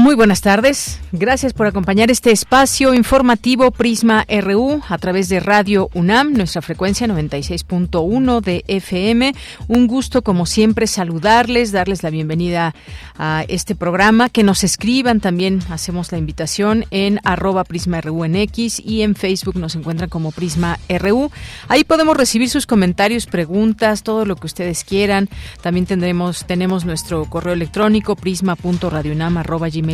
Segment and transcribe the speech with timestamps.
[0.00, 0.98] Muy buenas tardes.
[1.12, 7.06] Gracias por acompañar este espacio informativo Prisma RU a través de Radio UNAM, nuestra frecuencia
[7.06, 9.34] 96.1 de FM.
[9.68, 12.74] Un gusto, como siempre, saludarles, darles la bienvenida
[13.18, 14.30] a este programa.
[14.30, 19.14] Que nos escriban también, hacemos la invitación en arroba Prisma RU en X y en
[19.14, 21.30] Facebook nos encuentran como Prisma RU.
[21.68, 25.28] Ahí podemos recibir sus comentarios, preguntas, todo lo que ustedes quieran.
[25.60, 29.89] También tendremos, tenemos nuestro correo electrónico prisma.radiounam.gmail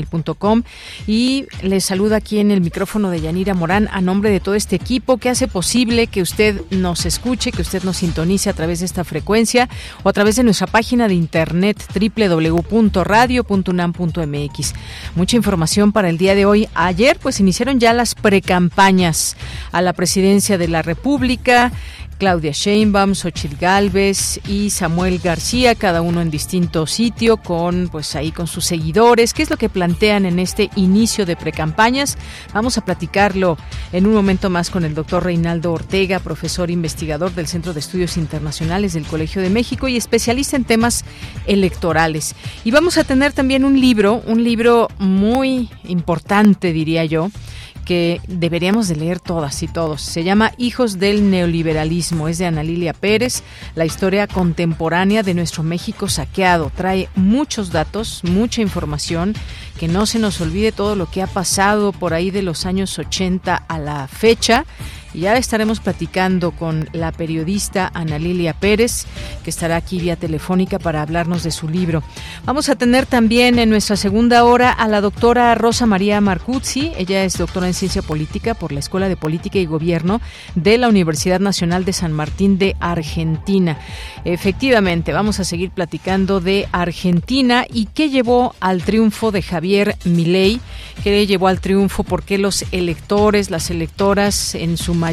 [1.06, 4.76] y les saluda aquí en el micrófono de Yanira Morán a nombre de todo este
[4.76, 8.86] equipo que hace posible que usted nos escuche, que usted nos sintonice a través de
[8.86, 9.68] esta frecuencia
[10.02, 14.74] o a través de nuestra página de internet www.radio.unam.mx.
[15.14, 16.68] Mucha información para el día de hoy.
[16.74, 19.36] Ayer pues iniciaron ya las precampañas
[19.72, 21.72] a la presidencia de la República.
[22.18, 28.32] Claudia Sheinbaum, Xochitl Galvez y Samuel García, cada uno en distinto sitio, con pues ahí
[28.32, 29.34] con sus seguidores.
[29.34, 32.16] ¿Qué es lo que plantean en este inicio de precampañas?
[32.54, 33.58] Vamos a platicarlo
[33.92, 38.16] en un momento más con el doctor Reinaldo Ortega, profesor investigador del Centro de Estudios
[38.16, 41.04] Internacionales del Colegio de México y especialista en temas
[41.46, 42.34] electorales.
[42.64, 47.30] Y vamos a tener también un libro, un libro muy importante, diría yo
[47.86, 50.02] que deberíamos de leer todas y todos.
[50.02, 52.28] Se llama Hijos del Neoliberalismo.
[52.28, 53.42] Es de Ana Lilia Pérez,
[53.74, 56.70] la historia contemporánea de nuestro México saqueado.
[56.74, 59.34] Trae muchos datos, mucha información,
[59.78, 62.98] que no se nos olvide todo lo que ha pasado por ahí de los años
[62.98, 64.66] 80 a la fecha
[65.20, 69.06] ya estaremos platicando con la periodista Ana Lilia Pérez,
[69.42, 72.02] que estará aquí vía telefónica para hablarnos de su libro.
[72.44, 76.92] Vamos a tener también en nuestra segunda hora a la doctora Rosa María Marcuzzi.
[76.98, 80.20] Ella es doctora en ciencia política por la Escuela de Política y Gobierno
[80.54, 83.78] de la Universidad Nacional de San Martín de Argentina.
[84.24, 90.60] Efectivamente, vamos a seguir platicando de Argentina y qué llevó al triunfo de Javier Milei,
[91.02, 95.05] qué llevó al triunfo, por qué los electores, las electoras en su mayoría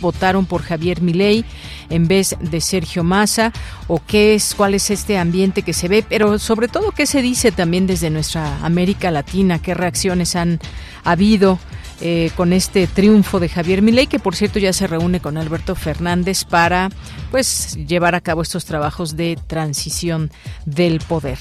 [0.00, 1.44] votaron por Javier Milei
[1.90, 3.52] en vez de Sergio Massa
[3.86, 7.22] o qué es cuál es este ambiente que se ve, pero sobre todo qué se
[7.22, 10.60] dice también desde nuestra América Latina, qué reacciones han
[11.04, 11.58] habido
[12.00, 15.74] eh, con este triunfo de Javier Milei, que por cierto ya se reúne con Alberto
[15.74, 16.90] Fernández para
[17.30, 20.30] pues llevar a cabo estos trabajos de transición
[20.66, 21.38] del poder.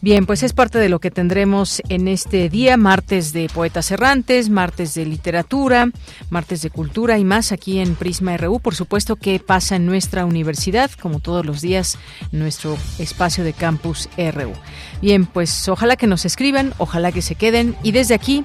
[0.00, 4.48] Bien, pues es parte de lo que tendremos en este día, martes de Poetas Errantes,
[4.48, 5.90] martes de literatura,
[6.30, 8.60] martes de cultura y más aquí en Prisma RU.
[8.60, 11.98] Por supuesto que pasa en nuestra universidad, como todos los días,
[12.32, 14.52] nuestro espacio de campus RU.
[15.00, 18.44] Bien, pues ojalá que nos escriban, ojalá que se queden y desde aquí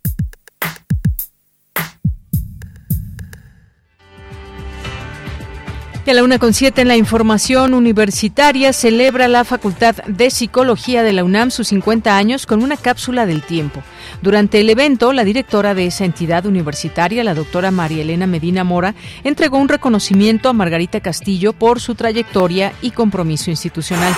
[6.03, 11.03] Y a la una con siete en la información universitaria celebra la Facultad de Psicología
[11.03, 13.83] de la UNAM sus 50 años con una cápsula del tiempo.
[14.23, 18.95] Durante el evento, la directora de esa entidad universitaria, la doctora María Elena Medina Mora,
[19.23, 24.15] entregó un reconocimiento a Margarita Castillo por su trayectoria y compromiso institucional.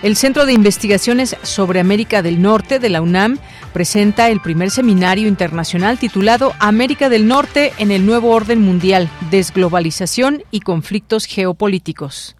[0.00, 3.38] El Centro de Investigaciones sobre América del Norte de la UNAM
[3.72, 10.44] presenta el primer seminario internacional titulado América del Norte en el nuevo orden mundial, desglobalización
[10.52, 12.36] y conflictos geopolíticos.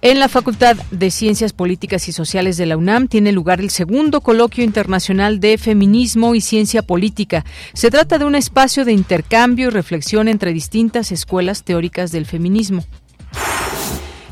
[0.00, 4.22] En la Facultad de Ciencias Políticas y Sociales de la UNAM tiene lugar el segundo
[4.22, 7.44] coloquio internacional de feminismo y ciencia política.
[7.74, 12.84] Se trata de un espacio de intercambio y reflexión entre distintas escuelas teóricas del feminismo.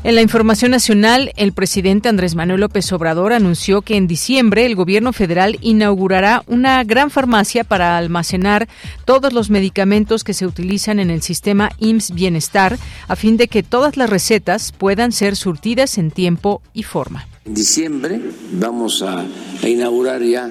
[0.03, 4.75] En la información nacional, el presidente Andrés Manuel López Obrador anunció que en diciembre el
[4.75, 8.67] gobierno federal inaugurará una gran farmacia para almacenar
[9.05, 13.61] todos los medicamentos que se utilizan en el sistema IMSS Bienestar, a fin de que
[13.61, 17.27] todas las recetas puedan ser surtidas en tiempo y forma.
[17.45, 18.19] En diciembre
[18.53, 19.23] vamos a,
[19.67, 20.49] inaugurar ya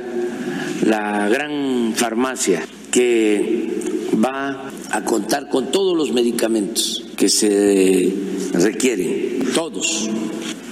[0.87, 3.69] la gran farmacia que
[4.23, 8.13] va a contar con todos los medicamentos que se
[8.53, 10.11] requieren, todos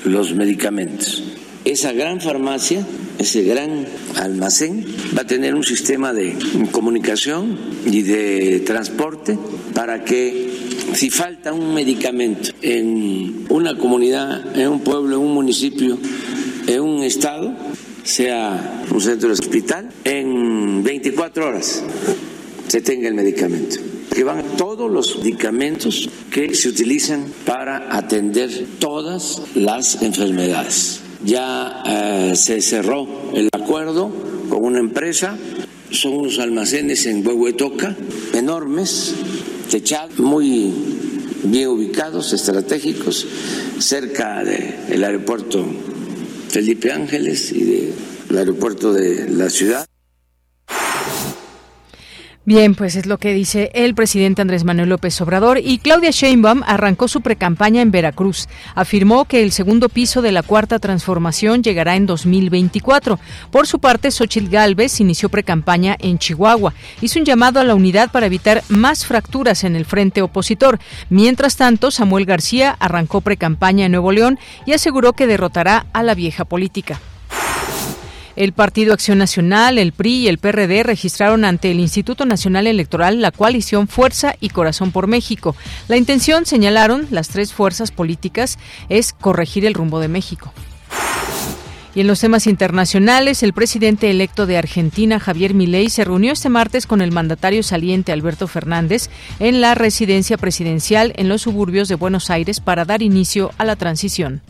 [0.05, 1.23] los medicamentos.
[1.65, 2.87] Esa gran farmacia,
[3.19, 3.87] ese gran
[4.17, 4.87] almacén,
[5.17, 6.35] va a tener un sistema de
[6.73, 9.39] comunicación y de transporte
[9.75, 10.49] para que
[10.95, 15.99] si falta un medicamento en una comunidad, en un pueblo, en un municipio,
[16.67, 17.55] en un estado,
[18.05, 21.83] sea un centro de hospital, en 24 horas
[22.69, 23.77] se tenga el medicamento.
[24.15, 31.01] Que van todos los medicamentos que se utilizan para atender todas las enfermedades.
[31.25, 34.11] Ya eh, se cerró el acuerdo
[34.49, 35.37] con una empresa,
[35.91, 37.97] son unos almacenes en Huehuetoca
[38.35, 39.15] enormes,
[39.71, 40.73] techados, muy
[41.45, 43.27] bien ubicados, estratégicos,
[43.79, 45.65] cerca del aeropuerto
[46.49, 47.93] Felipe Ángeles y
[48.29, 49.87] del aeropuerto de la ciudad.
[52.49, 56.63] Bien, pues es lo que dice el presidente Andrés Manuel López Obrador y Claudia Sheinbaum
[56.67, 58.49] arrancó su precampaña en Veracruz.
[58.75, 63.21] Afirmó que el segundo piso de la cuarta transformación llegará en 2024.
[63.51, 66.73] Por su parte, Xochitl Gálvez inició precampaña en Chihuahua.
[67.03, 70.79] Hizo un llamado a la unidad para evitar más fracturas en el frente opositor.
[71.11, 76.15] Mientras tanto, Samuel García arrancó precampaña en Nuevo León y aseguró que derrotará a la
[76.15, 76.99] vieja política.
[78.39, 83.21] El Partido Acción Nacional, el PRI y el PRD registraron ante el Instituto Nacional Electoral
[83.21, 85.57] la coalición Fuerza y Corazón por México.
[85.89, 88.57] La intención, señalaron las tres fuerzas políticas,
[88.89, 90.53] es corregir el rumbo de México.
[91.97, 96.49] Y en los temas internacionales, el presidente electo de Argentina, Javier Milei, se reunió este
[96.49, 101.97] martes con el mandatario saliente Alberto Fernández en la residencia presidencial en los suburbios de
[101.97, 104.43] Buenos Aires para dar inicio a la transición.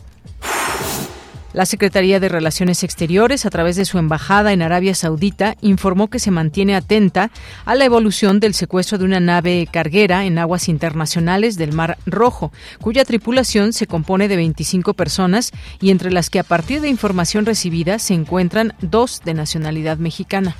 [1.51, 6.19] La Secretaría de Relaciones Exteriores, a través de su embajada en Arabia Saudita, informó que
[6.19, 7.31] se mantiene atenta
[7.65, 12.51] a la evolución del secuestro de una nave carguera en aguas internacionales del Mar Rojo,
[12.79, 15.51] cuya tripulación se compone de 25 personas
[15.81, 20.55] y entre las que a partir de información recibida se encuentran dos de nacionalidad mexicana.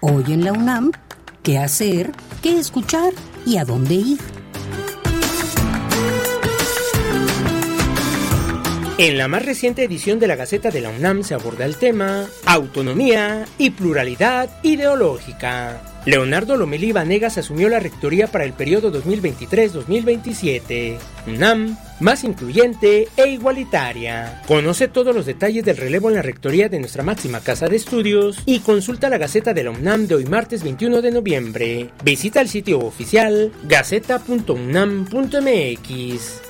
[0.00, 0.92] Hoy en la UNAM,
[1.42, 2.12] ¿qué hacer?
[2.40, 3.12] ¿Qué escuchar?
[3.46, 4.33] ¿Y a dónde ir?
[8.96, 12.28] En la más reciente edición de la Gaceta de la UNAM se aborda el tema
[12.46, 15.80] Autonomía y pluralidad ideológica.
[16.06, 20.96] Leonardo Lomelí Vanegas asumió la rectoría para el periodo 2023-2027.
[21.26, 24.40] UNAM, más incluyente e igualitaria.
[24.46, 28.38] Conoce todos los detalles del relevo en la rectoría de nuestra máxima casa de estudios
[28.46, 31.90] y consulta la Gaceta de la UNAM de hoy martes 21 de noviembre.
[32.04, 36.43] Visita el sitio oficial gaceta.unam.mx.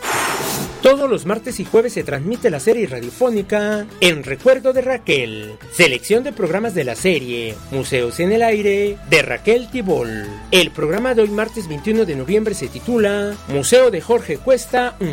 [0.84, 6.24] Todos los martes y jueves se transmite la serie radiofónica En Recuerdo de Raquel, selección
[6.24, 10.26] de programas de la serie Museos en el Aire de Raquel Tibol.
[10.50, 15.10] El programa de hoy martes 21 de noviembre se titula Museo de Jorge Cuesta 1.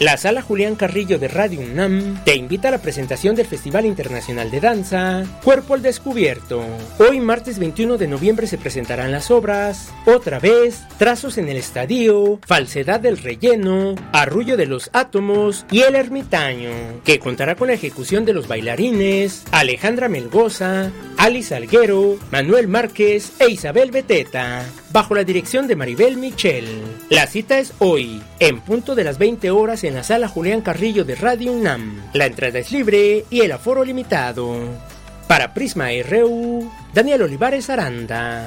[0.00, 4.50] La Sala Julián Carrillo de Radio UNAM te invita a la presentación del Festival Internacional
[4.50, 6.64] de Danza Cuerpo al Descubierto.
[6.98, 12.40] Hoy martes 21 de noviembre se presentarán las obras Otra vez, Trazos en el Estadio,
[12.44, 16.72] Falsedad del Relleno, Arrullo de los Átomos y El Ermitaño,
[17.04, 23.48] que contará con la ejecución de los bailarines Alejandra Melgoza, Alice Alguero, Manuel Márquez e
[23.48, 26.66] Isabel Beteta, bajo la dirección de Maribel Michel.
[27.10, 31.04] La cita es hoy, en punto de las 20 horas en la sala Julián Carrillo
[31.04, 32.00] de Radio UNAM.
[32.12, 34.56] La entrada es libre y el aforo limitado.
[35.26, 38.46] Para Prisma RU, Daniel Olivares Aranda.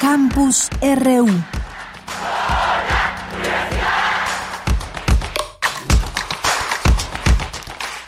[0.00, 1.57] Campus RU.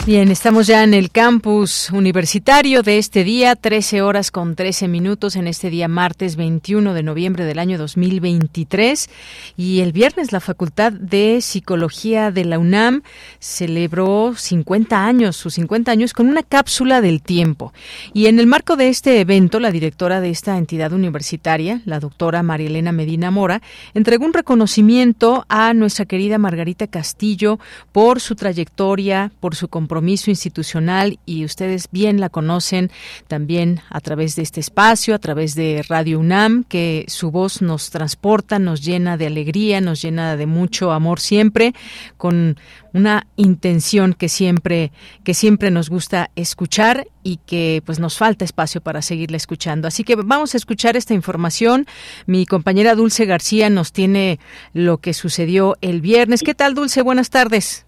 [0.07, 5.37] Bien, estamos ya en el campus universitario de este día, 13 horas con 13 minutos
[5.37, 9.11] en este día martes 21 de noviembre del año 2023.
[9.59, 13.02] Y el viernes la Facultad de Psicología de la UNAM
[13.40, 17.75] celebró 50 años, sus 50 años, con una cápsula del tiempo.
[18.14, 22.42] Y en el marco de este evento, la directora de esta entidad universitaria, la doctora
[22.42, 23.61] María Elena Medina Mora,
[23.92, 27.61] entregó un reconocimiento a nuestra querida Margarita Castillo
[27.92, 32.90] por su trayectoria, por su compromiso compromiso institucional y ustedes bien la conocen
[33.28, 37.90] también a través de este espacio, a través de Radio UNAM, que su voz nos
[37.90, 41.75] transporta, nos llena de alegría, nos llena de mucho amor siempre,
[42.16, 42.57] con
[42.95, 44.90] una intención que siempre
[45.23, 49.87] que siempre nos gusta escuchar y que pues nos falta espacio para seguirla escuchando.
[49.87, 51.87] Así que vamos a escuchar esta información.
[52.25, 54.40] Mi compañera Dulce García nos tiene
[54.73, 56.42] lo que sucedió el viernes.
[56.42, 57.02] ¿Qué tal, Dulce?
[57.02, 57.85] Buenas tardes.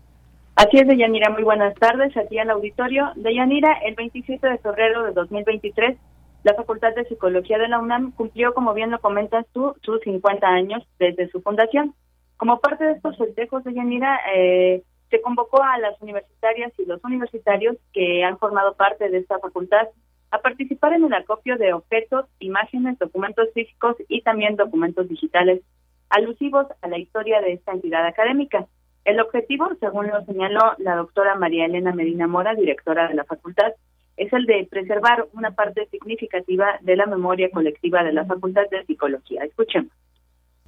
[0.55, 2.15] Así es, Deyanira, muy buenas tardes.
[2.17, 3.13] Aquí al auditorio.
[3.17, 5.97] Deyanira, el 27 de febrero de 2023,
[6.45, 10.47] la Facultad de Psicología de la UNAM cumplió, como bien lo comentas tú, sus 50
[10.47, 11.95] años desde su fundación.
[12.37, 17.77] Como parte de estos festejos, Deyanira, eh, se convocó a las universitarias y los universitarios
[17.93, 19.89] que han formado parte de esta facultad
[20.31, 25.63] a participar en el acopio de objetos, imágenes, documentos físicos y también documentos digitales
[26.09, 28.67] alusivos a la historia de esta entidad académica.
[29.05, 33.73] El objetivo, según lo señaló la doctora María Elena Medina Mora, directora de la facultad,
[34.17, 38.85] es el de preservar una parte significativa de la memoria colectiva de la Facultad de
[38.85, 39.43] Psicología.
[39.45, 39.91] Escuchemos.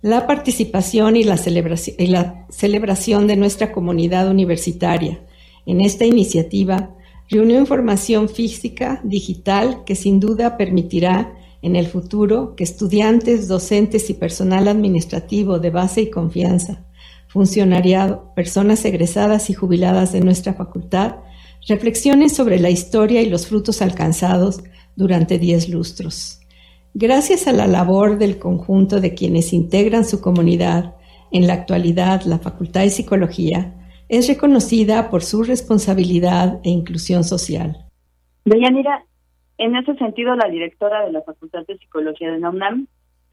[0.00, 5.20] La participación y la celebración, y la celebración de nuestra comunidad universitaria
[5.66, 6.90] en esta iniciativa
[7.30, 14.14] reunió información física, digital, que sin duda permitirá en el futuro que estudiantes, docentes y
[14.14, 16.84] personal administrativo de base y confianza
[17.34, 21.16] funcionariado, personas egresadas y jubiladas de nuestra facultad,
[21.66, 24.62] reflexiones sobre la historia y los frutos alcanzados
[24.94, 26.40] durante diez lustros.
[26.94, 30.94] Gracias a la labor del conjunto de quienes integran su comunidad,
[31.32, 33.74] en la actualidad la Facultad de Psicología
[34.08, 37.84] es reconocida por su responsabilidad e inclusión social.
[38.44, 39.06] Deyanira,
[39.58, 42.52] en ese sentido, la directora de la Facultad de Psicología de la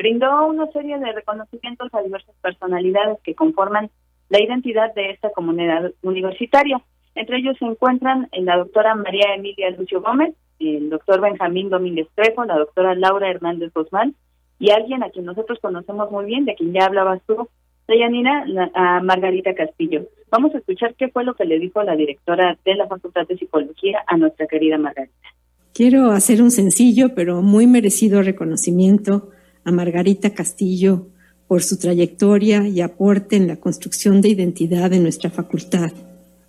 [0.01, 3.91] brindó una serie de reconocimientos a diversas personalidades que conforman
[4.29, 6.81] la identidad de esta comunidad universitaria.
[7.13, 12.45] Entre ellos se encuentran la doctora María Emilia Lucio Gómez, el doctor Benjamín Domínguez Trejo,
[12.45, 14.15] la doctora Laura Hernández Guzmán
[14.57, 17.47] y alguien a quien nosotros conocemos muy bien, de quien ya hablabas tú,
[17.87, 20.07] Deyanira, a Margarita Castillo.
[20.31, 23.37] Vamos a escuchar qué fue lo que le dijo la directora de la Facultad de
[23.37, 25.27] Psicología a nuestra querida Margarita.
[25.73, 29.29] Quiero hacer un sencillo pero muy merecido reconocimiento
[29.63, 31.07] a Margarita Castillo
[31.47, 35.91] por su trayectoria y aporte en la construcción de identidad de nuestra facultad.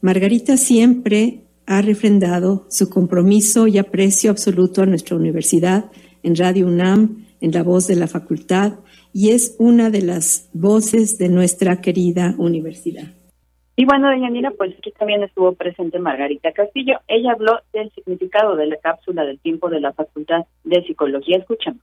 [0.00, 5.86] Margarita siempre ha refrendado su compromiso y aprecio absoluto a nuestra universidad
[6.22, 8.74] en Radio UNAM, en la voz de la facultad,
[9.12, 13.12] y es una de las voces de nuestra querida universidad.
[13.74, 17.00] Y bueno, doña Nina, pues aquí también estuvo presente Margarita Castillo.
[17.08, 21.38] Ella habló del significado de la cápsula del tiempo de la Facultad de Psicología.
[21.38, 21.82] Escuchamos.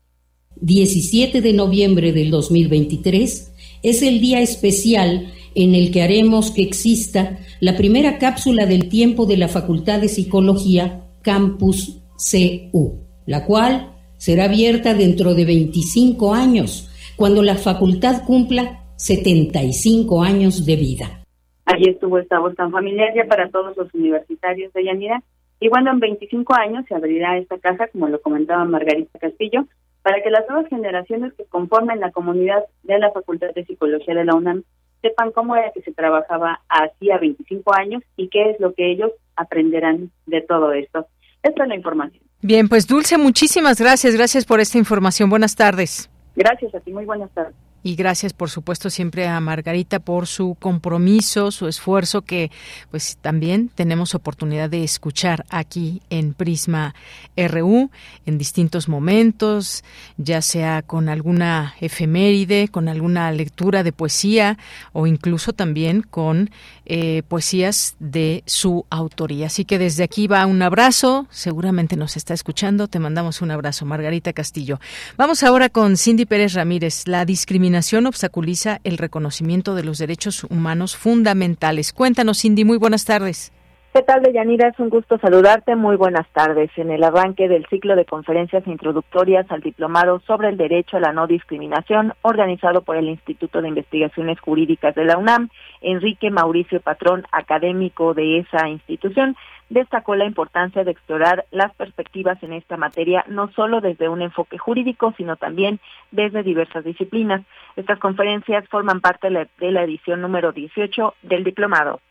[0.61, 7.39] 17 de noviembre del 2023 es el día especial en el que haremos que exista
[7.59, 14.45] la primera cápsula del tiempo de la Facultad de Psicología Campus CU, la cual será
[14.45, 21.23] abierta dentro de 25 años, cuando la facultad cumpla 75 años de vida.
[21.65, 25.23] Allí estuvo esta voz tan familiar ya para todos los universitarios de Yanira.
[25.61, 29.65] Y bueno, en 25 años se abrirá esta casa, como lo comentaba Margarita Castillo,
[30.09, 34.25] para que las nuevas generaciones que conformen la comunidad de la Facultad de Psicología de
[34.25, 34.63] la UNAM
[35.03, 39.11] sepan cómo era que se trabajaba hacía 25 años y qué es lo que ellos
[39.35, 41.05] aprenderán de todo esto.
[41.43, 42.23] Esta es la información.
[42.41, 44.15] Bien, pues Dulce, muchísimas gracias.
[44.15, 45.29] Gracias por esta información.
[45.29, 46.09] Buenas tardes.
[46.35, 46.91] Gracias a ti.
[46.91, 47.68] Muy buenas tardes.
[47.81, 52.51] Y gracias, por supuesto, siempre a Margarita por su compromiso, su esfuerzo que
[52.91, 56.93] pues también tenemos oportunidad de escuchar aquí en Prisma
[57.37, 57.89] RU
[58.25, 59.85] en distintos momentos,
[60.17, 64.57] ya sea con alguna efeméride, con alguna lectura de poesía
[64.91, 66.51] o incluso también con
[66.85, 69.45] eh, poesías de su autoría.
[69.45, 73.85] Así que desde aquí va un abrazo, seguramente nos está escuchando, te mandamos un abrazo,
[73.85, 74.81] Margarita Castillo.
[75.15, 80.43] Vamos ahora con Cindy Pérez Ramírez, la discriminación discriminación obstaculiza el reconocimiento de los derechos
[80.43, 81.93] humanos fundamentales.
[81.93, 83.51] Cuéntanos, Cindy, muy buenas tardes.
[83.91, 84.67] ¿Qué tal, Deyanira?
[84.67, 85.75] Es un gusto saludarte.
[85.75, 86.69] Muy buenas tardes.
[86.75, 91.11] En el arranque del ciclo de conferencias introductorias al diplomado sobre el derecho a la
[91.11, 95.49] no discriminación, organizado por el Instituto de Investigaciones Jurídicas de la UNAM,
[95.81, 99.35] Enrique Mauricio Patrón, académico de esa institución,
[99.69, 104.59] destacó la importancia de explorar las perspectivas en esta materia, no solo desde un enfoque
[104.59, 105.79] jurídico, sino también
[106.11, 107.41] desde diversas disciplinas.
[107.75, 112.01] Estas conferencias forman parte de la edición número 18 del diplomado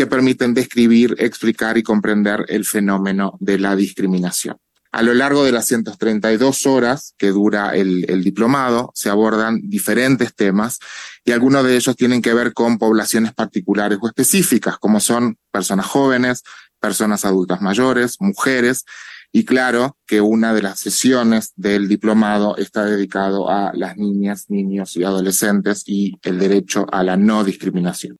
[0.00, 4.56] que permiten describir, explicar y comprender el fenómeno de la discriminación.
[4.92, 10.34] A lo largo de las 132 horas que dura el, el, diplomado, se abordan diferentes
[10.34, 10.78] temas
[11.22, 15.84] y algunos de ellos tienen que ver con poblaciones particulares o específicas, como son personas
[15.84, 16.44] jóvenes,
[16.80, 18.86] personas adultas mayores, mujeres,
[19.32, 24.96] y claro que una de las sesiones del diplomado está dedicado a las niñas, niños
[24.96, 28.16] y adolescentes y el derecho a la no discriminación.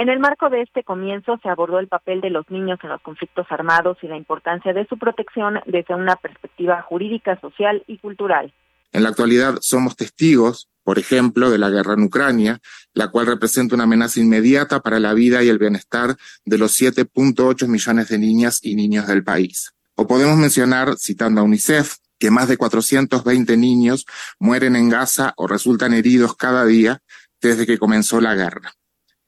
[0.00, 3.02] En el marco de este comienzo se abordó el papel de los niños en los
[3.02, 8.50] conflictos armados y la importancia de su protección desde una perspectiva jurídica, social y cultural.
[8.92, 12.60] En la actualidad somos testigos, por ejemplo, de la guerra en Ucrania,
[12.94, 16.16] la cual representa una amenaza inmediata para la vida y el bienestar
[16.46, 19.74] de los 7.8 millones de niñas y niños del país.
[19.96, 24.06] O podemos mencionar, citando a UNICEF, que más de 420 niños
[24.38, 27.02] mueren en Gaza o resultan heridos cada día
[27.42, 28.72] desde que comenzó la guerra.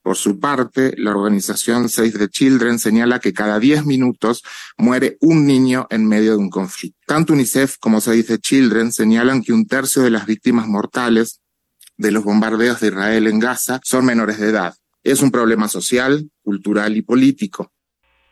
[0.02, 4.42] Por su parte, la organización Save the Children señala que cada 10 minutos
[4.76, 6.98] muere un niño en medio de un conflicto.
[7.06, 11.40] Tanto UNICEF como Save the Children señalan que un tercio de las víctimas mortales
[11.96, 14.74] de los bombardeos de Israel en Gaza son menores de edad.
[15.04, 17.72] Es un problema social, cultural y político.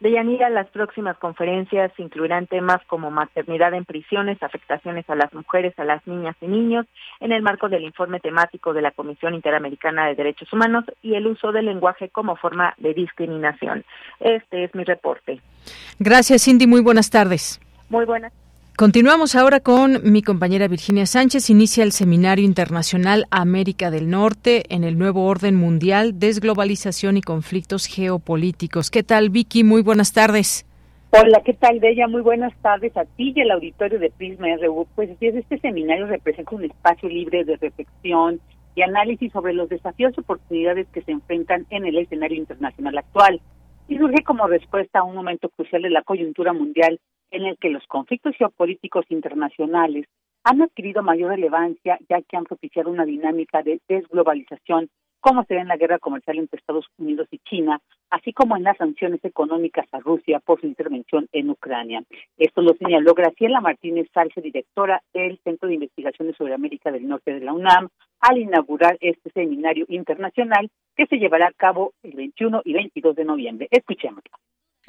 [0.01, 5.85] Deyanira, las próximas conferencias incluirán temas como maternidad en prisiones, afectaciones a las mujeres, a
[5.85, 6.87] las niñas y niños,
[7.21, 11.27] en el marco del informe temático de la Comisión Interamericana de Derechos Humanos y el
[11.27, 13.85] uso del lenguaje como forma de discriminación.
[14.21, 15.41] Este es mi reporte.
[15.99, 16.67] Gracias, Cindy.
[16.67, 17.61] Muy buenas tardes.
[17.91, 18.33] Muy buenas.
[18.81, 21.51] Continuamos ahora con mi compañera Virginia Sánchez.
[21.51, 27.85] Inicia el Seminario Internacional América del Norte en el nuevo orden mundial, desglobalización y conflictos
[27.85, 28.91] geopolíticos.
[28.91, 29.65] ¿Qué tal, Vicky?
[29.65, 30.65] Muy buenas tardes.
[31.11, 32.09] Hola, ¿qué tal, Bella?
[32.09, 34.87] Muy buenas tardes a ti y al auditorio de Prisma RU.
[34.95, 38.41] Pues este seminario representa un espacio libre de reflexión
[38.75, 43.43] y análisis sobre los desafíos y oportunidades que se enfrentan en el escenario internacional actual
[43.89, 46.99] y surge como respuesta a un momento crucial de la coyuntura mundial
[47.31, 50.07] en el que los conflictos geopolíticos internacionales
[50.45, 54.89] han adquirido mayor relevancia ya que han propiciado una dinámica de desglobalización,
[55.21, 58.63] como se ve en la guerra comercial entre Estados Unidos y China, así como en
[58.63, 62.03] las sanciones económicas a Rusia por su intervención en Ucrania.
[62.39, 67.35] Esto lo señaló Graciela Martínez Salce, directora del Centro de Investigaciones sobre América del Norte
[67.35, 67.89] de la UNAM,
[68.21, 73.25] al inaugurar este seminario internacional que se llevará a cabo el 21 y 22 de
[73.25, 73.69] noviembre.
[73.71, 74.33] Escuchémoslo.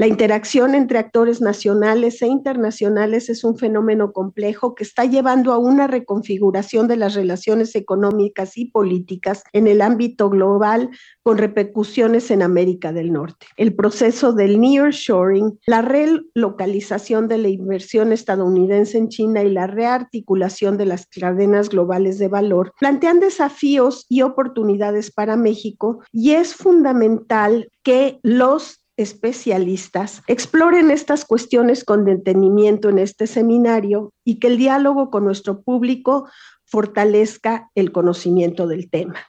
[0.02, 5.60] La interacción entre actores nacionales e internacionales es un fenómeno complejo que está llevando a
[5.60, 10.90] una reconfiguración de las relaciones económicas y políticas en el ámbito global
[11.22, 13.46] con repercusiones en América del Norte.
[13.58, 20.80] El proceso del nearshoring, la relocalización de la inversión estadounidense en China y la rearticulación
[20.80, 27.70] de las cadenas globales de valor plantean desafíos y oportunidades para México y es fundamental
[27.84, 35.10] que los especialistas exploren estas cuestiones con detenimiento en este seminario y que el diálogo
[35.10, 36.30] con nuestro público
[36.66, 39.20] fortalezca el conocimiento del tema.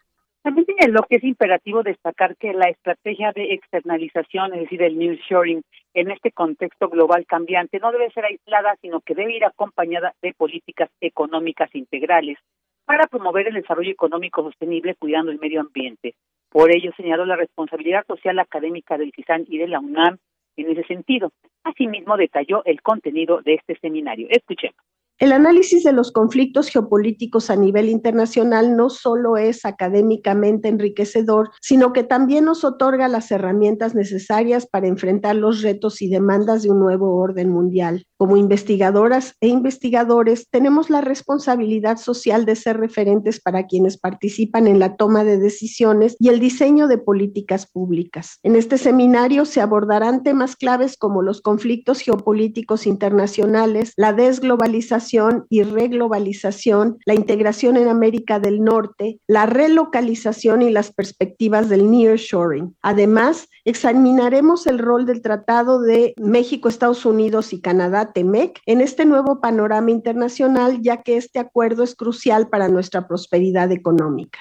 [0.42, 5.62] También lo que es imperativo destacar que la estrategia de externalización, es decir, el nearshoring,
[5.94, 10.34] en este contexto global cambiante, no debe ser aislada, sino que debe ir acompañada de
[10.34, 12.38] políticas económicas integrales
[12.84, 16.16] para promover el desarrollo económico sostenible cuidando el medio ambiente.
[16.52, 20.18] Por ello, señaló la responsabilidad social académica del CISAN y de la UNAM
[20.56, 21.32] en ese sentido.
[21.64, 24.26] Asimismo, detalló el contenido de este seminario.
[24.30, 24.76] Escuchemos.
[25.22, 31.92] El análisis de los conflictos geopolíticos a nivel internacional no solo es académicamente enriquecedor, sino
[31.92, 36.80] que también nos otorga las herramientas necesarias para enfrentar los retos y demandas de un
[36.80, 38.04] nuevo orden mundial.
[38.16, 44.80] Como investigadoras e investigadores, tenemos la responsabilidad social de ser referentes para quienes participan en
[44.80, 48.40] la toma de decisiones y el diseño de políticas públicas.
[48.42, 55.11] En este seminario se abordarán temas claves como los conflictos geopolíticos internacionales, la desglobalización,
[55.48, 62.76] y reglobalización, la integración en América del Norte, la relocalización y las perspectivas del nearshoring.
[62.82, 69.04] Además, examinaremos el rol del Tratado de México, Estados Unidos y Canadá, TEMEC, en este
[69.04, 74.38] nuevo panorama internacional, ya que este acuerdo es crucial para nuestra prosperidad económica.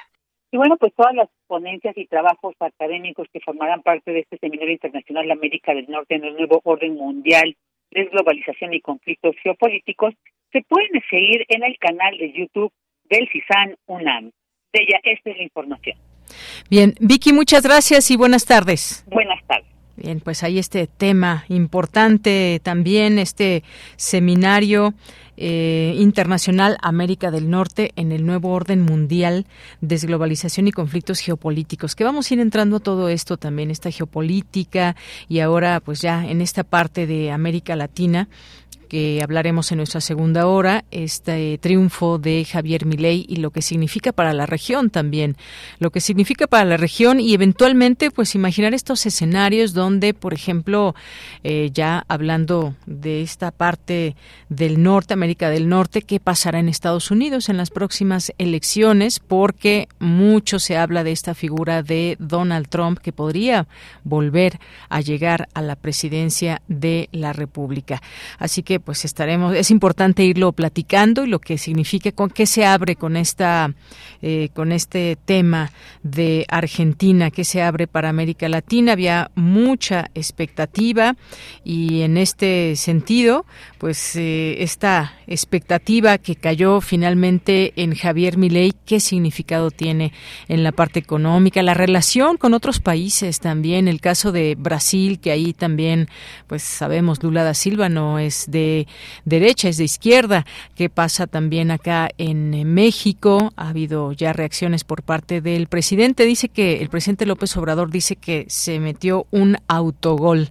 [0.54, 4.74] Y bueno, pues todas las ponencias y trabajos académicos que formarán parte de este Seminario
[4.74, 7.56] Internacional América del Norte en el nuevo orden mundial,
[7.92, 10.14] desglobalización y conflictos geopolíticos,
[10.52, 12.72] se pueden seguir en el canal de YouTube
[13.10, 14.32] del CISAN UNAM.
[14.74, 15.98] De ella, esta es la información.
[16.70, 19.06] Bien, Vicky, muchas gracias y buenas tardes.
[19.08, 19.70] Buenas tardes.
[19.98, 23.64] Bien, pues hay este tema importante también, este
[23.98, 24.94] seminario
[25.44, 29.48] eh, internacional América del Norte en el nuevo orden mundial,
[29.82, 34.96] desglobalización y conflictos geopolíticos, que vamos a ir entrando a todo esto también, esta geopolítica
[35.28, 38.30] y ahora pues ya en esta parte de América Latina
[38.92, 44.12] que hablaremos en nuestra segunda hora, este triunfo de Javier Milei y lo que significa
[44.12, 45.38] para la región también,
[45.80, 50.94] lo que significa para la región y eventualmente pues imaginar estos escenarios donde, por ejemplo,
[51.46, 54.18] eh, ya hablando de esta parte
[54.50, 59.88] del norte, América del Norte, qué pasará en Estados Unidos en las próximas elecciones, porque
[60.00, 63.68] mucho se habla de esta figura de Donald Trump que podría
[64.04, 68.02] volver a llegar a la presidencia de la República.
[68.38, 72.66] Así que pues estaremos, es importante irlo platicando y lo que significa con qué se
[72.66, 73.74] abre con esta,
[74.22, 75.72] eh, con este tema
[76.04, 78.94] de Argentina, qué se abre para América Latina.
[78.94, 81.16] Había mucha expectativa
[81.64, 83.46] y en este sentido,
[83.78, 90.14] pues eh, esta expectativa que cayó finalmente en Javier Milei, qué significado tiene
[90.48, 95.32] en la parte económica, la relación con otros países también, el caso de Brasil, que
[95.32, 96.08] ahí también,
[96.48, 98.71] pues sabemos, Lula da Silva no es de
[99.26, 100.46] derecha, es de izquierda.
[100.76, 103.54] ¿Qué pasa también acá en México?
[103.56, 106.26] Ha habido ya reacciones por parte del presidente.
[106.26, 110.50] Dice que el presidente López Obrador dice que se metió un autogol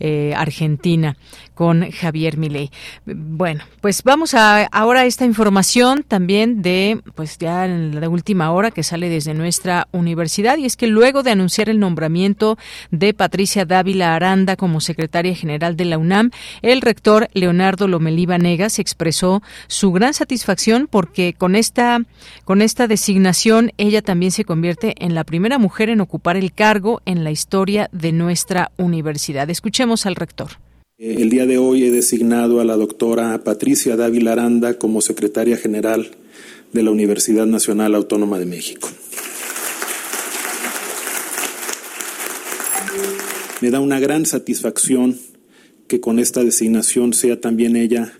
[0.00, 1.16] eh, Argentina
[1.62, 2.72] con Javier Milei.
[3.06, 8.72] Bueno, pues vamos a ahora esta información también de, pues ya en la última hora
[8.72, 12.58] que sale desde nuestra universidad y es que luego de anunciar el nombramiento
[12.90, 18.80] de Patricia Dávila Aranda como secretaria general de la UNAM, el rector Leonardo Lomelí Vanegas
[18.80, 22.00] expresó su gran satisfacción porque con esta
[22.44, 27.02] con esta designación ella también se convierte en la primera mujer en ocupar el cargo
[27.04, 29.48] en la historia de nuestra universidad.
[29.48, 30.58] Escuchemos al rector.
[31.02, 36.12] El día de hoy he designado a la doctora Patricia Dávila Aranda como secretaria general
[36.72, 38.88] de la Universidad Nacional Autónoma de México.
[43.60, 45.18] Me da una gran satisfacción
[45.88, 48.12] que con esta designación sea también ella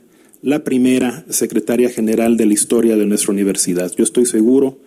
[0.43, 3.93] la primera secretaria general de la historia de nuestra universidad.
[3.97, 4.81] Yo estoy seguro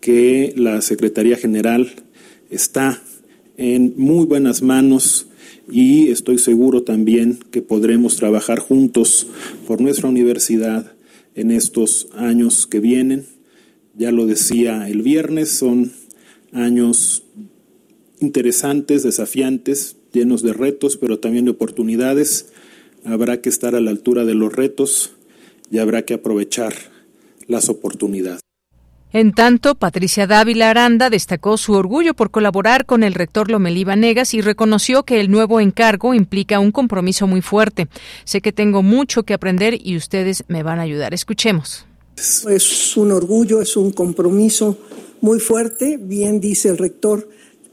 [0.00, 1.90] que la Secretaría General
[2.50, 3.02] está
[3.56, 5.26] en muy buenas manos
[5.72, 9.26] y estoy seguro también que podremos trabajar juntos
[9.66, 10.92] por nuestra universidad
[11.34, 13.24] en estos años que vienen.
[13.96, 15.92] Ya lo decía el viernes, son
[16.52, 17.24] años
[18.20, 22.52] interesantes, desafiantes, llenos de retos, pero también de oportunidades.
[23.04, 25.14] Habrá que estar a la altura de los retos
[25.70, 26.74] y habrá que aprovechar
[27.48, 28.42] las oportunidades.
[29.12, 34.32] En tanto, Patricia Dávila Aranda destacó su orgullo por colaborar con el rector Lomelí Vanegas
[34.32, 37.88] y reconoció que el nuevo encargo implica un compromiso muy fuerte.
[38.24, 41.12] Sé que tengo mucho que aprender y ustedes me van a ayudar.
[41.12, 41.84] Escuchemos.
[42.16, 44.78] Es un orgullo, es un compromiso
[45.20, 45.98] muy fuerte.
[46.00, 47.28] Bien dice el rector,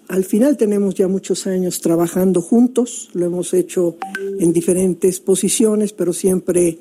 [0.09, 3.95] al final tenemos ya muchos años trabajando juntos, lo hemos hecho
[4.39, 6.79] en diferentes posiciones, pero siempre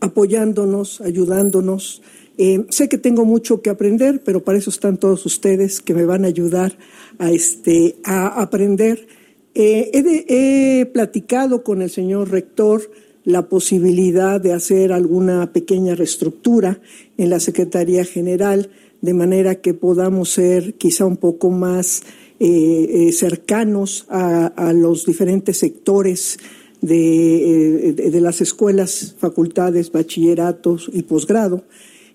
[0.00, 2.02] apoyándonos, ayudándonos
[2.36, 6.04] eh, sé que tengo mucho que aprender, pero para eso están todos ustedes que me
[6.04, 6.76] van a ayudar
[7.18, 9.06] a, este, a aprender.
[9.54, 9.90] Eh,
[10.28, 12.90] he, platicado con el señor rector
[13.24, 16.80] la posibilidad de hacer alguna pequeña reestructura
[17.16, 18.68] en la Secretaría General,
[19.00, 22.02] de manera que podamos ser quizá un poco más
[22.40, 26.38] eh, cercanos a, los diferentes sectores
[26.80, 31.64] de, de las escuelas, facultades, bachilleratos y posgrado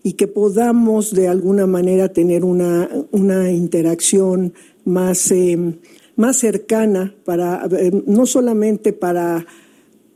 [0.10, 5.76] y que podamos de alguna manera tener una, una interacción más, eh,
[6.15, 9.45] más cercana para, eh, no solamente para,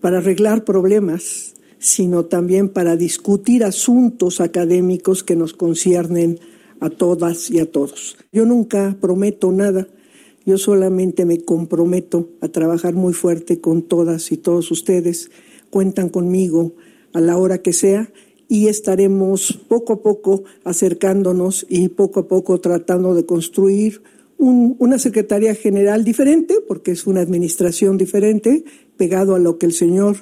[0.01, 6.39] para arreglar problemas, sino también para discutir asuntos académicos que nos conciernen
[6.79, 8.17] a todas y a todos.
[8.31, 9.87] Yo nunca prometo nada,
[10.43, 15.29] yo solamente me comprometo a trabajar muy fuerte con todas y todos ustedes.
[15.69, 16.73] Cuentan conmigo
[17.13, 18.11] a la hora que sea
[18.53, 24.03] y estaremos poco a poco acercándonos y poco a poco tratando de construir
[24.37, 28.63] una Secretaría General diferente, porque es una administración diferente,
[28.95, 30.17] pegado a lo que el señor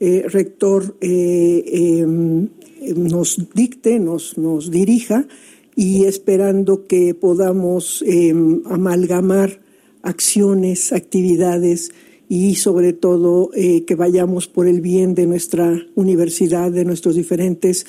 [0.00, 2.48] eh, rector eh, em,
[2.96, 5.28] nos dicte, nos, nos dirija,
[5.76, 9.60] y esperando que podamos em, amalgamar
[10.02, 11.92] acciones, actividades
[12.28, 17.86] y sobre todo eh, que vayamos por el bien de nuestra universidad, de nuestros diferentes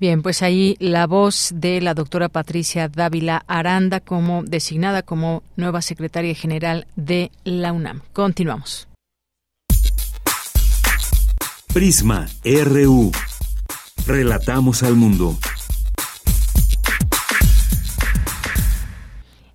[0.00, 5.82] Bien, pues ahí la voz de la doctora Patricia Dávila Aranda como designada como nueva
[5.82, 8.00] secretaria general de la UNAM.
[8.12, 8.88] Continuamos.
[11.72, 13.12] Prisma RU.
[14.06, 15.38] Relatamos al mundo.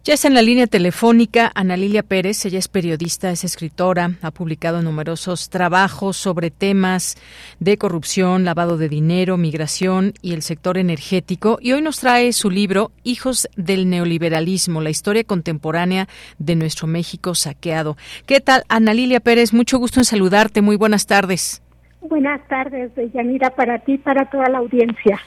[0.10, 4.32] Ya está en la línea telefónica Ana Lilia Pérez, ella es periodista, es escritora, ha
[4.32, 7.15] publicado numerosos trabajos sobre temas
[7.60, 12.50] de corrupción, lavado de dinero, migración y el sector energético y hoy nos trae su
[12.50, 16.08] libro Hijos del neoliberalismo, la historia contemporánea
[16.39, 17.95] de nuestro México saqueado.
[18.26, 19.54] ¿Qué tal Ana Lilia Pérez?
[19.54, 21.62] Mucho gusto en saludarte, muy buenas tardes.
[22.02, 25.19] Buenas tardes, Yanira, para ti y para toda la audiencia.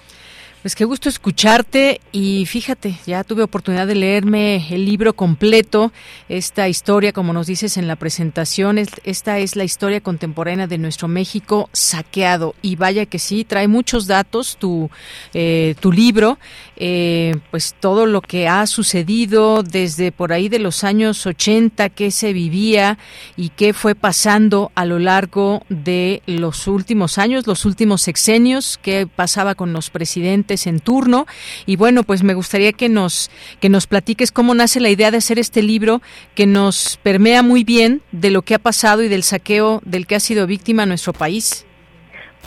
[0.62, 5.90] Pues qué gusto escucharte y fíjate, ya tuve oportunidad de leerme el libro completo,
[6.28, 11.08] esta historia, como nos dices en la presentación, esta es la historia contemporánea de nuestro
[11.08, 12.54] México saqueado.
[12.62, 14.88] Y vaya que sí, trae muchos datos tu,
[15.34, 16.38] eh, tu libro,
[16.76, 22.12] eh, pues todo lo que ha sucedido desde por ahí de los años 80, qué
[22.12, 22.98] se vivía
[23.36, 29.08] y qué fue pasando a lo largo de los últimos años, los últimos sexenios, qué
[29.08, 31.26] pasaba con los presidentes en turno.
[31.66, 35.18] Y bueno, pues me gustaría que nos, que nos platiques cómo nace la idea de
[35.18, 36.02] hacer este libro
[36.34, 40.16] que nos permea muy bien de lo que ha pasado y del saqueo del que
[40.16, 41.66] ha sido víctima nuestro país.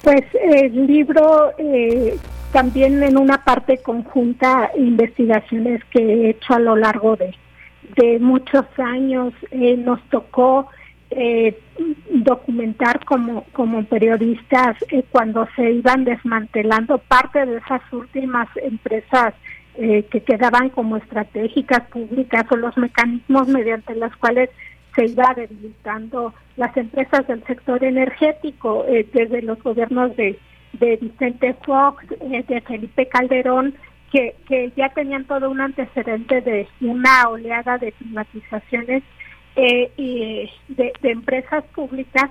[0.04, 2.18] Pues el libro eh,
[2.52, 7.34] también en una parte conjunta investigaciones que he hecho a lo largo de,
[7.98, 9.34] de muchos años.
[9.52, 10.68] Eh, nos tocó
[11.16, 11.58] eh,
[12.10, 19.34] documentar como, como periodistas eh, cuando se iban desmantelando parte de esas últimas empresas
[19.76, 24.50] eh, que quedaban como estratégicas públicas o los mecanismos mediante los cuales
[24.94, 30.38] se iba debilitando las empresas del sector energético eh, desde los gobiernos de,
[30.78, 33.76] Vicente Fox, de Felipe Calderón,
[34.12, 39.02] que, que ya tenían todo un antecedente de una oleada de privatizaciones
[39.56, 42.30] eh, y de, empresas públicas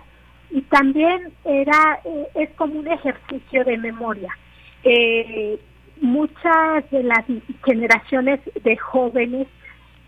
[0.50, 4.36] y también era eh, es como un ejercicio de memoria.
[4.84, 5.58] Eh,
[6.00, 7.24] muchas de las
[7.64, 9.46] generaciones de jóvenes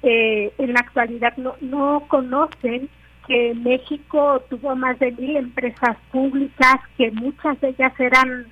[0.03, 2.89] en la actualidad no, no conocen
[3.27, 8.47] que México tuvo más de mil empresas públicas, que muchas de ellas eran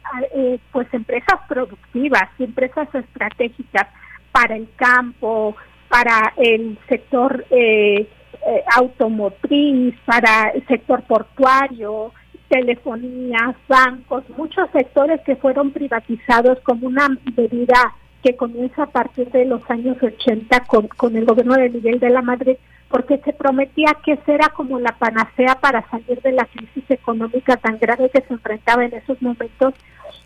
[0.72, 3.86] pues empresas productivas, empresas estratégicas
[4.32, 5.54] para el campo,
[5.94, 8.08] para el sector eh,
[8.46, 12.12] eh, automotriz, para el sector portuario,
[12.48, 19.44] telefonía, bancos, muchos sectores que fueron privatizados como una medida que comienza a partir de
[19.44, 22.56] los años 80 con, con el gobierno de Miguel de la Madrid,
[22.88, 27.56] porque se prometía que esa era como la panacea para salir de la crisis económica
[27.56, 29.74] tan grave que se enfrentaba en esos momentos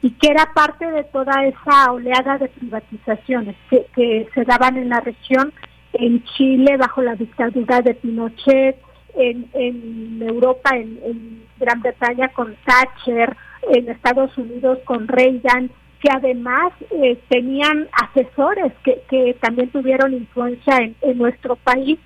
[0.02, 4.90] y que era parte de toda esa oleada de privatizaciones que, que se daban en
[4.90, 5.52] la región
[5.92, 8.76] en Chile bajo la dictadura de Pinochet,
[9.14, 13.36] en, en Europa, en, Gran Bretaña con Thatcher,
[13.72, 20.76] en Estados Unidos con Reagan, que además eh, tenían asesores que, que también tuvieron influencia
[20.76, 21.98] en, en nuestro país.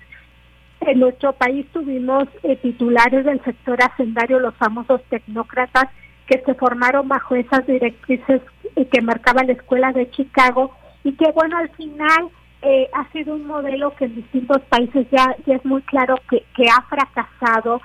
[0.81, 5.85] En nuestro país tuvimos eh, titulares del sector hacendario, los famosos tecnócratas,
[6.25, 8.41] que se formaron bajo esas directrices
[8.75, 10.71] eh, que marcaba la Escuela de Chicago
[11.03, 12.29] y que, bueno, al final
[12.63, 16.63] eh, ha sido un modelo que en distintos países ya, es muy claro que, que
[16.69, 17.81] ha fracasado,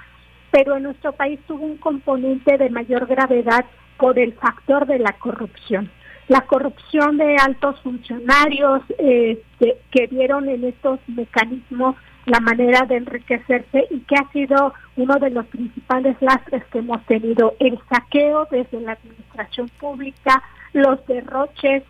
[0.50, 3.64] pero en nuestro país tuvo un componente de mayor gravedad
[3.98, 5.90] por el factor de la corrupción.
[6.28, 13.86] La corrupción de altos funcionarios eh, que, vieron en estos mecanismos la manera de enriquecerse
[13.90, 18.80] y que ha sido uno de los principales lastres que hemos tenido, el saqueo desde
[18.80, 20.42] la administración pública,
[20.82, 21.82] los derroches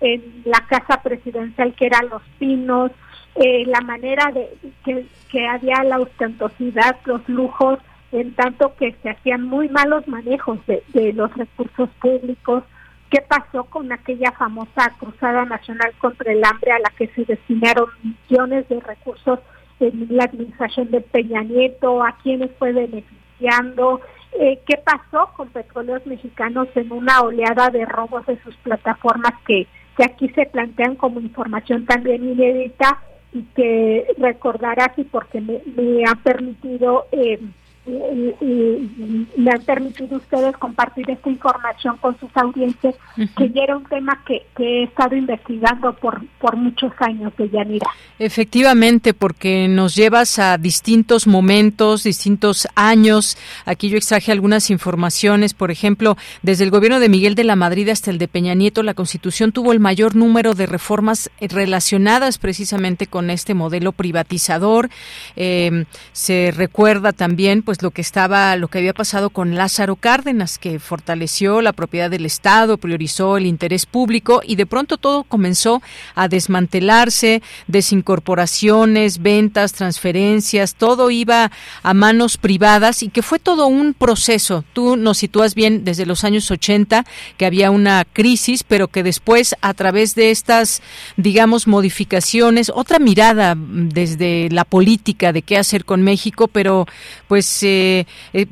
[0.00, 2.90] en, la casa presidencial que eran los pinos,
[3.34, 4.48] eh, la manera de
[4.84, 7.78] que, que había la ostentosidad, los lujos,
[8.12, 12.62] en tanto que se hacían muy malos manejos de, de los recursos públicos.
[13.10, 17.86] ¿Qué pasó con aquella famosa Cruzada Nacional contra el Hambre a la que se destinaron
[18.02, 19.40] millones de recursos
[19.80, 22.04] en la administración de Peña Nieto?
[22.04, 24.00] ¿A quienes fue beneficiando?
[24.36, 29.68] Eh, qué pasó con petróleos mexicanos en una oleada de robos de sus plataformas que,
[29.96, 33.00] que aquí se plantean como información también inédita
[33.32, 37.38] y que recordarás y porque me, me ha permitido eh,
[37.86, 42.94] me han permitido ustedes compartir esta información con sus audiencias,
[43.36, 47.50] que ya era un tema que, que, he estado investigando por, por muchos años de
[47.50, 47.86] Yanira.
[48.18, 53.36] Efectivamente, porque nos llevas a distintos momentos, distintos años.
[53.66, 57.90] Aquí yo extraje algunas informaciones, por ejemplo, desde el gobierno de Miguel de la Madrid
[57.90, 63.06] hasta el de Peña Nieto, la Constitución tuvo el mayor número de reformas relacionadas precisamente
[63.06, 64.88] con este modelo privatizador.
[65.36, 69.96] Eh, se recuerda también, pues, pues lo que estaba, lo que había pasado con Lázaro
[69.96, 75.24] Cárdenas, que fortaleció la propiedad del Estado, priorizó el interés público y de pronto todo
[75.24, 75.82] comenzó
[76.14, 81.50] a desmantelarse, desincorporaciones, ventas, transferencias, todo iba
[81.82, 84.64] a manos privadas y que fue todo un proceso.
[84.72, 87.04] Tú nos sitúas bien desde los años 80
[87.36, 90.80] que había una crisis, pero que después a través de estas,
[91.16, 96.86] digamos, modificaciones, otra mirada desde la política de qué hacer con México, pero
[97.26, 98.06] pues eh,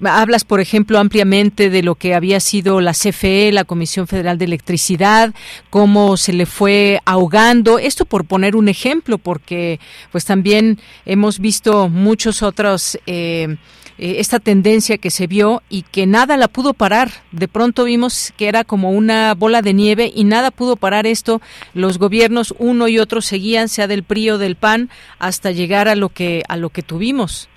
[0.05, 4.47] hablas, por ejemplo, ampliamente de lo que había sido la CFE, la Comisión Federal de
[4.47, 5.35] Electricidad,
[5.71, 7.79] cómo se le fue ahogando.
[7.79, 9.79] Esto por poner un ejemplo, porque
[10.11, 12.99] pues también hemos visto muchos otros.
[13.07, 13.57] Eh,
[13.99, 17.11] eh, esta tendencia que se vio y que nada la pudo parar.
[17.31, 21.41] De pronto vimos que era como una bola de nieve y nada pudo parar esto.
[21.75, 25.95] Los gobiernos uno y otro seguían, sea del PRI o del PAN, hasta llegar a
[25.95, 27.49] lo que a lo que tuvimos.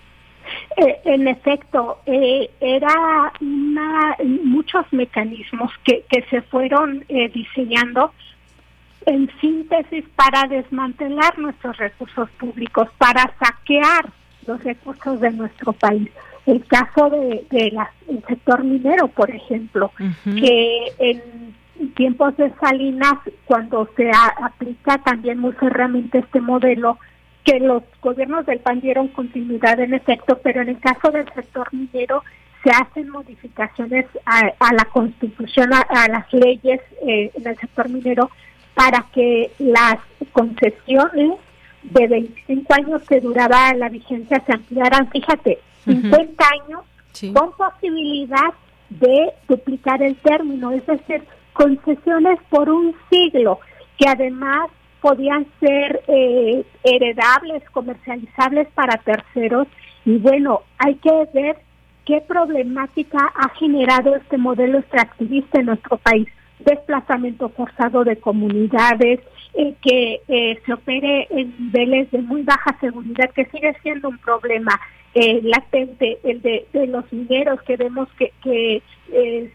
[0.78, 3.32] Eh, en efecto, eh, era
[4.44, 8.12] muchos mecanismos que, que se fueron eh, diseñando
[9.06, 14.06] en síntesis para desmantelar nuestros recursos públicos, para saquear
[14.48, 16.10] los recursos de nuestro país.
[16.46, 17.72] El caso de, de
[18.28, 19.92] sector minero, por ejemplo,
[20.24, 21.56] que en
[21.96, 24.12] tiempos de Salinas, cuando se
[24.42, 27.00] aplica también muy ferramente este modelo,
[27.46, 31.68] que los gobiernos del PAN dieron continuidad en efecto, pero en el caso del sector
[31.72, 32.24] minero
[32.64, 38.32] se hacen modificaciones a, la constitución, a, las leyes eh, en el sector minero
[38.74, 39.98] para que las
[40.32, 41.34] concesiones
[41.84, 46.82] de 25 años que duraba la vigencia se ampliaran, fíjate, 50 años
[47.32, 48.54] con posibilidad
[48.90, 53.60] de duplicar el término, es decir, concesiones por un siglo,
[53.98, 54.70] que además
[55.06, 59.68] podían ser eh, heredables, comercializables para terceros.
[60.04, 61.58] Y bueno, hay que ver
[62.06, 66.28] qué problemática ha generado este modelo extractivista en nuestro país.
[66.58, 69.20] Desplazamiento forzado de comunidades,
[69.54, 74.18] eh, que eh, se opere en niveles de muy baja seguridad, que sigue siendo un
[74.18, 74.80] problema
[75.44, 78.84] latente, el de, los mineros que vemos que, que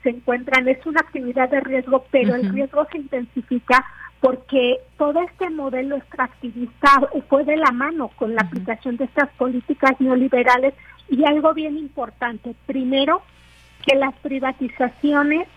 [0.02, 3.84] se encuentran, es una actividad de riesgo, pero el riesgo se intensifica
[4.20, 9.98] porque todo este modelo extractivista fue de la mano con la aplicación de estas políticas
[9.98, 10.74] neoliberales
[11.09, 13.22] y algo bien importante, primero,
[13.85, 15.48] que las privatizaciones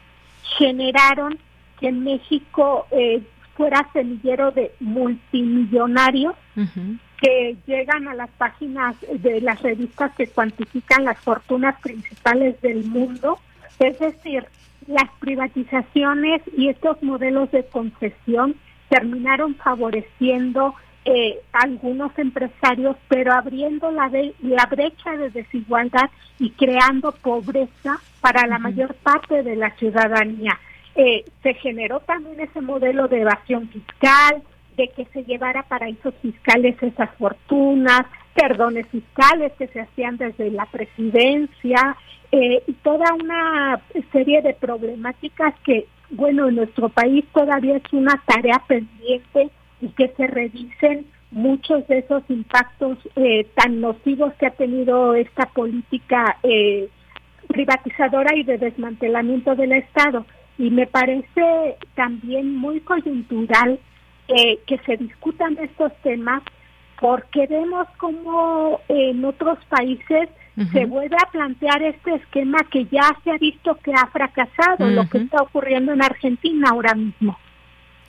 [0.58, 1.38] generaron
[1.80, 3.21] que México eh,
[3.56, 6.34] fuera semillero de multimillonarios
[7.17, 13.39] que llegan a las páginas de las revistas que cuantifican las fortunas principales del mundo.
[13.80, 14.45] Es decir,
[14.88, 18.56] las privatizaciones y estos modelos de concesión
[18.89, 24.10] terminaron favoreciendo eh, algunos empresarios, pero abriendo la,
[24.41, 30.58] la brecha de desigualdad y creando pobreza para la mayor parte de la ciudadanía.
[30.96, 34.43] Eh, se generó también ese modelo de evasión fiscal,
[34.78, 40.65] de que se llevara paraísos fiscales esas fortunas, perdones fiscales que se hacían desde la
[40.65, 41.98] presidencia,
[42.36, 43.80] eh, y toda una
[44.12, 50.08] serie de problemáticas que, bueno, en nuestro país todavía es una tarea pendiente y que
[50.17, 56.89] se revisen muchos de esos impactos eh, tan nocivos que ha tenido esta política eh,
[57.50, 60.26] privatizadora y de desmantelamiento del Estado.
[60.58, 63.80] Y me parece también muy coyuntural
[64.65, 66.41] que se discutan estos temas
[66.99, 70.29] porque vemos como en otros países
[70.71, 75.10] se vuelve a plantear este esquema que ya se ha visto que ha fracasado, lo
[75.10, 77.38] que está ocurriendo en Argentina ahora mismo.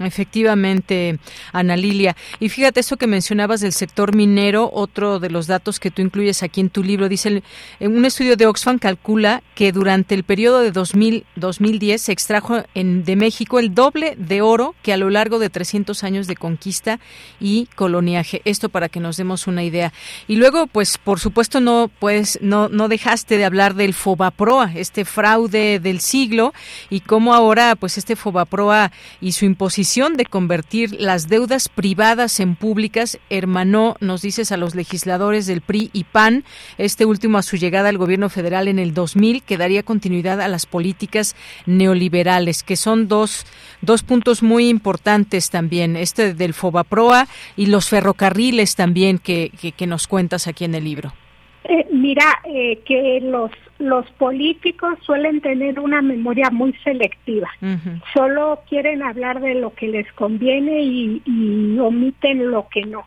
[0.00, 1.18] Efectivamente,
[1.52, 2.16] Ana Lilia.
[2.40, 6.42] Y fíjate eso que mencionabas del sector minero, otro de los datos que tú incluyes
[6.42, 7.42] aquí en tu libro, dice,
[7.78, 12.64] en un estudio de Oxfam calcula que durante el periodo de 2000, 2010 se extrajo
[12.74, 16.35] en, de México el doble de oro que a lo largo de 300 años de
[16.35, 16.98] conquista
[17.38, 18.42] y coloniaje.
[18.44, 19.92] Esto para que nos demos una idea.
[20.26, 25.04] Y luego, pues, por supuesto, no, pues, no, no dejaste de hablar del Fobaproa, este
[25.04, 26.52] fraude del siglo,
[26.90, 32.57] y cómo ahora, pues, este Fobaproa y su imposición de convertir las deudas privadas en
[32.57, 36.44] públicas hermanó, nos dices, a los legisladores del PRI y PAN,
[36.79, 40.49] este último a su llegada al gobierno federal en el 2000, que daría continuidad a
[40.49, 43.44] las políticas neoliberales, que son dos,
[43.83, 50.07] dos puntos muy importantes también, este del Fobaproa y los ferrocarriles también que, que, nos
[50.07, 51.12] cuentas aquí en el libro.
[51.65, 57.49] Eh, mira, eh, que los los políticos suelen tener una memoria muy selectiva.
[58.12, 63.05] Solo quieren hablar de lo que les conviene y, omiten lo que no.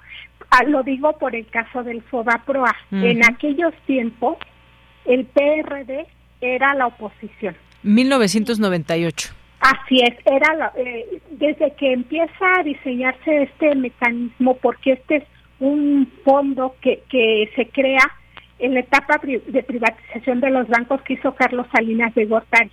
[0.51, 2.75] Ah, lo digo por el caso del FOBAPROA.
[2.91, 4.37] En aquellos tiempos,
[5.05, 6.05] el PRD
[6.41, 7.55] era la oposición.
[7.83, 9.33] 1998.
[9.59, 15.23] Así es, era eh, desde que empieza a diseñarse este mecanismo, porque este es
[15.59, 18.03] un fondo que, que se crea
[18.59, 22.71] en la etapa de privatización de los bancos que hizo Carlos Salinas de Gortari.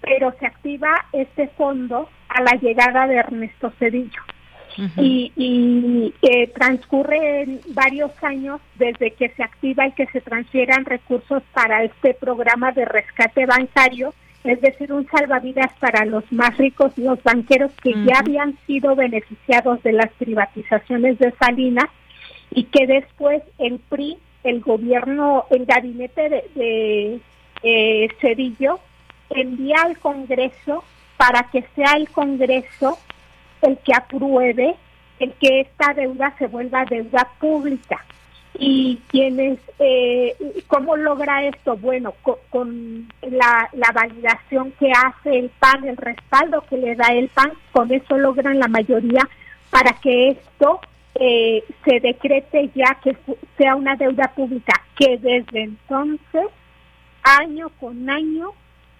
[0.00, 4.22] Pero se activa este fondo a la llegada de Ernesto Cedillo.
[4.96, 11.42] Y, y eh, transcurren varios años desde que se activa y que se transfieran recursos
[11.52, 14.14] para este programa de rescate bancario,
[14.44, 18.94] es decir, un salvavidas para los más ricos y los banqueros que ya habían sido
[18.94, 21.88] beneficiados de las privatizaciones de Salinas
[22.52, 24.16] y que después el PRI
[24.48, 27.20] el gobierno, el gabinete de,
[27.62, 28.80] eh, Cedillo
[29.30, 30.84] envía al Congreso
[31.16, 32.98] para que sea el Congreso
[33.62, 34.76] el que apruebe
[35.18, 38.04] el que esta deuda se vuelva deuda pública.
[38.60, 40.34] Y quienes, eh,
[40.66, 41.76] ¿cómo logra esto?
[41.76, 42.14] Bueno,
[42.50, 47.52] con, la, la, validación que hace el PAN, el respaldo que le da el PAN,
[47.72, 49.28] con eso logran la mayoría
[49.70, 50.80] para que esto
[51.14, 53.16] eh, se decrete ya que
[53.56, 56.46] sea una deuda pública que desde entonces,
[57.22, 58.50] año con año,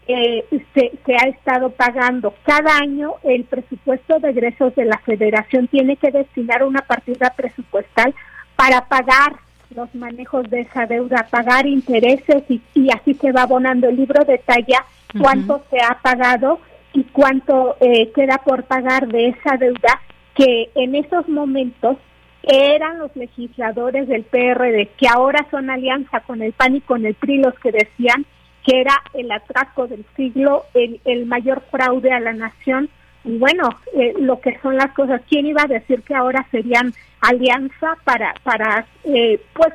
[0.06, 0.44] eh,
[0.74, 2.34] se, se, ha estado pagando.
[2.44, 8.14] Cada año el presupuesto de egresos de la federación tiene que destinar una partida presupuestal
[8.56, 9.36] para pagar
[9.74, 13.88] los manejos de esa deuda, pagar intereses y, y así se va abonando.
[13.88, 14.84] El libro detalla
[15.20, 16.60] cuánto se ha pagado
[16.92, 20.00] y cuánto eh, queda por pagar de esa deuda
[20.38, 21.98] que en esos momentos
[22.44, 27.14] eran los legisladores del PRD, que ahora son alianza con el PAN y con el
[27.14, 28.24] PRI los que decían
[28.64, 32.88] que era el atraco del siglo, el, el mayor fraude a la nación.
[33.24, 36.92] Y bueno, eh, lo que son las cosas, ¿quién iba a decir que ahora serían
[37.20, 39.74] alianza para, para eh, pues,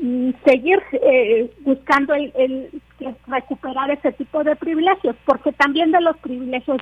[0.00, 2.82] mm, seguir eh, buscando el, el,
[3.26, 5.16] recuperar ese tipo de privilegios?
[5.24, 6.78] Porque también de los privilegios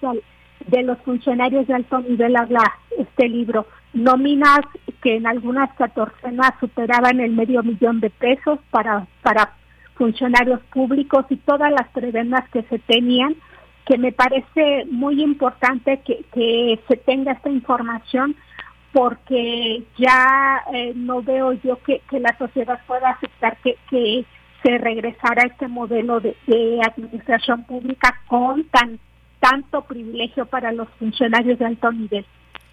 [0.68, 2.62] de, los funcionarios de alto nivel habla
[2.96, 3.66] este libro.
[3.92, 4.60] Nóminas
[5.02, 9.54] que en algunas catorcenas superaban el medio millón de pesos para, para
[9.94, 13.36] funcionarios públicos y todas las prebendas que se tenían,
[13.86, 18.36] que me parece muy importante que, que se tenga esta información
[18.92, 24.24] porque ya eh, no veo yo que, que, la sociedad pueda aceptar que, que
[24.62, 28.98] se regresara a este modelo de, de administración pública con tan
[29.40, 32.26] tanto privilegio para los funcionarios de alto nivel.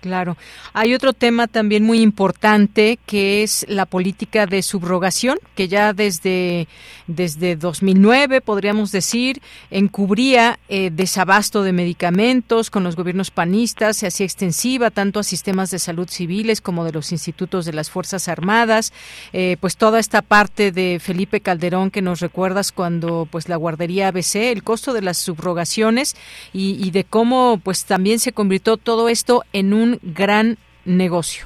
[0.06, 0.38] Claro.
[0.74, 6.68] Hay otro tema también muy importante que es la política de subrogación, que ya desde,
[7.08, 9.42] desde 2009, podríamos decir,
[9.72, 15.72] encubría eh, desabasto de medicamentos con los gobiernos panistas, se hacía extensiva tanto a sistemas
[15.72, 18.94] de salud civiles como de los institutos de las Fuerzas Armadas.
[19.34, 24.10] Eh, pues toda esta parte de Felipe Calderón que nos recuerdas cuando pues la guardería
[24.10, 26.16] ABC, el costo de las subrogaciones
[26.54, 31.46] y, y de cómo pues también se convirtió todo esto en un gran negocio.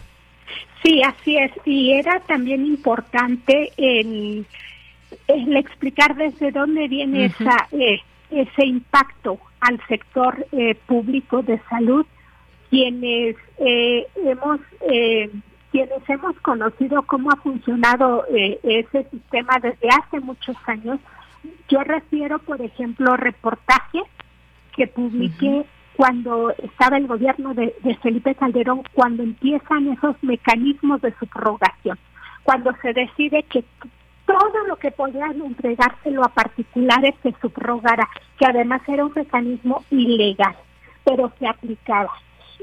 [0.84, 1.52] Sí, así es.
[1.66, 4.46] Y era también importante el,
[5.28, 8.00] el explicar desde dónde viene esa, eh,
[8.32, 12.06] ese impacto al sector eh, público de salud,
[12.70, 14.60] quienes eh, hemos
[15.72, 18.26] quienes hemos conocido cómo ha funcionado
[18.64, 21.00] ese sistema desde hace muchos años.
[21.68, 24.04] Yo refiero, por ejemplo, reportajes
[24.76, 25.66] que publiqué
[26.00, 32.00] cuando estaba el gobierno de, Felipe Calderón, cuando empiezan esos mecanismos de subrogación,
[32.44, 33.66] cuando se decide que
[34.26, 40.56] todo lo que podían entregárselo a particulares se subrogara, que además era un mecanismo ilegal,
[41.04, 42.14] pero se aplicaba.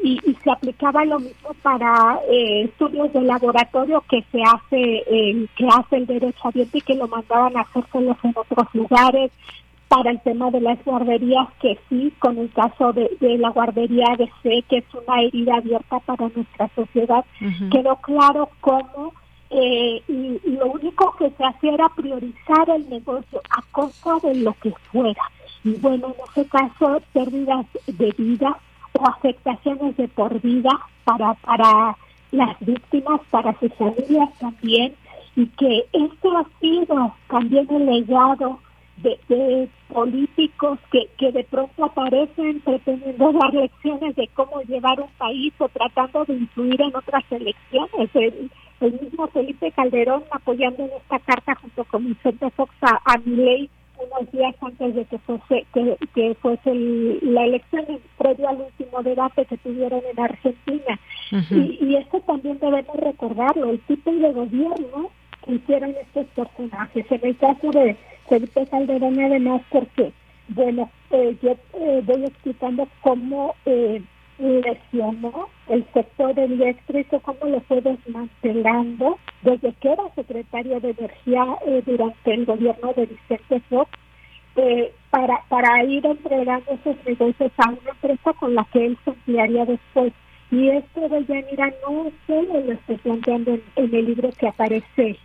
[0.03, 5.97] Y, se aplicaba lo mismo para eh, estudios de laboratorio que se hace que hace
[5.97, 9.31] el derecho abierto y que lo mandaban a hacerse en otros lugares
[9.89, 13.09] para el tema de las guarderías, que sí, con el caso de,
[13.39, 17.25] la guardería de C, que es una herida abierta para nuestra sociedad,
[17.71, 19.13] quedó claro cómo
[19.51, 24.55] eh, y, lo único que se hacía era priorizar el negocio a costa de lo
[24.55, 25.23] que fuera.
[25.63, 28.59] Y bueno, en ese caso, pérdidas de vida
[28.93, 30.71] o afectaciones de por vida
[31.05, 31.97] para, para
[32.33, 34.95] las víctimas, para sus familias también,
[35.37, 38.59] y que esto ha sido también el legado
[38.99, 45.53] de, políticos que, que de pronto aparecen pretendiendo dar lecciones de cómo llevar un país
[45.59, 48.11] o tratando de influir en otras elecciones.
[48.15, 48.51] El,
[49.01, 54.31] mismo Felipe Calderón apoyando en esta carta junto con Vicente Fox a, a ley unos
[54.31, 57.87] días antes de que fuese, que, que fuese la elección
[58.19, 61.01] previo al último debate que tuvieron en Argentina.
[61.51, 65.11] y, y esto también debemos recordarlo, el tipo de gobierno
[65.45, 67.07] que hicieron estos personajes.
[67.11, 67.97] En el caso de
[68.29, 70.13] Felipe Calderón además porque,
[70.49, 74.03] bueno, eh, yo eh, voy explicando cómo eh,
[74.39, 81.83] lesionó el sector eléctrico, cómo lo fue desmantelando desde que era secretario de Energía eh,
[81.87, 83.91] durante el gobierno de Vicente Fox,
[85.11, 89.33] para, para ir entregando esos negocios a una empresa con la que él se
[89.67, 90.15] después.
[90.51, 95.19] Y esto de Yanira no solo lo estoy planteando en, el libro que aparece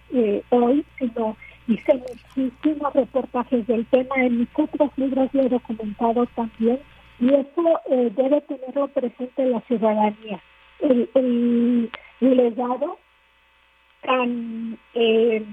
[0.50, 1.38] hoy, sino
[1.68, 1.94] hice
[2.36, 6.80] muchísimos reportajes del tema, en mis otros libros lo he documentado también,
[7.20, 10.42] y eso eh, debe tenerlo presente la ciudadanía.
[10.80, 12.98] El, el, legado
[14.04, 15.46] eh,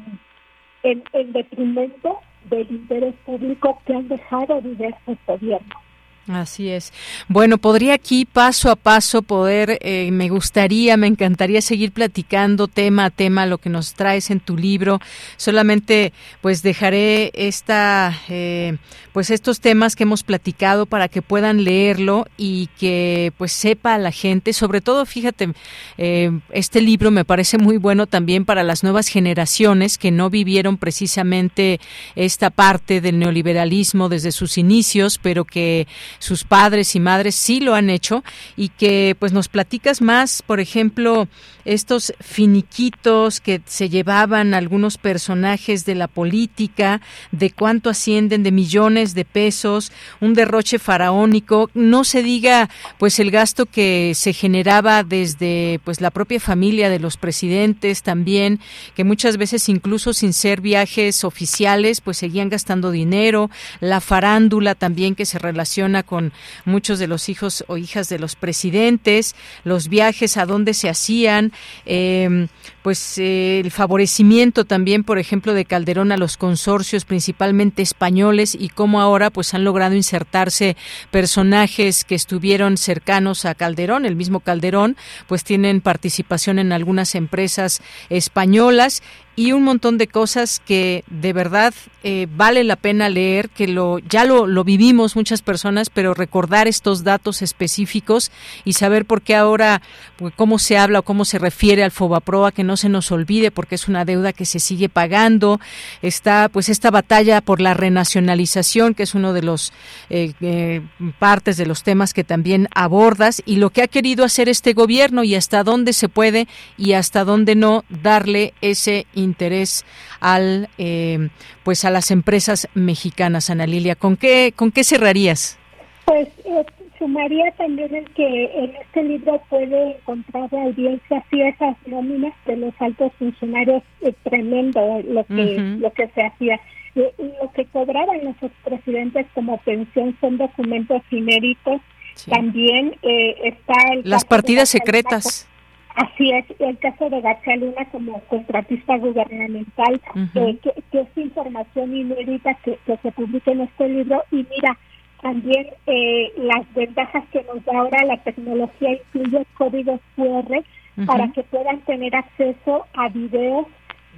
[0.82, 5.87] en, en detrimento del interés público que han dejado diversos gobiernos.
[6.28, 6.92] Así es.
[7.28, 13.06] Bueno, podría aquí paso a paso poder, eh, me gustaría, me encantaría seguir platicando tema
[13.06, 15.00] a tema lo que nos traes en tu libro.
[15.38, 16.12] Solamente,
[16.42, 18.76] pues dejaré esta, eh,
[19.14, 24.12] pues estos temas que hemos platicado para que puedan leerlo y que, pues sepa la
[24.12, 24.52] gente.
[24.52, 25.54] Sobre todo, fíjate,
[25.96, 30.76] eh, este libro me parece muy bueno también para las nuevas generaciones que no vivieron
[30.76, 31.80] precisamente
[32.16, 35.86] esta parte del neoliberalismo desde sus inicios, pero que
[36.18, 38.24] sus padres y madres sí lo han hecho
[38.56, 41.28] y que pues nos platicas más, por ejemplo,
[41.64, 49.14] estos finiquitos que se llevaban algunos personajes de la política, de cuánto ascienden de millones
[49.14, 55.80] de pesos, un derroche faraónico, no se diga pues el gasto que se generaba desde
[55.84, 58.60] pues la propia familia de los presidentes también,
[58.94, 63.50] que muchas veces incluso sin ser viajes oficiales pues seguían gastando dinero,
[63.80, 66.32] la farándula también que se relaciona con
[66.64, 71.52] muchos de los hijos o hijas de los presidentes, los viajes a dónde se hacían,
[71.84, 72.48] eh,
[72.88, 78.70] pues eh, el favorecimiento también, por ejemplo, de Calderón a los consorcios, principalmente españoles, y
[78.70, 80.74] cómo ahora pues han logrado insertarse
[81.10, 87.82] personajes que estuvieron cercanos a Calderón, el mismo Calderón, pues tienen participación en algunas empresas
[88.08, 89.02] españolas
[89.38, 91.72] y un montón de cosas que de verdad
[92.02, 96.66] eh, vale la pena leer, que lo ya lo, lo vivimos muchas personas, pero recordar
[96.66, 98.32] estos datos específicos
[98.64, 99.80] y saber por qué ahora,
[100.16, 103.50] pues, cómo se habla o cómo se refiere al Fobaproa, que no se nos olvide
[103.50, 105.60] porque es una deuda que se sigue pagando,
[106.02, 109.72] está pues esta batalla por la renacionalización, que es uno de los
[110.10, 110.80] eh, eh,
[111.18, 115.24] partes de los temas que también abordas y lo que ha querido hacer este gobierno
[115.24, 119.84] y hasta dónde se puede y hasta dónde no darle ese interés
[120.20, 121.28] al eh,
[121.62, 123.94] pues a las empresas mexicanas, Ana Lilia.
[123.94, 125.58] ¿Con qué con qué cerrarías?
[126.04, 126.64] Pues eh,
[126.98, 132.56] sumaría también el que en este libro puede encontrar la audiencia si esas nóminas de
[132.56, 136.60] los altos funcionarios es tremendo lo que lo que se hacía.
[136.94, 141.80] Lo que cobraban los expresidentes como pensión son documentos inéditos.
[142.28, 145.48] También eh, está el las partidas secretas.
[145.94, 150.00] Así es, el caso de García Luna como contratista gubernamental,
[150.34, 154.22] eh, que, es información inédita que, se publica en este libro.
[154.30, 154.78] Y mira,
[155.22, 160.62] también eh, las ventajas que nos da ahora la tecnología incluye códigos QR
[161.06, 163.66] para que puedan tener acceso a videos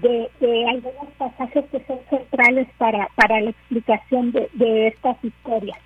[0.00, 0.30] de,
[0.70, 5.78] algunos pasajes que son centrales para, para la explicación de, de estas historias.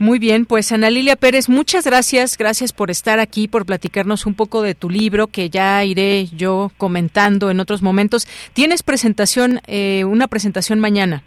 [0.00, 4.34] Muy bien, pues Ana Lilia Pérez, muchas gracias, gracias por estar aquí, por platicarnos un
[4.34, 8.28] poco de tu libro, que ya iré yo comentando en otros momentos.
[8.52, 11.24] ¿Tienes presentación, eh, una presentación mañana?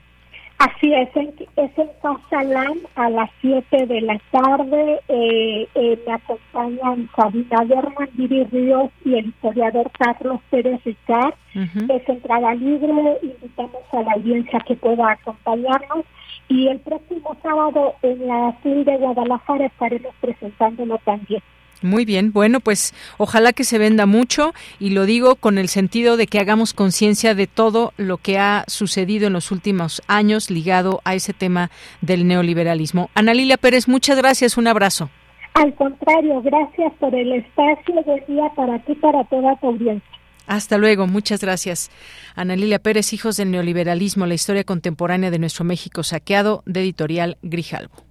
[0.62, 5.00] Así es, es en Pasalam a las 7 de la tarde.
[5.08, 11.34] Eh, eh, me acompañan Sabina Berman, Viri Ríos y el historiador Carlos Pérez Ricard.
[11.56, 12.94] Es entrada libre,
[13.24, 16.06] invitamos a la audiencia que pueda acompañarnos
[16.48, 21.42] y el próximo sábado en la CIL de Guadalajara estaremos presentándolo también.
[21.82, 26.16] Muy bien, bueno, pues ojalá que se venda mucho y lo digo con el sentido
[26.16, 31.02] de que hagamos conciencia de todo lo que ha sucedido en los últimos años ligado
[31.06, 31.72] a ese tema
[32.02, 33.10] del neoliberalismo.
[33.16, 35.10] Ana Lilia Pérez, muchas gracias, un abrazo.
[35.54, 38.04] Al contrario, gracias por el espacio.
[38.06, 40.10] Buen día para ti, para toda tu audiencia.
[40.48, 41.92] Hasta luego, muchas gracias.
[42.36, 47.38] Ana Lilia Pérez, Hijos del Neoliberalismo, la historia contemporánea de nuestro México saqueado, de editorial
[47.42, 48.11] Grijalvo.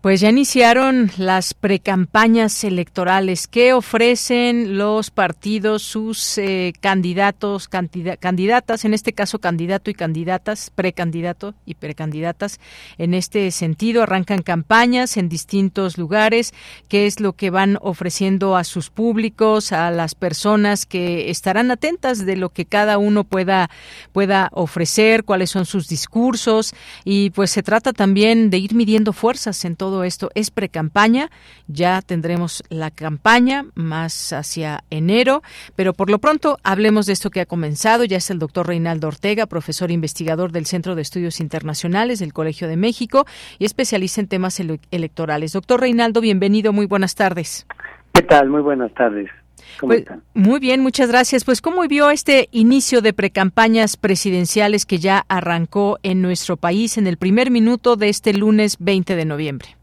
[0.00, 3.46] Pues ya iniciaron las precampañas electorales.
[3.46, 11.52] ¿Qué ofrecen los partidos, sus eh, candidatos, candidatas, en este caso candidato y candidatas, precandidato
[11.66, 12.60] y precandidatas?
[12.96, 16.54] En este sentido, arrancan campañas en distintos lugares.
[16.88, 22.24] ¿Qué es lo que van ofreciendo a sus públicos, a las personas que estarán atentas
[22.24, 23.68] de lo que cada uno pueda,
[24.12, 26.72] pueda ofrecer, cuáles son sus discursos?
[27.04, 31.30] Y pues se trata también de ir midiendo fuerzas en todo todo esto es precampaña,
[31.66, 35.42] ya tendremos la campaña más hacia enero,
[35.74, 39.08] pero por lo pronto hablemos de esto que ha comenzado, ya es el doctor Reinaldo
[39.08, 43.26] Ortega, profesor investigador del Centro de Estudios Internacionales del Colegio de México
[43.58, 44.60] y especialista en temas
[44.92, 45.54] electorales.
[45.54, 47.66] Doctor Reinaldo, bienvenido, muy buenas tardes.
[48.12, 48.48] ¿Qué tal?
[48.48, 49.28] Muy buenas tardes.
[49.80, 51.44] Pues, muy bien, muchas gracias.
[51.44, 57.06] Pues, ¿cómo vio este inicio de precampañas presidenciales que ya arrancó en nuestro país en
[57.06, 59.79] el primer minuto de este lunes 20 de noviembre?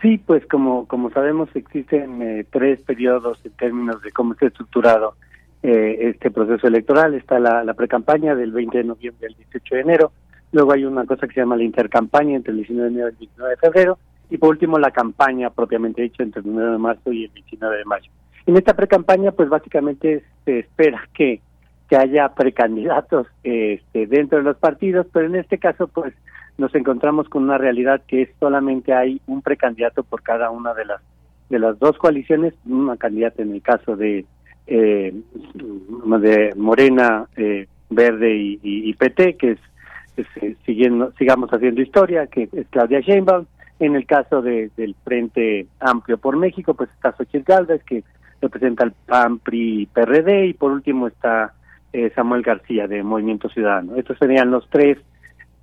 [0.00, 5.14] Sí, pues como, como sabemos existen eh, tres periodos en términos de cómo está estructurado
[5.62, 7.14] eh, este proceso electoral.
[7.14, 10.12] Está la, la pre-campaña del 20 de noviembre al 18 de enero,
[10.52, 13.12] luego hay una cosa que se llama la intercampaña entre el 19 de enero y
[13.12, 13.98] el 29 de febrero,
[14.30, 17.78] y por último la campaña propiamente dicha entre el 9 de marzo y el 29
[17.78, 18.10] de mayo.
[18.46, 21.40] En esta pre-campaña, pues básicamente se espera que,
[21.88, 26.14] que haya precandidatos este, dentro de los partidos, pero en este caso, pues
[26.58, 30.84] nos encontramos con una realidad que es solamente hay un precandidato por cada una de
[30.84, 31.00] las
[31.48, 34.26] de las dos coaliciones, una candidata en el caso de
[34.66, 39.58] eh, de Morena, eh, Verde y, PT, que es,
[40.42, 43.46] eh, siguiendo sigamos haciendo historia, que es Claudia Sheinbaum.
[43.80, 48.02] En el caso de, del Frente Amplio por México, pues está Xochitl Galvez, que
[48.42, 51.54] representa al PAN, PRI y PRD, y por último está
[51.92, 53.96] eh, Samuel García de Movimiento Ciudadano.
[53.96, 54.98] Estos serían los tres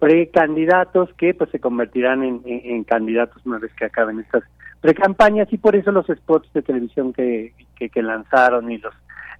[0.06, 4.43] precandidatos que pues se convertirán en, candidatos una vez que acaben estas
[4.80, 8.93] precampañas y por eso los spots de televisión que, que, lanzaron y los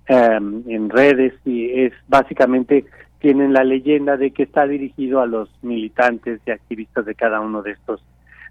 [0.08, 2.84] em, en redes y es básicamente
[3.20, 7.62] tienen la leyenda de que está dirigido a los militantes y activistas de cada uno
[7.62, 8.04] de estos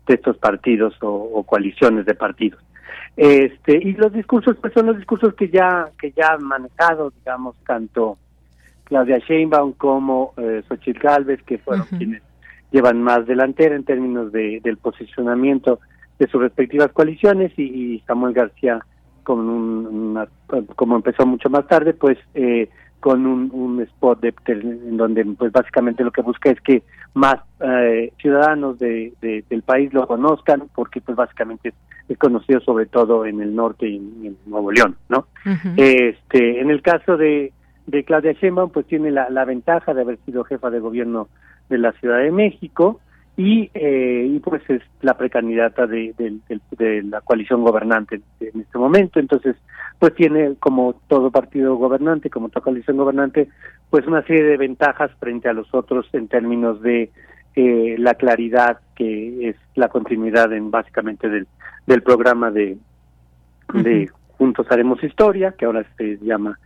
[0.06, 2.62] de estos partidos o, coaliciones de partidos.
[3.16, 7.56] Este y los discursos pues son los discursos que ya que ya han manejado digamos
[7.66, 8.18] tanto
[8.84, 12.22] Claudia Sheinbaum como eh, Xochitl Galvez, que fueron quienes
[12.70, 15.80] llevan más delantera en términos de, del posicionamiento
[16.18, 18.84] de sus respectivas coaliciones y, Samuel García
[19.22, 20.18] con un,
[20.76, 22.68] como empezó mucho más tarde, pues eh,
[23.04, 26.82] con un, un spot de, en donde pues básicamente lo que busca es que
[27.12, 31.74] más eh, ciudadanos de, del país lo conozcan porque pues básicamente
[32.08, 35.26] es, conocido sobre todo en el norte y en, Nuevo León, ¿no?
[35.76, 37.52] Este, en el caso de
[37.86, 41.28] de Claudia Sheinbaum pues tiene la, la ventaja de haber sido jefa de gobierno
[41.68, 43.00] de la Ciudad de México
[43.36, 49.18] y, eh, y pues es la precandidata de, de, la coalición gobernante en este momento.
[49.18, 49.56] Entonces
[49.98, 53.48] pues tiene como todo partido gobernante como toda coalición gobernante
[53.90, 57.10] pues una serie de ventajas frente a los otros en términos de
[57.56, 61.46] eh, la claridad que es la continuidad en básicamente del,
[61.86, 62.76] del programa de
[63.72, 66.58] de Juntos Haremos Historia que ahora se llama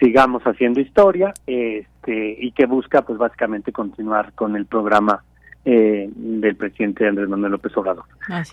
[0.00, 5.22] sigamos haciendo historia este, y que busca pues básicamente continuar con el programa
[5.64, 8.04] eh, del presidente Andrés Manuel López Obrador.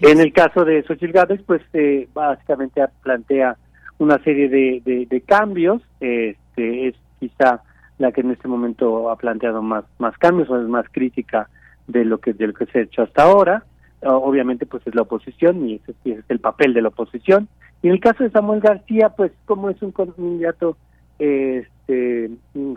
[0.01, 3.55] En el caso de Xochitl Gálvez, pues eh, básicamente plantea
[3.97, 7.61] una serie de, de, cambios, este, es quizá
[7.97, 11.49] la que en este momento ha planteado más, más cambios o es más crítica
[11.87, 13.63] de lo que de lo que se ha hecho hasta ahora.
[14.03, 17.47] obviamente pues es la oposición y ese, es el papel de la oposición.
[17.81, 20.77] Y en el caso de Samuel García, pues como es un candidato
[21.19, 22.31] este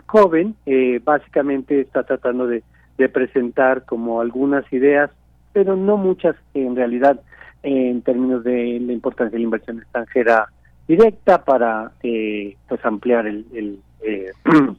[0.05, 2.63] joven eh, básicamente está tratando de,
[3.11, 5.09] presentar como algunas ideas
[5.53, 7.19] pero no muchas en realidad
[7.63, 10.45] en términos de la importancia de la inversión extranjera
[10.87, 14.31] directa para eh, pues ampliar el, el eh,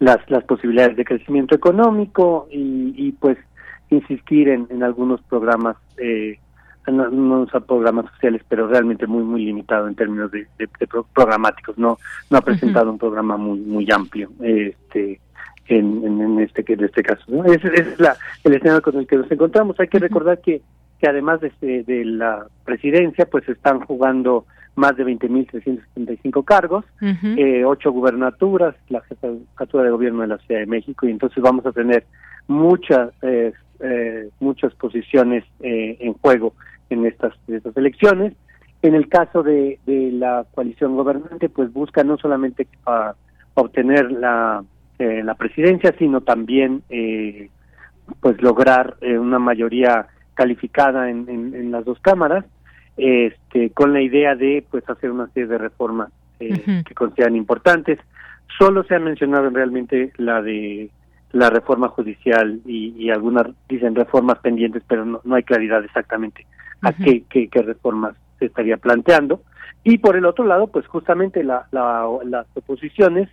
[0.00, 3.38] las las posibilidades de crecimiento económico y, y pues
[3.90, 6.40] insistir en, en algunos programas eh,
[6.86, 10.46] no, no programas sociales, pero realmente muy muy limitado en términos de,
[11.14, 11.78] programáticos.
[11.78, 11.98] No
[12.30, 15.20] no ha presentado un programa muy muy amplio este
[15.68, 17.22] en, en, este en este caso.
[17.28, 17.44] ¿no?
[17.44, 19.78] Ese, es la, el escenario con el que nos encontramos.
[19.78, 20.62] Hay que recordar que
[20.98, 27.90] que además de, de la presidencia, pues están jugando más de 20.375 cargos, eh, ocho
[27.90, 32.06] gubernaturas, la jefatura de gobierno de la Ciudad de México, y entonces vamos a tener
[32.46, 36.54] muchas eh, eh, muchas posiciones eh, en juego
[36.90, 38.34] en estas, estas elecciones.
[38.82, 43.14] En el caso de, de la coalición gobernante, pues busca no solamente a
[43.54, 44.64] obtener la,
[44.98, 47.48] eh, la presidencia, sino también eh,
[48.20, 52.44] pues lograr eh, una mayoría calificada en, en, en, las dos cámaras,
[52.96, 56.10] este, con la idea de pues hacer una serie de reformas
[56.40, 56.84] eh, uh -huh.
[56.84, 57.98] que consideran importantes.
[58.58, 60.90] Solo se ha mencionado realmente la de
[61.32, 66.44] la reforma judicial y, y algunas dicen reformas pendientes, pero no, no hay claridad exactamente
[66.82, 66.88] uh -huh.
[66.88, 69.42] a qué, qué, qué reformas se estaría planteando.
[69.84, 73.28] Y por el otro lado, pues justamente la, la, las oposiciones,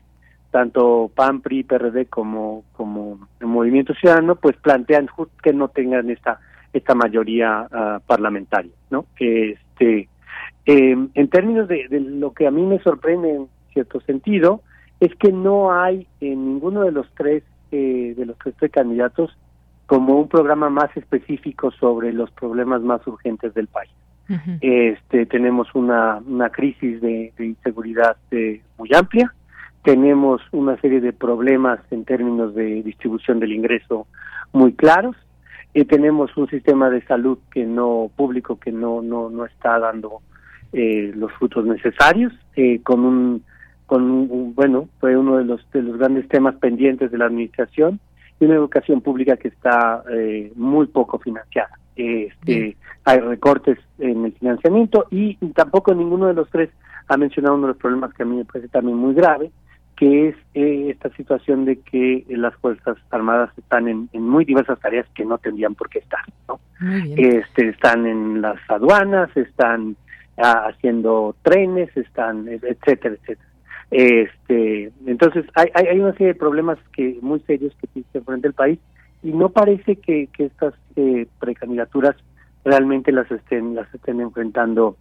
[0.52, 5.08] tanto PAN, PRI, PRD como, como el Movimiento Ciudadano, pues plantean
[5.44, 6.40] que no tengan esta
[6.74, 9.06] esta mayoría uh, parlamentaria, ¿no?
[9.20, 10.08] Este,
[10.66, 14.62] eh, en términos de, de, lo que a mí me sorprende en cierto sentido,
[15.00, 19.36] es que no hay en ninguno de los tres eh, de los tres precandidatos
[19.90, 23.92] como un programa más específico sobre los problemas más urgentes del país.
[24.30, 24.58] Uh -huh.
[24.62, 29.34] Este, tenemos una, una crisis de, de inseguridad eh, muy amplia,
[29.84, 34.06] tenemos una serie de problemas en términos de distribución del ingreso
[34.54, 35.16] muy claros,
[35.74, 40.22] eh, tenemos un sistema de salud que no público que no no no está dando
[40.72, 43.44] eh, los frutos necesarios eh, con un
[43.88, 48.00] con un, bueno fue uno de los de los grandes temas pendientes de la administración
[48.40, 54.34] y una educación pública que está eh, muy poco financiada este hay recortes en el
[54.34, 56.70] financiamiento y tampoco ninguno de los tres
[57.08, 59.52] ha mencionado uno de los problemas que a mí me parece también muy grave
[60.00, 64.80] que es eh, esta situación de que las fuerzas armadas están en, en, muy diversas
[64.80, 66.62] tareas que no tendrían por qué estar, ¿no?
[67.18, 69.98] Este, están en las aduanas, están
[70.38, 73.49] ah, haciendo trenes, están, etcétera, etcétera.
[73.92, 78.48] Este, entonces hay, hay, hay una serie de problemas que muy serios que se enfrenta
[78.48, 78.80] el país
[79.24, 82.16] y no parece que, que estas eh, precandidaturas
[82.64, 84.96] realmente las estén las estén enfrentando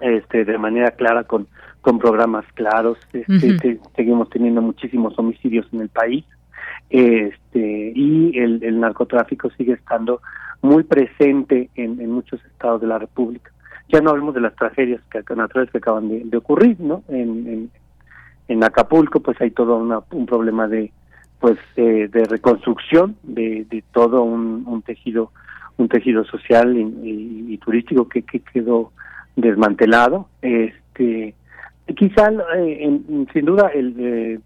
[0.00, 1.48] este de manera clara con
[1.80, 2.98] con programas claros.
[3.12, 3.60] Este, uh -huh.
[3.60, 6.24] te, seguimos teniendo muchísimos homicidios en el país.
[6.90, 10.20] Este y el, el narcotráfico sigue estando
[10.62, 13.50] muy presente en, en, muchos estados de la república.
[13.88, 17.46] Ya no hablemos de las tragedias que, naturales que acaban de, de ocurrir no en,
[17.46, 17.70] en,
[18.48, 20.92] en Acapulco pues hay todo una, un problema de
[21.40, 25.32] pues eh, de reconstrucción de, de todo un, un tejido
[25.76, 28.92] un tejido social y, y, turístico que, que quedó
[29.36, 30.28] desmantelado.
[30.42, 31.34] Este,
[31.94, 34.40] quizá, eh, en, sin duda, el, eh,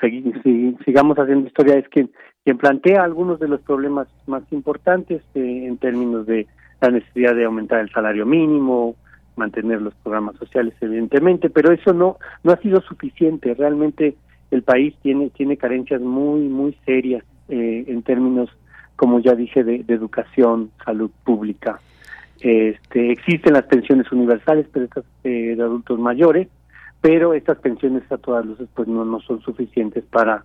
[0.00, 2.10] segui, si, sigamos haciendo historia es quien,
[2.44, 6.46] quien plantea algunos de los problemas más importantes eh, en términos de
[6.80, 8.94] la necesidad de aumentar el salario mínimo,
[9.38, 13.54] mantener los programas sociales, evidentemente, pero eso no no ha sido suficiente.
[13.54, 14.16] Realmente
[14.50, 18.50] el país tiene tiene carencias muy muy serias eh, en términos,
[18.96, 21.80] como ya dije, de, de educación, salud pública,
[22.40, 26.48] este, existen las pensiones universales, pero estas eh, de adultos mayores,
[27.00, 30.44] pero estas pensiones a todas luces pues no, no son suficientes para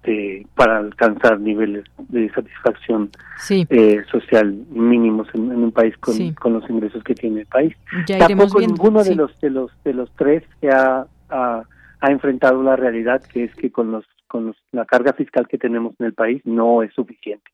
[0.00, 3.66] este para alcanzar niveles de satisfacción sí.
[3.70, 6.34] eh, social mínimos en, en un país con, sí.
[6.34, 7.74] con, los ingresos que tiene el país.
[8.06, 9.10] Ya Tampoco ninguno sí.
[9.10, 11.62] de los de los de los tres se ha, ha,
[12.00, 15.58] ha enfrentado la realidad que es que con los con los, la carga fiscal que
[15.58, 17.50] tenemos en el país no es suficiente.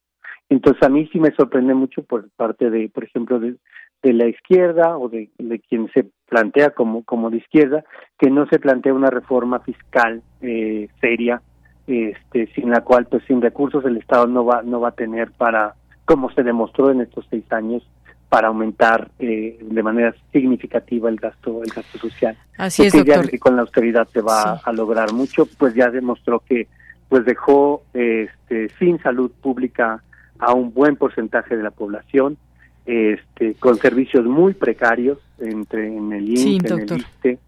[0.49, 3.55] Entonces a mí sí me sorprende mucho por parte de, por ejemplo, de,
[4.03, 7.83] de la izquierda o de, de, quien se plantea como, como de izquierda,
[8.17, 11.41] que no se plantea una reforma fiscal eh, seria,
[11.87, 15.31] este, sin la cual, pues sin recursos el Estado no va, no va a tener
[15.31, 15.75] para,
[16.05, 17.87] como se demostró en estos seis años,
[18.29, 22.37] para aumentar eh, de manera significativa el gasto, el gasto social.
[22.57, 23.29] Así es, doctor.
[23.29, 24.61] que con la austeridad se va sí.
[24.65, 26.67] a lograr mucho, pues ya demostró que
[27.07, 30.03] pues dejó este, sin salud pública
[30.39, 32.37] a un buen porcentaje de la población,
[32.85, 37.39] este, con servicios muy precarios entre en el INSS, sí, en el ISTE.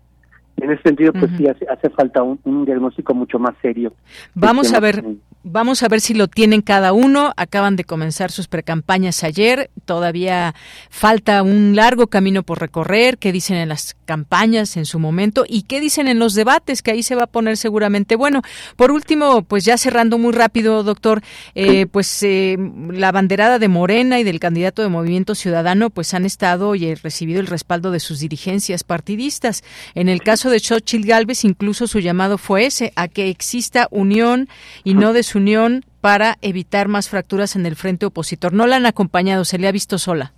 [0.61, 1.37] En ese sentido, pues uh -huh.
[1.37, 3.93] sí hace, hace falta un, un, diagnóstico mucho más serio.
[4.33, 5.03] Vamos a ver,
[5.43, 7.33] Vamos a ver si lo tienen cada uno.
[7.37, 9.69] Acaban de comenzar sus precampañas ayer.
[9.85, 10.53] Todavía
[10.89, 13.17] falta un largo camino por recorrer.
[13.17, 15.45] ¿Qué dicen en las campañas en su momento?
[15.47, 16.81] ¿Y qué dicen en los debates?
[16.81, 18.41] Que ahí se va a poner seguramente bueno.
[18.75, 21.21] Por último, pues ya cerrando muy rápido, doctor,
[21.55, 22.57] eh, pues eh,
[22.91, 27.39] la banderada de Morena y del candidato de Movimiento Ciudadano pues han estado y recibido
[27.39, 29.63] el respaldo de sus dirigencias partidistas.
[29.95, 34.49] En el caso de Xochitl Galvez, incluso su llamado fue ese, a que exista unión
[34.83, 38.53] y no de unión para evitar más fracturas en el frente opositor.
[38.53, 40.33] No la han acompañado, se le ha visto sola.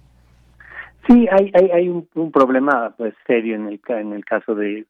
[1.08, 4.86] Sí, hay, hay, hay un, problema pues serio en el, en el caso de,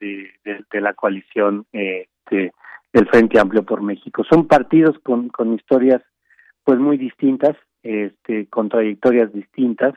[0.73, 4.23] la coalición eh, del Frente Amplio por México.
[4.29, 6.01] Son partidos con, con historias
[6.63, 9.93] pues muy distintas, este, con trayectorias distintas,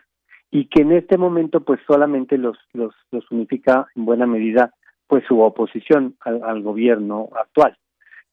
[0.50, 2.94] y que en este momento pues solamente los, los
[3.30, 4.72] unifica en buena medida
[5.06, 7.76] pues su oposición al, gobierno actual.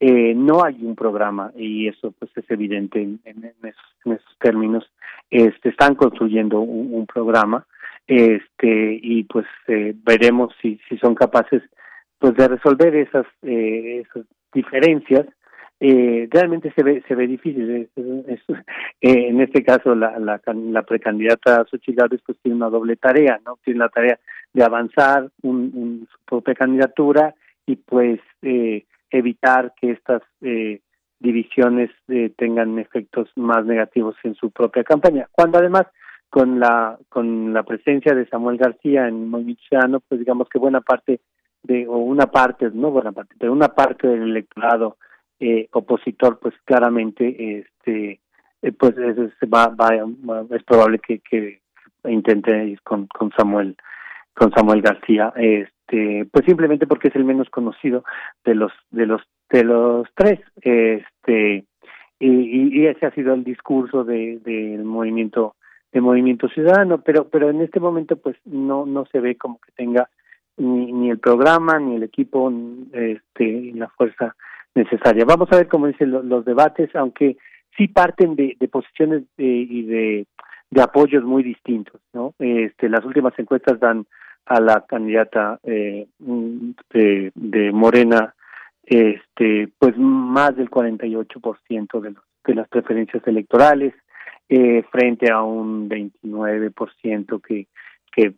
[0.04, 4.84] Eh, no hay un programa y eso pues es evidente en, en, esos, términos.
[5.30, 7.64] Este, están construyendo un, programa
[8.08, 11.62] este y pues eh, veremos si, si son capaces
[12.18, 15.26] pues de resolver esas, eh, esas diferencias
[15.78, 17.88] eh, realmente se ve se ve difícil eh,
[19.00, 23.78] en este caso la, la, la precandidata Xochitl pues tiene una doble tarea no tiene
[23.78, 24.18] la tarea
[24.52, 27.36] de avanzar un, su propia candidatura
[27.66, 30.80] y pues eh, evitar que estas eh,
[31.20, 35.28] divisiones eh, tengan efectos más negativos en su propia campaña.
[35.30, 35.86] Cuando además
[36.28, 41.20] con la con la presencia de Samuel García en Movimiento pues digamos que buena parte
[41.62, 44.96] de o una parte no buena parte pero una parte del electorado
[45.38, 48.20] eh, opositor, pues claramente este
[48.62, 49.16] eh, pues es,
[49.52, 49.90] va, va,
[50.54, 51.60] es probable que, que
[52.04, 53.76] intente ir con, con Samuel
[54.34, 58.04] con Samuel García este pues simplemente porque es el menos conocido
[58.44, 61.64] de los de los de los tres este
[62.18, 65.56] y, y ese ha sido el discurso de del movimiento
[65.92, 69.72] de movimiento ciudadano pero pero en este momento pues no no se ve como que
[69.72, 70.08] tenga
[70.56, 72.52] ni, ni el programa ni el equipo
[72.92, 74.34] este la fuerza
[74.74, 75.24] necesaria.
[75.24, 77.36] Vamos a ver cómo dicen los, debates, aunque
[77.76, 80.26] sí parten de, posiciones y de,
[80.80, 82.34] apoyos muy distintos, ¿no?
[82.38, 84.06] Este, las últimas encuestas dan
[84.46, 88.34] a la candidata eh, de, de Morena
[88.84, 93.94] este pues más del 48% de, los, de las preferencias electorales
[94.48, 97.68] eh, frente a un 29% que
[98.10, 98.34] que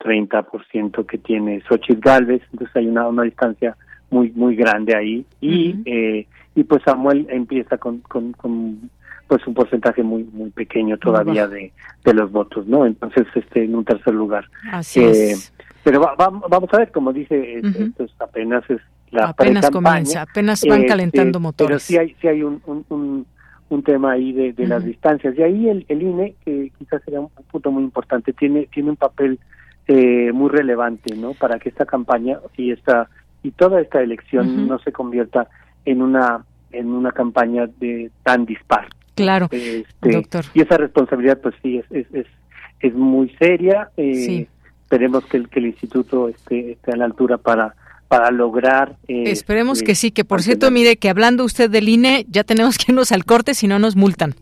[0.00, 3.76] 30% que tiene Xochitl Galvez, entonces hay una, una distancia
[4.10, 5.24] muy muy grande ahí.
[5.40, 8.90] Y eh, y pues Samuel empieza con, con, con
[9.28, 11.72] pues un porcentaje muy muy pequeño todavía de,
[12.04, 14.48] de los votos no entonces este en un tercer lugar.
[14.70, 15.52] Así eh, es.
[15.82, 20.88] pero vamos a ver como dice esto apenas es la apenas comienza apenas van este,
[20.88, 21.68] calentando motores.
[21.68, 23.26] pero sí hay sí hay un, un,
[23.68, 25.34] un, tema ahí de, de las distancias.
[25.36, 28.96] Y ahí el, el INE que quizás sería un punto muy importante tiene tiene un
[28.96, 29.38] papel
[29.88, 33.08] eh, muy relevante no para que esta campaña y esta
[33.42, 35.48] y toda esta elección no se convierta
[35.84, 38.88] en una en una campaña de tan dispar.
[39.16, 40.44] Claro, este, doctor.
[40.54, 42.26] Y esa responsabilidad, pues sí, es, es,
[42.80, 43.90] es, muy seria.
[43.96, 44.46] Eh,
[44.82, 47.74] Esperemos que el, que el instituto esté, esté a la altura para
[48.08, 48.96] para lograr.
[49.08, 52.78] Eh, Esperemos que sí, que por cierto, mire, que hablando usted del INE, ya tenemos
[52.78, 54.34] que irnos al corte, si no nos multan.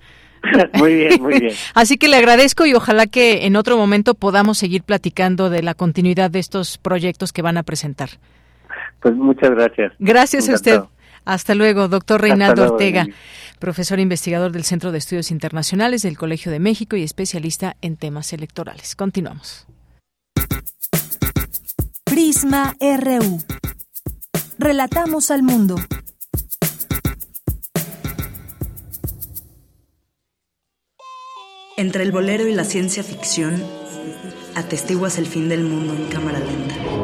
[0.74, 1.52] muy bien, muy bien.
[1.74, 5.74] Así que le agradezco y ojalá que en otro momento podamos seguir platicando de la
[5.74, 8.10] continuidad de estos proyectos que van a presentar.
[9.00, 9.92] Pues muchas gracias.
[9.98, 10.80] Gracias a usted.
[11.24, 13.06] Hasta luego, doctor Reinaldo Ortega,
[13.58, 18.32] profesor investigador del Centro de Estudios Internacionales del Colegio de México y especialista en temas
[18.32, 18.94] electorales.
[18.94, 19.66] Continuamos.
[22.04, 23.42] Prisma RU.
[24.58, 25.76] Relatamos al mundo.
[31.76, 33.60] Entre el bolero y la ciencia ficción,
[34.54, 37.03] atestiguas el fin del mundo en cámara lenta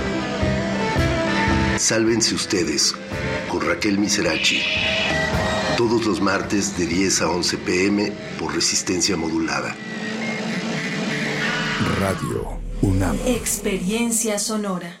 [1.81, 2.93] Sálvense ustedes
[3.49, 4.61] con Raquel Miserachi.
[5.77, 9.75] Todos los martes de 10 a 11 pm por resistencia modulada.
[11.99, 13.17] Radio UNAM.
[13.25, 15.00] Experiencia sonora.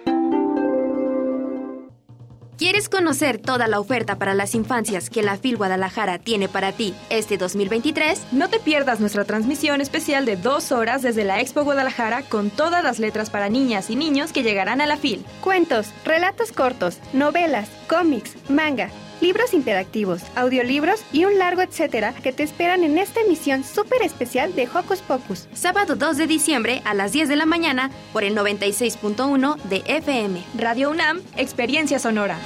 [2.61, 6.93] ¿Quieres conocer toda la oferta para las infancias que la FIL Guadalajara tiene para ti
[7.09, 8.27] este 2023?
[8.33, 12.83] No te pierdas nuestra transmisión especial de dos horas desde la Expo Guadalajara con todas
[12.83, 15.25] las letras para niñas y niños que llegarán a la FIL.
[15.41, 18.91] Cuentos, relatos cortos, novelas, cómics, manga
[19.21, 24.55] libros interactivos, audiolibros y un largo etcétera que te esperan en esta emisión súper especial
[24.55, 25.47] de Hocus Pocus.
[25.53, 30.41] Sábado 2 de diciembre a las 10 de la mañana por el 96.1 de FM.
[30.57, 32.37] Radio UNAM, Experiencia Sonora.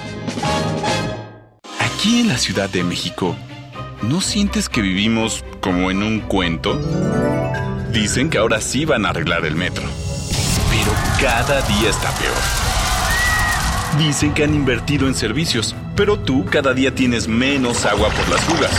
[1.80, 3.36] Aquí en la Ciudad de México,
[4.04, 6.80] ¿no sientes que vivimos como en un cuento?
[7.92, 9.84] Dicen que ahora sí van a arreglar el metro.
[10.70, 12.36] Pero cada día está peor.
[13.98, 18.42] Dicen que han invertido en servicios, pero tú cada día tienes menos agua por las
[18.42, 18.72] fugas.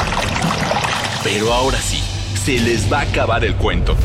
[1.25, 2.03] Pero ahora sí,
[2.45, 3.97] se les va a acabar el cuento.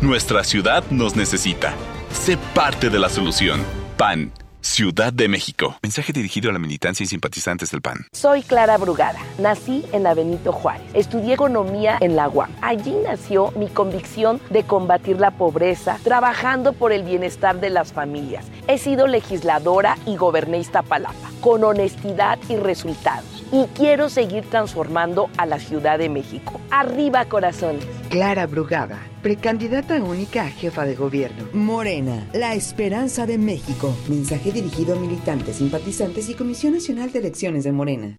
[0.00, 1.74] Nuestra ciudad nos necesita.
[2.10, 3.60] Sé parte de la solución.
[3.96, 4.32] PAN.
[4.64, 5.76] Ciudad de México.
[5.82, 8.06] Mensaje dirigido a la militancia y simpatizantes del PAN.
[8.12, 9.18] Soy Clara Brugada.
[9.38, 10.86] Nací en la Benito Juárez.
[10.94, 12.48] Estudié economía en la UAM.
[12.62, 18.46] Allí nació mi convicción de combatir la pobreza, trabajando por el bienestar de las familias.
[18.68, 23.44] He sido legisladora y goberné Iztapalapa, con honestidad y resultados.
[23.52, 26.58] Y quiero seguir transformando a la Ciudad de México.
[26.70, 27.84] Arriba, corazones.
[28.08, 31.44] Clara Brugada, precandidata única a jefa de gobierno.
[31.52, 33.94] Morena, la esperanza de México.
[34.08, 38.16] Mensaje dirigido a militantes, simpatizantes y Comisión Nacional de Elecciones de Morena.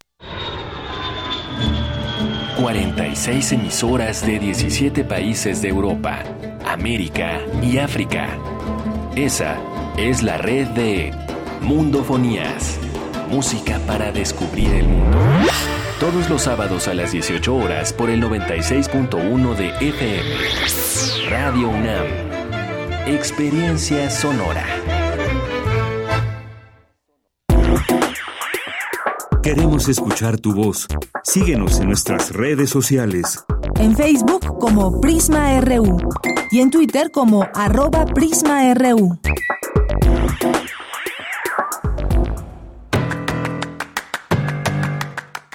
[2.62, 6.24] 46 emisoras de 17 países de Europa,
[6.66, 8.38] América y África.
[9.16, 9.58] Esa
[9.98, 11.12] es la red de
[11.62, 12.80] Mundofonías.
[13.34, 15.18] Música para descubrir el mundo.
[16.00, 21.30] Todos los sábados a las 18 horas por el 96.1 de FM.
[21.32, 22.06] Radio UNAM.
[23.08, 24.64] Experiencia sonora.
[29.42, 30.88] Queremos escuchar tu voz.
[31.24, 33.44] Síguenos en nuestras redes sociales.
[33.80, 35.98] En Facebook como Prisma RU
[36.52, 39.20] y en Twitter como arroba PrismaRU.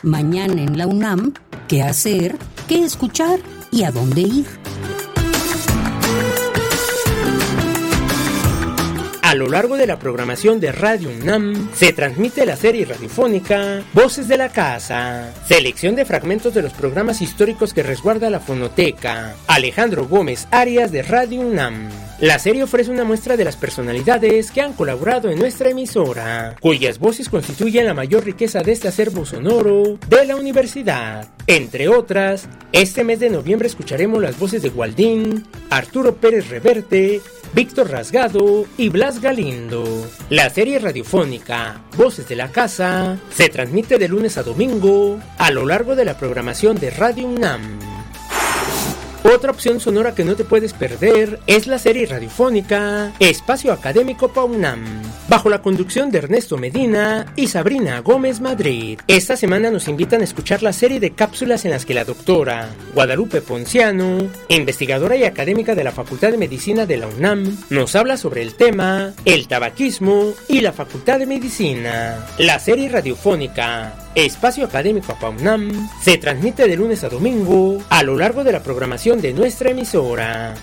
[0.09, 1.35] Mañana en la UNAM,
[1.69, 2.39] ¿qué hacer?
[2.67, 3.41] ¿Qué escuchar?
[3.71, 4.47] ¿Y a dónde ir?
[9.21, 14.27] A lo largo de la programación de Radio UNAM se transmite la serie radiofónica Voces
[14.29, 19.35] de la Casa, selección de fragmentos de los programas históricos que resguarda la fonoteca.
[19.59, 21.89] Alejandro Gómez Arias de Radio UNAM.
[22.21, 27.01] La serie ofrece una muestra de las personalidades que han colaborado en nuestra emisora, cuyas
[27.01, 31.27] voces constituyen la mayor riqueza de este acervo sonoro de la universidad.
[31.49, 37.21] Entre otras, este mes de noviembre escucharemos las voces de Gualdín, Arturo Pérez Reverte,
[37.53, 39.85] Víctor Rasgado y Blas Galindo.
[40.31, 45.67] La serie radiofónica Voces de la Casa se transmite de lunes a domingo a lo
[45.67, 47.98] largo de la programación de Radio UNAM.
[49.25, 54.85] Otra opción sonora que no te puedes perder es la serie radiofónica Espacio Académico PAUNAM,
[55.29, 59.01] bajo la conducción de Ernesto Medina y Sabrina Gómez Madrid.
[59.09, 62.71] Esta semana nos invitan a escuchar la serie de cápsulas en las que la doctora
[62.95, 68.17] Guadalupe Ponciano, investigadora y académica de la Facultad de Medicina de la UNAM, nos habla
[68.17, 72.25] sobre el tema el tabaquismo y la Facultad de Medicina.
[72.39, 78.43] La serie radiofónica Espacio Académico PAUNAM se transmite de lunes a domingo a lo largo
[78.43, 80.57] de la programación de nuestra emisora.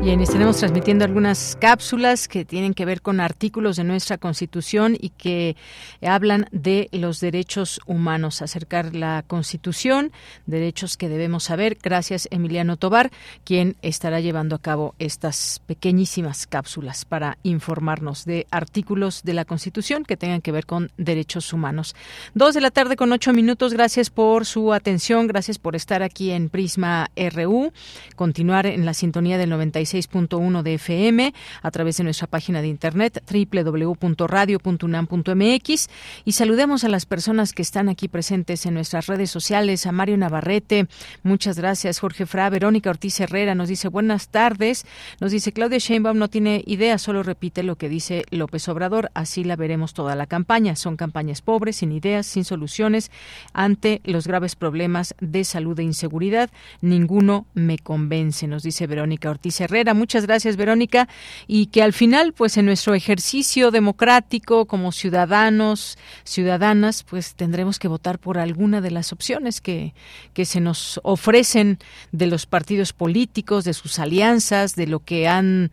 [0.00, 5.10] Bien, estaremos transmitiendo algunas cápsulas que tienen que ver con artículos de nuestra Constitución y
[5.10, 5.56] que
[6.00, 10.12] hablan de los derechos humanos, acercar la Constitución,
[10.46, 11.76] derechos que debemos saber.
[11.82, 13.10] Gracias, Emiliano Tobar,
[13.44, 20.04] quien estará llevando a cabo estas pequeñísimas cápsulas para informarnos de artículos de la Constitución
[20.04, 21.96] que tengan que ver con derechos humanos.
[22.34, 23.74] Dos de la tarde con ocho minutos.
[23.74, 27.72] Gracias por su atención, gracias por estar aquí en Prisma RU,
[28.14, 32.68] continuar en la sintonía del 96 6.1 de FM, a través de nuestra página de
[32.68, 35.88] internet www.radio.unam.mx
[36.24, 40.18] y saludemos a las personas que están aquí presentes en nuestras redes sociales, a Mario
[40.18, 40.88] Navarrete,
[41.22, 44.84] muchas gracias, Jorge Fra, Verónica Ortiz Herrera nos dice buenas tardes,
[45.20, 49.44] nos dice Claudia Sheinbaum no tiene idea, solo repite lo que dice López Obrador, así
[49.44, 53.10] la veremos toda la campaña, son campañas pobres, sin ideas, sin soluciones
[53.52, 59.60] ante los graves problemas de salud e inseguridad, ninguno me convence, nos dice Verónica Ortiz
[59.60, 61.08] Herrera Muchas gracias, Verónica.
[61.46, 67.88] Y que al final, pues en nuestro ejercicio democrático como ciudadanos, ciudadanas, pues tendremos que
[67.88, 69.94] votar por alguna de las opciones que,
[70.34, 71.78] que se nos ofrecen
[72.12, 75.70] de los partidos políticos, de sus alianzas, de lo que han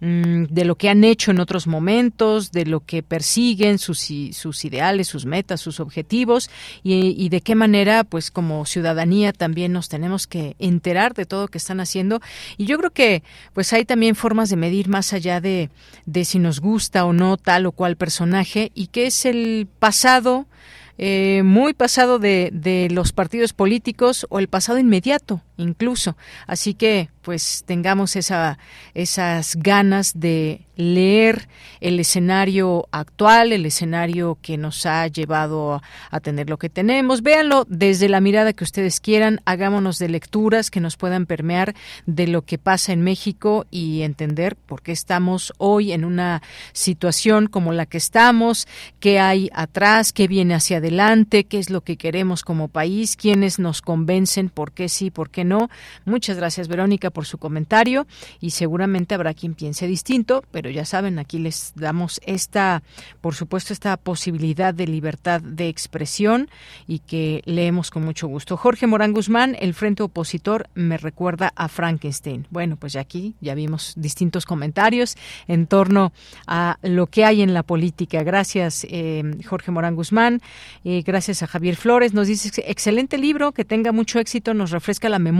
[0.00, 5.08] de lo que han hecho en otros momentos, de lo que persiguen, sus, sus ideales,
[5.08, 6.50] sus metas, sus objetivos
[6.84, 11.48] y, de qué manera, pues como ciudadanía también nos tenemos que enterar de todo lo
[11.48, 12.20] que están haciendo.
[12.56, 13.22] Y yo creo que
[13.52, 15.70] pues hay también formas de medir más allá de,
[16.06, 20.46] de si nos gusta o no tal o cual personaje y que es el pasado
[20.96, 26.16] eh, muy pasado de, de los partidos políticos o el pasado inmediato incluso.
[26.46, 28.58] Así que pues tengamos esa,
[28.94, 31.48] esas ganas de leer
[31.80, 37.22] el escenario actual, el escenario que nos ha llevado a tener lo que tenemos.
[37.22, 41.74] Véanlo desde la mirada que ustedes quieran, hagámonos de lecturas que nos puedan permear
[42.06, 46.42] de lo que pasa en México y entender por qué estamos hoy en una
[46.72, 48.68] situación como la que estamos,
[49.00, 53.58] qué hay atrás, qué viene hacia adelante, qué es lo que queremos como país, quiénes
[53.58, 55.47] nos convencen, por qué sí, por qué no.
[56.04, 58.06] Muchas gracias, Verónica, por su comentario
[58.40, 62.82] y seguramente habrá quien piense distinto, pero ya saben, aquí les damos esta,
[63.20, 66.48] por supuesto, esta posibilidad de libertad de expresión
[66.86, 68.56] y que leemos con mucho gusto.
[68.56, 72.46] Jorge Morán Guzmán, el Frente Opositor, me recuerda a Frankenstein.
[72.50, 76.12] Bueno, pues ya aquí ya vimos distintos comentarios en torno
[76.46, 78.22] a lo que hay en la política.
[78.22, 80.40] Gracias, eh, Jorge Morán Guzmán.
[80.84, 82.14] Eh, gracias a Javier Flores.
[82.14, 85.37] Nos dice, excelente libro, que tenga mucho éxito, nos refresca la memoria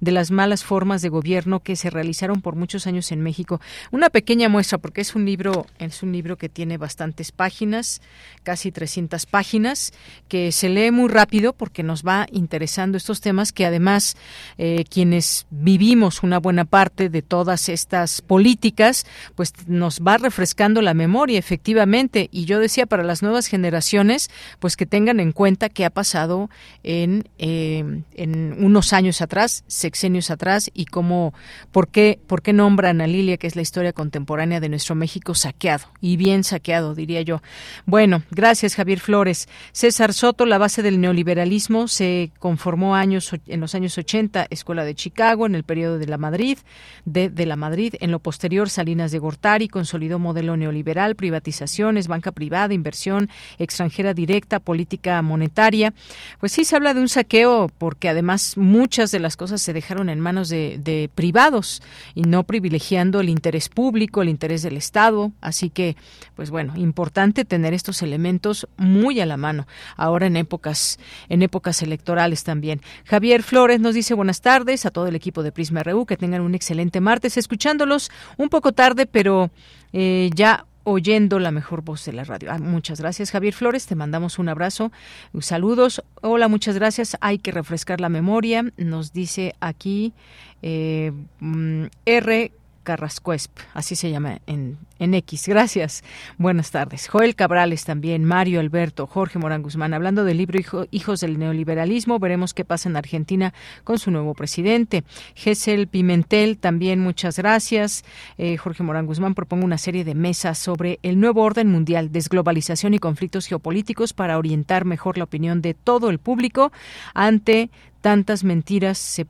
[0.00, 3.60] de las malas formas de gobierno que se realizaron por muchos años en México.
[3.90, 8.00] Una pequeña muestra, porque es un libro, es un libro que tiene bastantes páginas,
[8.42, 9.92] casi 300 páginas,
[10.28, 14.16] que se lee muy rápido porque nos va interesando estos temas que además
[14.58, 20.94] eh, quienes vivimos una buena parte de todas estas políticas, pues nos va refrescando la
[20.94, 22.28] memoria, efectivamente.
[22.32, 26.48] Y yo decía para las nuevas generaciones, pues que tengan en cuenta qué ha pasado
[26.82, 31.34] en, eh, en unos años atrás sexenios atrás, y cómo,
[31.72, 35.34] por qué, por qué nombran a Lilia, que es la historia contemporánea de nuestro México
[35.34, 37.42] saqueado, y bien saqueado, diría yo.
[37.84, 39.48] Bueno, gracias Javier Flores.
[39.72, 44.94] César Soto, la base del neoliberalismo, se conformó años en los años 80, Escuela de
[44.94, 46.58] Chicago, en el periodo de la Madrid,
[47.04, 52.32] de, de la Madrid, en lo posterior Salinas de Gortari consolidó modelo neoliberal, privatizaciones, banca
[52.32, 55.92] privada, inversión extranjera directa, política monetaria.
[56.40, 60.08] Pues sí se habla de un saqueo porque además muchas de las cosas se dejaron
[60.08, 61.82] en manos de, privados
[62.14, 65.32] y no privilegiando el interés público, el interés del Estado.
[65.40, 65.96] Así que,
[66.34, 70.98] pues bueno, importante tener estos elementos muy a la mano ahora en épocas,
[71.28, 72.80] en épocas electorales también.
[73.04, 76.42] Javier Flores nos dice buenas tardes a todo el equipo de Prisma RU, que tengan
[76.42, 79.50] un excelente martes, escuchándolos un poco tarde, pero
[79.92, 82.52] eh, ya oyendo la mejor voz de la radio.
[82.52, 83.86] Ah, muchas gracias, Javier Flores.
[83.86, 84.92] Te mandamos un abrazo.
[85.40, 86.04] Saludos.
[86.22, 87.16] Hola, muchas gracias.
[87.20, 88.64] Hay que refrescar la memoria.
[88.76, 90.14] Nos dice aquí
[90.62, 92.52] eh, mm, R.
[92.84, 95.48] Carrascuesp, así se llama en, en X.
[95.48, 96.02] Gracias.
[96.38, 97.08] Buenas tardes.
[97.08, 99.94] Joel Cabrales también, Mario Alberto, Jorge Morán Guzmán.
[99.94, 100.58] Hablando del libro
[100.90, 103.52] Hijos del Neoliberalismo, veremos qué pasa en Argentina
[103.84, 105.04] con su nuevo presidente.
[105.34, 108.04] Gesell Pimentel, también muchas gracias.
[108.38, 112.94] Eh, Jorge Morán Guzmán propongo una serie de mesas sobre el nuevo orden mundial, desglobalización
[112.94, 116.72] y conflictos geopolíticos para orientar mejor la opinión de todo el público
[117.14, 117.70] ante
[118.06, 119.20] tantas mentiras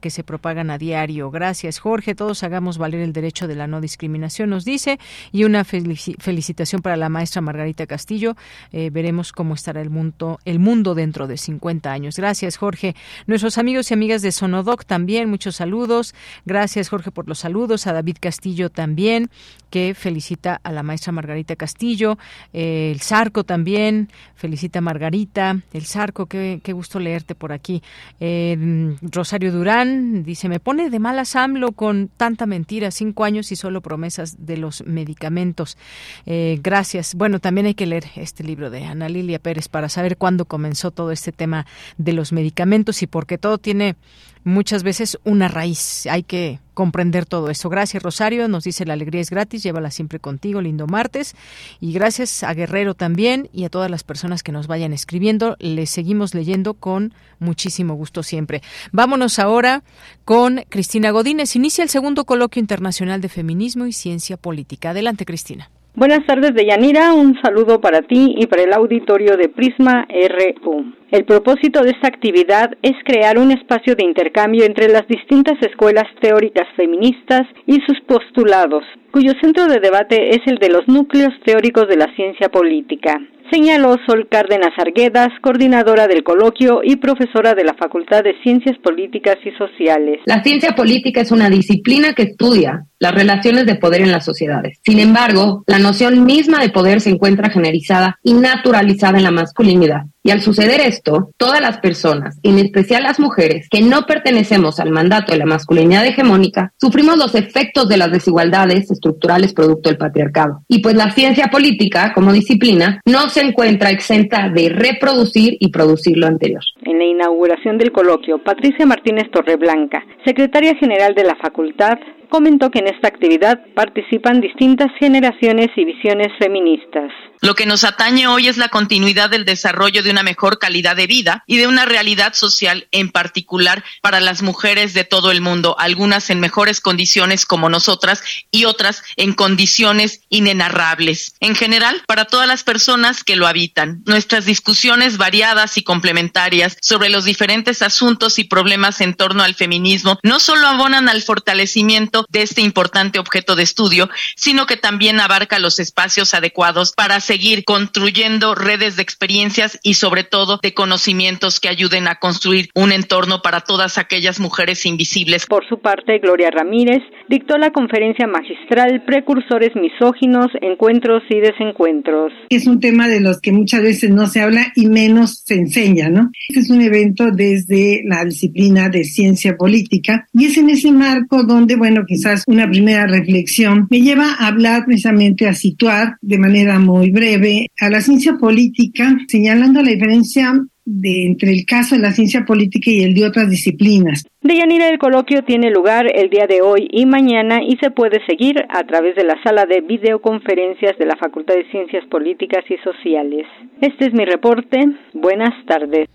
[0.00, 1.32] que se propagan a diario.
[1.32, 2.14] Gracias, Jorge.
[2.14, 5.00] Todos hagamos valer el derecho de la no discriminación, nos dice.
[5.32, 8.36] Y una felicitación para la maestra Margarita Castillo.
[8.72, 12.16] Eh, veremos cómo estará el mundo, el mundo dentro de 50 años.
[12.16, 12.94] Gracias, Jorge.
[13.26, 16.14] Nuestros amigos y amigas de Sonodoc también, muchos saludos.
[16.44, 17.86] Gracias, Jorge, por los saludos.
[17.86, 19.30] A David Castillo también,
[19.70, 22.18] que felicita a la maestra Margarita Castillo.
[22.52, 25.60] Eh, el Zarco también, felicita a Margarita.
[25.72, 27.82] El Zarco, qué, qué gusto leerte por aquí.
[28.18, 33.56] Eh, Rosario Durán dice, me pone de malas AMLO con tanta mentira, cinco años y
[33.56, 35.78] solo promesas de los medicamentos.
[36.26, 37.14] Eh, gracias.
[37.14, 40.90] Bueno, también hay que leer este libro de Ana Lilia Pérez para saber cuándo comenzó
[40.90, 41.66] todo este tema
[41.96, 43.96] de los medicamentos y porque todo tiene
[44.44, 46.06] muchas veces una raíz.
[46.06, 47.68] Hay que comprender todo esto.
[47.68, 48.48] Gracias, Rosario.
[48.48, 49.62] Nos dice la alegría es gratis.
[49.62, 50.60] Llévala siempre contigo.
[50.60, 51.34] Lindo martes.
[51.80, 55.56] Y gracias a Guerrero también y a todas las personas que nos vayan escribiendo.
[55.58, 58.62] Les seguimos leyendo con muchísimo gusto siempre.
[58.92, 59.82] Vámonos ahora
[60.24, 61.56] con Cristina Godínez.
[61.56, 64.90] Inicia el segundo coloquio internacional de feminismo y ciencia política.
[64.90, 65.70] Adelante, Cristina.
[65.96, 67.12] Buenas tardes, Deyanira.
[67.14, 70.94] Un saludo para ti y para el auditorio de Prisma RU.
[71.10, 76.06] El propósito de esta actividad es crear un espacio de intercambio entre las distintas escuelas
[76.20, 81.88] teóricas feministas y sus postulados, cuyo centro de debate es el de los núcleos teóricos
[81.88, 87.74] de la ciencia política señaló Sol Cárdenas Arguedas, coordinadora del coloquio y profesora de la
[87.74, 90.20] Facultad de Ciencias Políticas y Sociales.
[90.26, 94.78] La ciencia política es una disciplina que estudia las relaciones de poder en las sociedades.
[94.82, 100.02] Sin embargo, la noción misma de poder se encuentra generalizada y naturalizada en la masculinidad.
[100.22, 104.90] Y al suceder esto, todas las personas, en especial las mujeres, que no pertenecemos al
[104.90, 110.62] mandato de la masculinidad hegemónica, sufrimos los efectos de las desigualdades estructurales producto del patriarcado.
[110.68, 116.18] Y pues la ciencia política, como disciplina, no se encuentra exenta de reproducir y producir
[116.18, 116.62] lo anterior.
[116.82, 121.98] En la inauguración del coloquio, Patricia Martínez Torreblanca, secretaria general de la facultad,
[122.30, 127.12] comentó que en esta actividad participan distintas generaciones y visiones feministas.
[127.42, 131.06] Lo que nos atañe hoy es la continuidad del desarrollo de una mejor calidad de
[131.06, 135.74] vida y de una realidad social en particular para las mujeres de todo el mundo,
[135.78, 141.34] algunas en mejores condiciones como nosotras y otras en condiciones inenarrables.
[141.40, 144.02] En general, para todas las personas que lo habitan.
[144.04, 150.18] Nuestras discusiones variadas y complementarias sobre los diferentes asuntos y problemas en torno al feminismo
[150.22, 155.58] no solo abonan al fortalecimiento de este importante objeto de estudio, sino que también abarca
[155.58, 161.68] los espacios adecuados para seguir construyendo redes de experiencias y sobre todo de conocimientos que
[161.68, 165.46] ayuden a construir un entorno para todas aquellas mujeres invisibles.
[165.46, 172.32] Por su parte, Gloria Ramírez dictó la conferencia magistral Precursores misóginos, encuentros y desencuentros.
[172.48, 176.08] Es un tema de los que muchas veces no se habla y menos se enseña,
[176.08, 176.30] ¿no?
[176.48, 181.42] Este es un evento desde la disciplina de ciencia política y es en ese marco
[181.42, 186.80] donde, bueno, quizás una primera reflexión me lleva a hablar precisamente a situar de manera
[186.80, 190.52] muy breve a la ciencia política, señalando la diferencia
[190.84, 194.24] de, entre el caso de la ciencia política y el de otras disciplinas.
[194.42, 198.56] Deyanira, el coloquio tiene lugar el día de hoy y mañana y se puede seguir
[198.68, 203.46] a través de la sala de videoconferencias de la Facultad de Ciencias Políticas y Sociales.
[203.80, 204.78] Este es mi reporte.
[205.14, 206.08] Buenas tardes.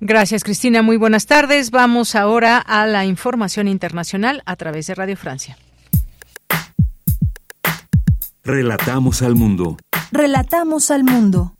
[0.00, 0.82] Gracias, Cristina.
[0.82, 1.70] Muy buenas tardes.
[1.70, 5.56] Vamos ahora a la información internacional a través de Radio Francia.
[8.44, 9.76] Relatamos al mundo.
[10.12, 11.55] Relatamos al mundo.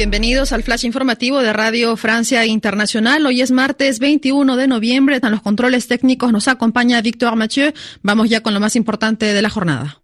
[0.00, 3.26] Bienvenidos al flash informativo de Radio Francia Internacional.
[3.26, 5.20] Hoy es martes 21 de noviembre.
[5.22, 7.74] En los controles técnicos nos acompaña Víctor Mathieu.
[8.00, 10.00] Vamos ya con lo más importante de la jornada.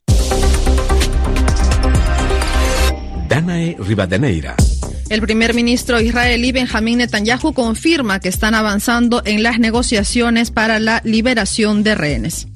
[3.27, 4.55] Danae Rivadeneira.
[5.09, 11.01] El primer ministro israelí Benjamín Netanyahu confirma que están avanzando en las negociaciones para la
[11.05, 12.48] liberación de rehenes.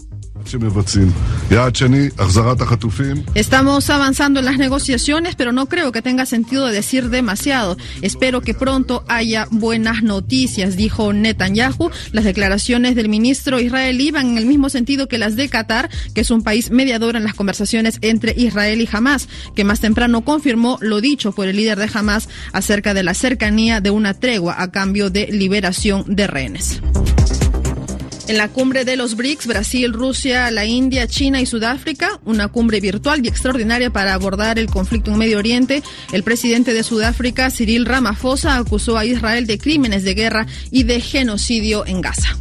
[3.35, 7.77] Estamos avanzando en las negociaciones, pero no creo que tenga sentido decir demasiado.
[8.03, 11.91] Espero que pronto haya buenas noticias, dijo Netanyahu.
[12.12, 16.23] Las declaraciones del ministro israelí van en el mismo sentido que las de Qatar, que
[16.23, 20.79] es un país mediador en las conversaciones entre Israel y Hamas, que más temprano confirmó
[20.81, 24.71] lo dicho por el líder de Hamas acerca de la cercanía de una tregua a
[24.71, 26.81] cambio de liberación de rehenes.
[28.31, 32.78] En la cumbre de los BRICS, Brasil, Rusia, la India, China y Sudáfrica, una cumbre
[32.78, 35.82] virtual y extraordinaria para abordar el conflicto en Medio Oriente,
[36.12, 41.01] el presidente de Sudáfrica, Cyril Ramaphosa, acusó a Israel de crímenes de guerra y de
[41.01, 42.36] genocidio en Gaza.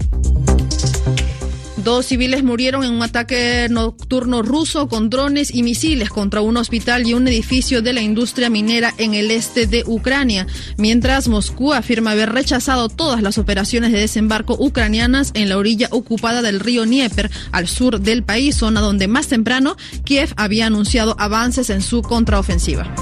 [1.84, 7.08] Dos civiles murieron en un ataque nocturno ruso con drones y misiles contra un hospital
[7.08, 10.46] y un edificio de la industria minera en el este de Ucrania,
[10.78, 16.42] mientras Moscú afirma haber rechazado todas las operaciones de desembarco ucranianas en la orilla ocupada
[16.42, 21.70] del río Dnieper, al sur del país, zona donde más temprano Kiev había anunciado avances
[21.70, 22.94] en su contraofensiva.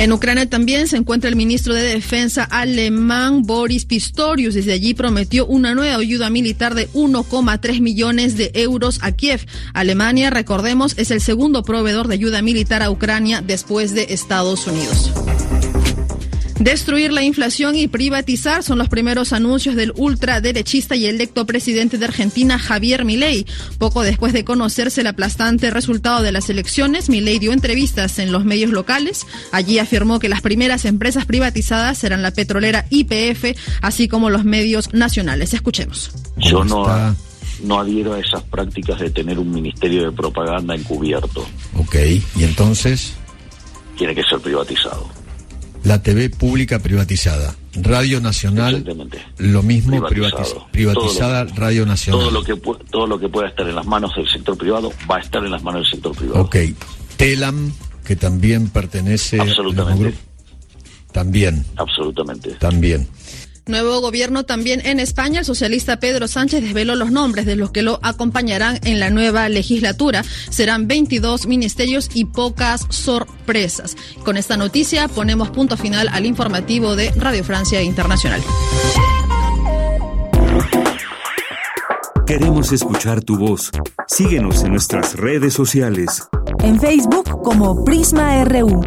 [0.00, 4.54] En Ucrania también se encuentra el ministro de Defensa alemán Boris Pistorius.
[4.54, 9.44] Desde allí prometió una nueva ayuda militar de 1,3 millones de euros a Kiev.
[9.74, 15.12] Alemania, recordemos, es el segundo proveedor de ayuda militar a Ucrania después de Estados Unidos.
[16.60, 22.04] Destruir la inflación y privatizar son los primeros anuncios del ultraderechista y electo presidente de
[22.04, 23.46] Argentina, Javier Milei.
[23.78, 28.44] Poco después de conocerse el aplastante resultado de las elecciones, Milei dio entrevistas en los
[28.44, 29.26] medios locales.
[29.52, 34.92] Allí afirmó que las primeras empresas privatizadas serán la petrolera YPF, así como los medios
[34.92, 35.54] nacionales.
[35.54, 36.10] Escuchemos.
[36.36, 36.84] Yo no,
[37.62, 41.46] no adhiero a esas prácticas de tener un ministerio de propaganda encubierto.
[41.78, 41.96] Ok,
[42.36, 43.14] ¿y entonces?
[43.96, 45.19] Tiene que ser privatizado
[45.84, 47.54] la TV pública privatizada.
[47.74, 48.84] Radio Nacional,
[49.38, 52.20] lo mismo privatizada Radio Nacional.
[52.20, 52.56] Todo lo, que,
[52.90, 55.52] todo lo que pueda estar en las manos del sector privado va a estar en
[55.52, 56.42] las manos del sector privado.
[56.42, 56.56] Ok.
[57.16, 57.72] Telam,
[58.04, 60.08] que también pertenece Absolutamente.
[60.08, 60.14] al
[61.12, 61.64] También.
[61.76, 62.50] Absolutamente.
[62.54, 63.06] También.
[63.70, 65.40] Nuevo gobierno también en España.
[65.40, 69.48] El socialista Pedro Sánchez desveló los nombres de los que lo acompañarán en la nueva
[69.48, 70.22] legislatura.
[70.50, 73.96] Serán 22 ministerios y pocas sorpresas.
[74.24, 78.42] Con esta noticia ponemos punto final al informativo de Radio Francia Internacional.
[82.26, 83.70] Queremos escuchar tu voz.
[84.06, 86.28] Síguenos en nuestras redes sociales.
[86.60, 88.82] En Facebook como Prisma RU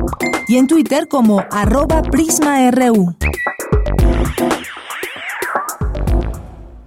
[0.48, 3.16] y en Twitter como arroba PrismaRU.
[4.36, 4.83] Thank you.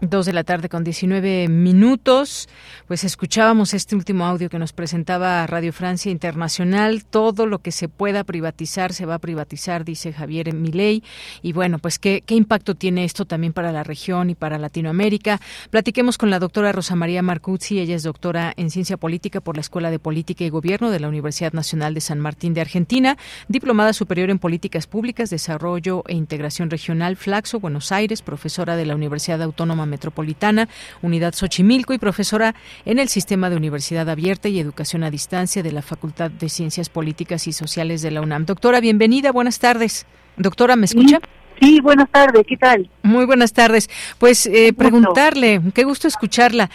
[0.08, 2.48] Dos de la tarde con 19 minutos.
[2.86, 7.04] Pues escuchábamos este último audio que nos presentaba Radio Francia Internacional.
[7.04, 11.02] Todo lo que se pueda privatizar se va a privatizar, dice Javier Milei.
[11.42, 15.40] Y bueno, pues ¿qué, qué impacto tiene esto también para la región y para Latinoamérica.
[15.70, 17.80] Platiquemos con la doctora Rosa María Marcuzzi.
[17.80, 21.08] Ella es doctora en Ciencia Política por la Escuela de Política y Gobierno de la
[21.08, 23.16] Universidad Nacional de San Martín de Argentina.
[23.48, 28.22] Diplomada superior en Políticas Públicas, Desarrollo e Integración Regional, Flaxo, Buenos Aires.
[28.22, 30.68] Profesora de la Universidad Autónoma Metropolitana,
[31.00, 32.54] Unidad Xochimilco y profesora
[32.84, 36.90] en el Sistema de Universidad Abierta y Educación a Distancia de la Facultad de Ciencias
[36.90, 38.44] Políticas y Sociales de la UNAM.
[38.44, 40.06] Doctora, bienvenida, buenas tardes.
[40.36, 41.18] Doctora, ¿me escucha?
[41.60, 42.90] Sí, buenas tardes, ¿qué tal?
[43.02, 43.88] Muy buenas tardes.
[44.18, 46.68] Pues eh, preguntarle, qué gusto escucharla.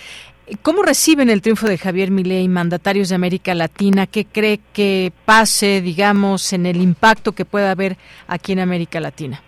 [0.64, 4.08] ¿Cómo reciben el triunfo de Javier Milei, mandatarios de América Latina?
[4.08, 9.42] ¿Qué cree que pase, digamos, en el impacto que pueda haber aquí en América Latina?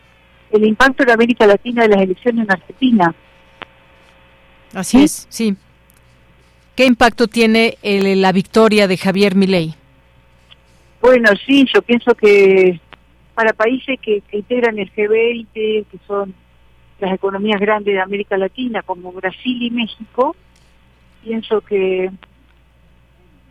[0.52, 3.16] El impacto de América Latina de las elecciones en Argentina.
[4.74, 5.56] Así es, sí.
[6.76, 9.76] ¿Qué impacto tiene la victoria de Javier Milei?
[11.02, 12.80] Bueno, sí, yo pienso que
[13.36, 16.34] para países que, integran el G20, que son
[17.00, 20.36] las economías grandes de América Latina, como Brasil y México,
[21.24, 22.10] pienso que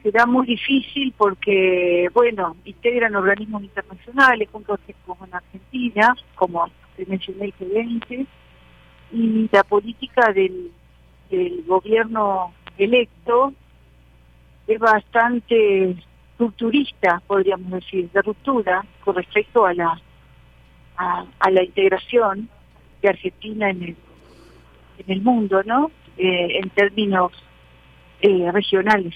[0.02, 7.54] será muy difícil porque, bueno, integran organismos internacionales junto con Argentina, como te mencioné el
[7.54, 8.26] G20,
[9.12, 10.72] y la política del
[11.32, 13.52] el gobierno electo
[14.66, 15.96] es bastante
[16.38, 20.00] rupturista, podríamos decir, de ruptura con respecto a la
[20.96, 22.48] a, la integración
[23.00, 23.96] de Argentina en el
[24.98, 25.90] en el mundo, ¿no?
[26.16, 27.32] Eh, en términos
[28.20, 29.14] eh, regionales.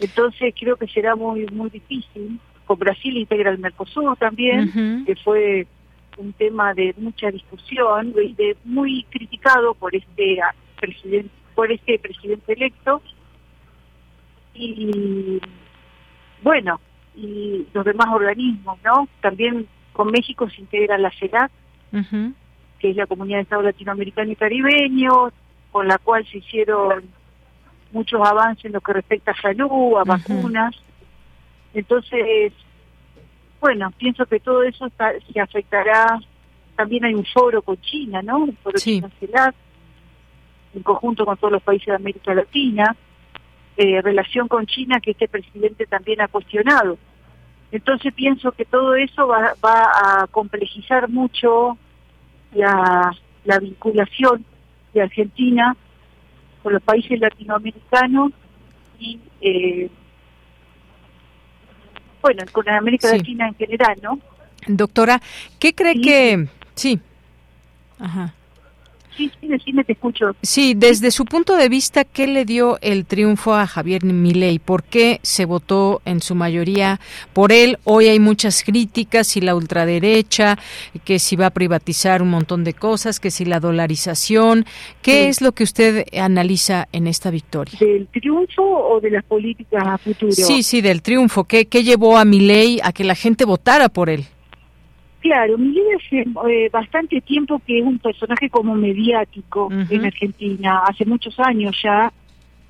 [0.00, 2.40] Entonces creo que será muy muy difícil.
[2.66, 5.66] Con Brasil integra el Mercosur también, que fue
[6.16, 10.38] un tema de mucha discusión de muy criticado por este
[10.80, 13.02] presidente por este presidente electo.
[14.54, 15.40] Y
[16.42, 16.80] bueno,
[17.16, 19.08] y los demás organismos, ¿no?
[19.20, 21.50] También con México se integra la CELAC,
[22.78, 25.32] que es la Comunidad de Estados Latinoamericano y Caribeño,
[25.70, 27.04] con la cual se hicieron
[27.92, 30.74] muchos avances en lo que respecta a salud, a vacunas.
[31.74, 32.52] Entonces,
[33.60, 34.90] bueno, pienso que todo eso
[35.32, 36.18] se afectará.
[36.76, 38.38] También hay un foro con China, ¿no?
[38.38, 39.02] Un foro sí.
[39.20, 39.54] CELAC,
[40.74, 42.96] en conjunto con todos los países de América Latina,
[43.76, 46.98] eh, relación con China que este presidente también ha cuestionado.
[47.70, 51.78] Entonces pienso que todo eso va, va a complejizar mucho
[52.54, 53.12] la,
[53.44, 54.44] la vinculación
[54.92, 55.74] de Argentina
[56.62, 58.32] con los países latinoamericanos
[58.98, 59.90] y, eh,
[62.20, 63.16] bueno, con América Sí.
[63.18, 64.18] Latina en general, ¿no?
[64.68, 65.20] Doctora,
[65.58, 66.46] ¿qué cree que...
[66.74, 67.00] Sí.
[67.98, 68.34] Ajá.
[69.16, 70.34] Sí, sí, decime, te escucho.
[70.42, 74.58] Sí, desde su punto de vista, ¿qué le dio el triunfo a Javier Milei?
[74.58, 77.00] ¿Por qué se votó en su mayoría
[77.32, 77.78] por él?
[77.84, 80.58] Hoy hay muchas críticas, y la ultraderecha,
[81.04, 84.64] que si va a privatizar un montón de cosas, que si la dolarización.
[85.02, 85.28] ¿Qué Sí.
[85.28, 87.78] es lo que usted analiza en esta victoria?
[87.78, 90.32] ¿Del triunfo o de las políticas a futuro?
[90.32, 91.44] Sí, sí, del triunfo.
[91.44, 94.24] ¿Qué, qué llevó a Milei a que la gente votara por él?
[95.22, 101.04] Claro, Milei hace eh, bastante tiempo que es un personaje como mediático en Argentina, hace
[101.06, 102.12] muchos años ya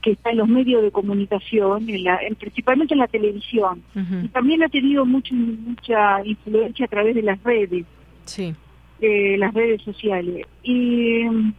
[0.03, 3.83] que está en los medios de comunicación, en la, en- principalmente en la televisión,
[4.25, 7.87] y también ha tenido mucho, mucha influencia a través de las redes,
[8.27, 8.53] Sí.
[9.01, 10.45] de las redes sociales.
[10.63, 11.55] Y mm,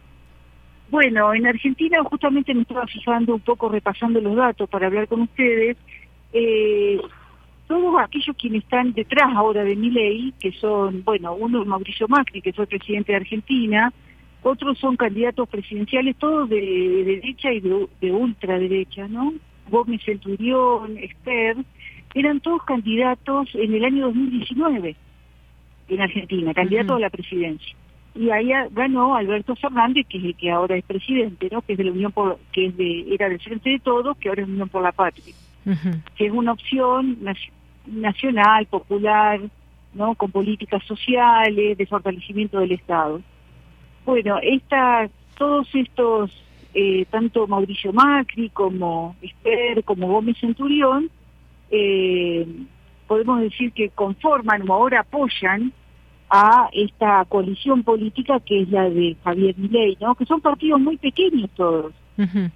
[0.90, 5.22] bueno, en Argentina justamente me estaba fijando un poco, repasando los datos para hablar con
[5.22, 5.76] ustedes.
[6.32, 7.00] Eh,
[7.74, 12.06] todos aquellos quienes están detrás ahora de mi ley, que son, bueno, uno es Mauricio
[12.06, 13.92] Macri, que fue presidente de Argentina,
[14.44, 19.34] otros son candidatos presidenciales, todos de, de derecha y de, de ultraderecha, ¿no?
[19.68, 21.56] Gómez Centurión, Esther,
[22.14, 24.94] eran todos candidatos en el año 2019
[25.88, 27.74] en Argentina, candidatos a la presidencia.
[28.14, 31.60] Y ahí ganó Alberto Fernández, que es el que ahora es presidente, ¿no?
[31.62, 34.28] Que es de la Unión por, que es de, era del Frente de Todos, que
[34.28, 35.34] ahora es Unión por la Patria
[36.16, 37.18] que es una opción
[37.86, 39.40] nacional, popular,
[39.94, 40.14] ¿no?
[40.14, 43.20] con políticas sociales, de fortalecimiento del Estado.
[44.04, 46.30] Bueno, esta, todos estos,
[46.74, 51.10] eh, tanto Mauricio Macri como Esper, como Gómez Centurión,
[51.70, 52.46] eh,
[53.06, 55.72] podemos decir que conforman o ahora apoyan
[56.30, 60.14] a esta coalición política que es la de Javier Milei, ¿no?
[60.14, 61.92] que son partidos muy pequeños todos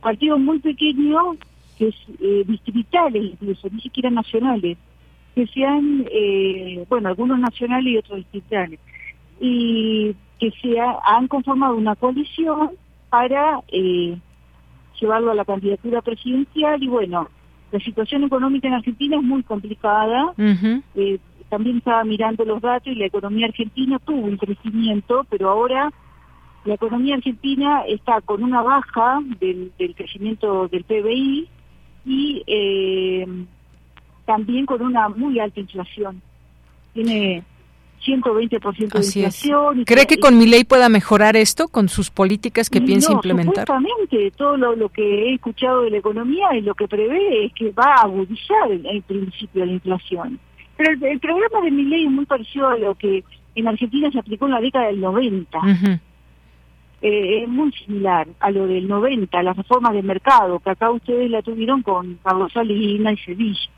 [0.00, 1.36] partidos muy pequeños,
[1.76, 4.78] que es, eh, distritales incluso, ni siquiera nacionales,
[5.38, 8.80] que sean, eh, bueno, algunos nacionales y otros distritales,
[9.40, 12.70] y que se ha- han conformado una coalición
[13.08, 14.16] para eh,
[15.00, 16.82] llevarlo a la candidatura presidencial.
[16.82, 17.28] Y bueno,
[17.70, 20.32] la situación económica en Argentina es muy complicada,
[20.96, 25.90] eh, también estaba mirando los datos y la economía argentina tuvo un crecimiento, pero ahora
[26.64, 31.48] la economía argentina está con una baja del, del crecimiento del PBI
[32.04, 33.26] y eh,
[34.28, 36.20] también con una muy alta inflación.
[36.92, 37.42] Tiene
[38.04, 39.80] 120% de Así inflación.
[39.80, 43.66] y- ¿Cree que con Milei pueda mejorar esto con sus políticas que piensa no, implementar?
[43.66, 47.52] Supuestamente, todo lo, lo que he escuchado de la economía y lo que prevé es
[47.54, 50.38] que va a agudizar el, el principio de la inflación.
[50.76, 53.24] Pero el, el programa de Milei es muy parecido a lo que
[53.54, 55.58] en Argentina se aplicó en la década del 90.
[55.58, 55.98] Ujú.
[57.00, 61.30] Eh, es muy similar a lo del 90, las reformas de mercado, que acá ustedes
[61.30, 63.70] la tuvieron con Carlos Salinas y Sevilla.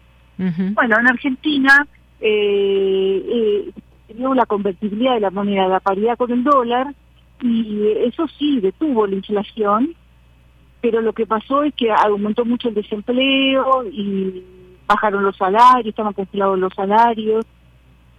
[0.75, 1.87] Bueno, en Argentina
[2.21, 3.73] eh, eh,
[4.09, 6.95] tenemos la convertibilidad de la moneda, la paridad con el dólar,
[7.43, 9.95] y eso sí, detuvo la inflación,
[10.81, 14.43] pero lo que pasó es que aumentó mucho el desempleo y
[14.87, 17.45] bajaron los salarios, estaban congelados los salarios.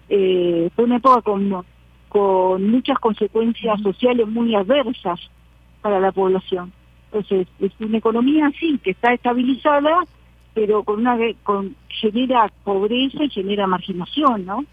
[0.09, 1.65] Eh, fue una época con,
[2.09, 5.19] con muchas consecuencias sociales muy adversas
[5.81, 6.71] para la población.
[7.05, 9.97] Entonces, es una economía así, que está estabilizada,
[10.53, 14.65] pero con una con genera pobreza y genera marginación, ¿no?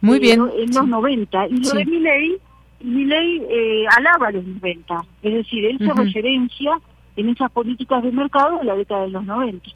[0.00, 0.40] Muy Eh, bien.
[0.56, 1.46] En los 90.
[1.48, 1.76] Y lo Sí.
[1.78, 2.36] de Milei,
[2.82, 5.04] Milei eh, alaba los 90.
[5.22, 6.80] Es decir, él se referencia
[7.16, 9.68] en esas políticas de mercado de la década de los 90.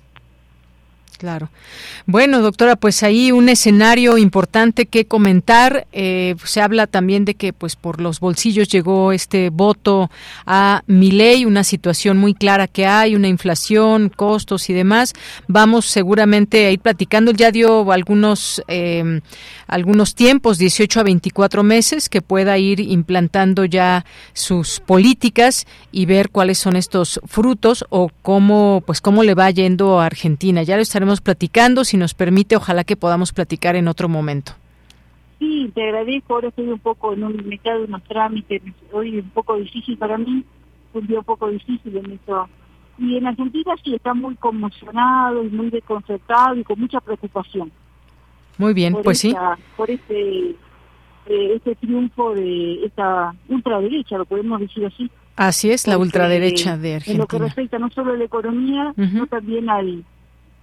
[1.18, 1.48] Claro.
[2.06, 5.86] Bueno, doctora, pues ahí un escenario importante que comentar.
[5.92, 10.10] Eh, se habla también de que, pues, por los bolsillos llegó este voto
[10.44, 15.12] a Milei, una situación muy clara que hay, una inflación, costos y demás.
[15.46, 17.30] Vamos seguramente a ir platicando.
[17.30, 19.20] Ya dio algunos eh,
[19.66, 26.30] algunos tiempos, 18 a 24 meses, que pueda ir implantando ya sus políticas y ver
[26.30, 30.62] cuáles son estos frutos o cómo, pues, cómo le va yendo a Argentina.
[30.62, 34.52] Ya lo estaremos platicando, si nos permite, ojalá que podamos platicar en otro momento.
[35.38, 36.34] Sí, te agradezco.
[36.34, 38.62] Ahora estoy un poco en un mercado de unos trámites.
[38.92, 40.44] Hoy es un poco difícil para mí.
[40.92, 42.48] Un día un poco difícil en eso
[42.98, 47.72] Y en Argentina sí está muy conmocionado y muy desconcertado y con mucha preocupación.
[48.58, 49.34] Muy bien, pues sí.
[49.76, 50.50] Por este,
[51.26, 55.10] eh, este triunfo de esta ultraderecha, lo podemos decir así.
[55.36, 57.14] Así es, la ultraderecha de Argentina.
[57.14, 60.04] En lo que respecta no solo a la economía, sino también al,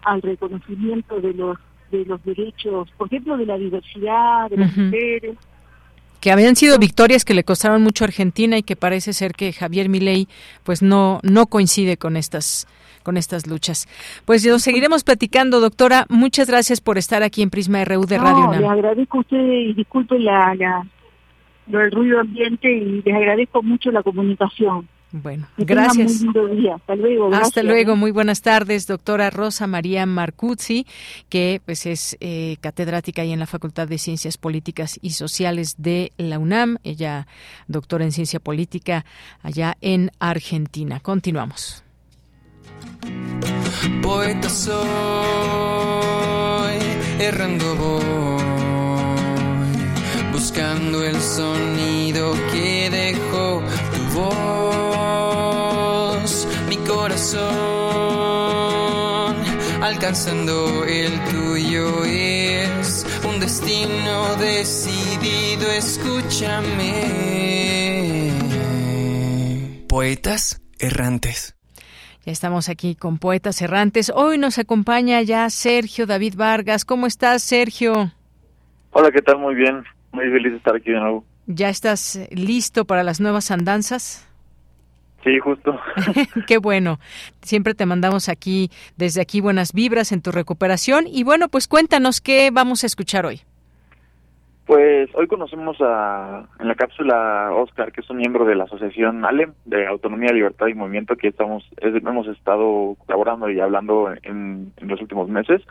[0.04, 1.58] al reconocimiento de los
[1.92, 5.36] de los derechos, por ejemplo, de la diversidad, de las mujeres.
[6.22, 9.52] Que habían sido victorias que le costaron mucho a Argentina y que parece ser que
[9.52, 10.28] Javier Milei
[10.64, 12.68] pues no no coincide con estas
[13.04, 13.88] con estas luchas.
[14.26, 16.06] Pues yo seguiremos platicando, doctora.
[16.10, 18.62] Muchas gracias por estar aquí en Prisma RU de Radio UNAM.
[18.62, 20.86] Les agradezco a ustedes y disculpen la, la,
[21.68, 24.88] lo del ruido ambiente y les agradezco mucho la comunicación.
[25.12, 26.24] Bueno, gracias.
[26.24, 27.34] Hasta luego.
[27.34, 27.96] Hasta luego.
[27.96, 30.86] Muy buenas tardes, doctora Rosa María Marcuzzi,
[31.30, 36.12] que pues es eh, catedrática ahí en la Facultad de Ciencias Políticas y Sociales de
[36.18, 36.78] la UNAM.
[36.84, 37.28] Ella
[37.68, 39.06] doctora en ciencia política
[39.44, 41.00] allá en Argentina.
[41.00, 41.84] Continuamos.
[44.02, 44.76] Poeta soy,
[47.20, 48.44] errando voy,
[50.32, 53.62] buscando el sonido que dejó
[53.94, 54.61] tu voz,
[57.22, 57.46] corazón,
[59.84, 67.04] alcanzando el tuyo es un destino decidido, escúchame.
[69.88, 71.56] Poetas errantes.
[72.26, 74.12] Ya estamos aquí con Poetas Errantes.
[74.14, 76.86] Hoy nos acompaña ya Sergio David Vargas.
[76.86, 78.12] ¿Cómo estás, Sergio?
[78.92, 79.38] Hola, ¿qué tal?
[79.38, 79.84] Muy bien.
[80.12, 81.26] Muy feliz de estar aquí de nuevo.
[81.48, 84.28] ¿Ya estás listo para las nuevas andanzas?
[85.24, 85.80] Sí, justo.
[86.48, 87.00] Qué bueno.
[87.42, 91.06] Siempre te mandamos aquí, desde aquí, buenas vibras en tu recuperación.
[91.08, 93.42] Y bueno, pues cuéntanos qué vamos a escuchar hoy.
[94.66, 99.26] Pues hoy conocemos a, en la cápsula Oscar, que es un miembro de la asociación
[99.26, 105.02] ALEM, de Autonomía, Libertad y Movimiento, que estamos hemos estado colaborando y hablando en, los
[105.02, 105.62] últimos meses,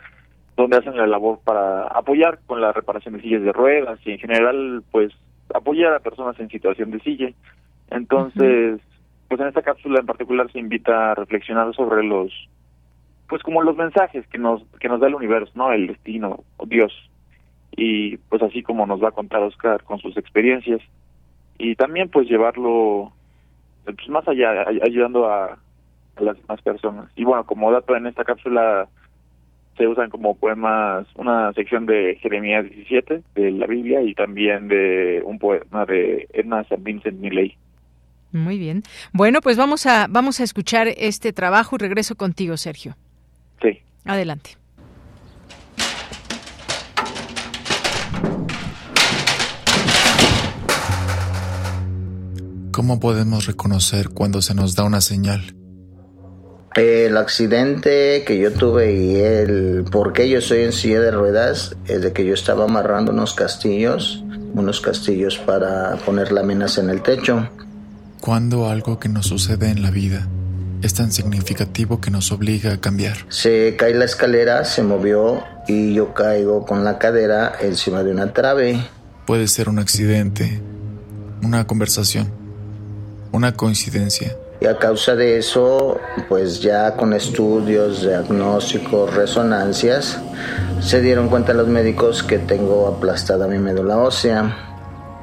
[0.55, 4.19] donde hacen la labor para apoyar con la reparación de sillas de ruedas y en
[4.19, 5.11] general, pues,
[5.53, 7.31] apoyar a personas en situación de silla.
[7.89, 8.79] Entonces,
[9.31, 12.33] pues en esta cápsula en particular se invita a reflexionar sobre los,
[13.29, 15.71] pues como los mensajes que nos, que nos da el universo, ¿no?
[15.71, 16.91] El destino, Dios,
[17.73, 20.81] y pues así como nos va a contar Oscar con sus experiencias
[21.57, 23.13] y también pues llevarlo
[23.85, 25.57] pues más allá ayudando a,
[26.19, 28.89] las demás personas y bueno como dato en esta cápsula
[29.77, 35.23] se usan como poemas una sección de Jeremías 17 de la Biblia y también de
[35.23, 37.55] un poema de Edna San Vincent Millay.
[38.31, 38.83] Muy bien.
[39.11, 42.95] Bueno, pues vamos a vamos a escuchar este trabajo y regreso contigo, Sergio.
[43.61, 43.79] Sí.
[44.05, 44.57] Adelante.
[52.71, 55.53] ¿Cómo podemos reconocer cuando se nos da una señal?
[56.75, 61.75] El accidente que yo tuve y el por qué yo soy en silla de ruedas
[61.85, 67.01] es de que yo estaba amarrando unos castillos, unos castillos para poner láminas en el
[67.01, 67.49] techo.
[68.21, 70.27] ¿Cuándo algo que nos sucede en la vida
[70.81, 73.17] es tan significativo que nos obliga a cambiar?
[73.29, 78.31] Se cae la escalera, se movió y yo caigo con la cadera encima de una
[78.31, 78.79] trave.
[79.25, 80.61] Puede ser un accidente,
[81.41, 82.41] una conversación
[83.31, 84.35] una coincidencia.
[84.59, 85.99] Y a causa de eso,
[86.29, 90.19] pues ya con estudios, diagnósticos, resonancias,
[90.81, 94.70] se dieron cuenta los médicos que tengo aplastada mi médula ósea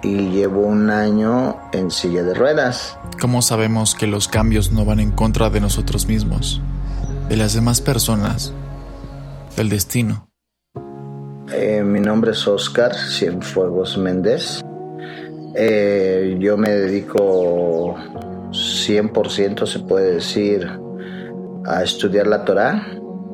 [0.03, 2.97] y llevo un año en silla de ruedas.
[3.21, 6.61] ¿Cómo sabemos que los cambios no van en contra de nosotros mismos,
[7.29, 8.53] de las demás personas,
[9.57, 10.29] del destino?
[11.53, 14.61] Eh, mi nombre es Oscar Cienfuegos Méndez.
[15.55, 17.97] Eh, yo me dedico
[18.51, 20.69] 100%, se puede decir,
[21.67, 22.87] a estudiar la Torah,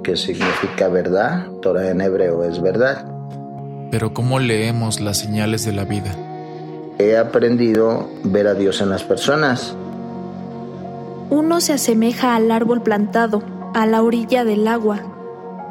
[0.02, 1.46] que significa verdad.
[1.60, 3.10] Torah en hebreo es verdad.
[3.90, 6.16] Pero ¿cómo leemos las señales de la vida?
[6.98, 9.76] He aprendido a ver a Dios en las personas.
[11.30, 13.42] Uno se asemeja al árbol plantado
[13.74, 15.00] a la orilla del agua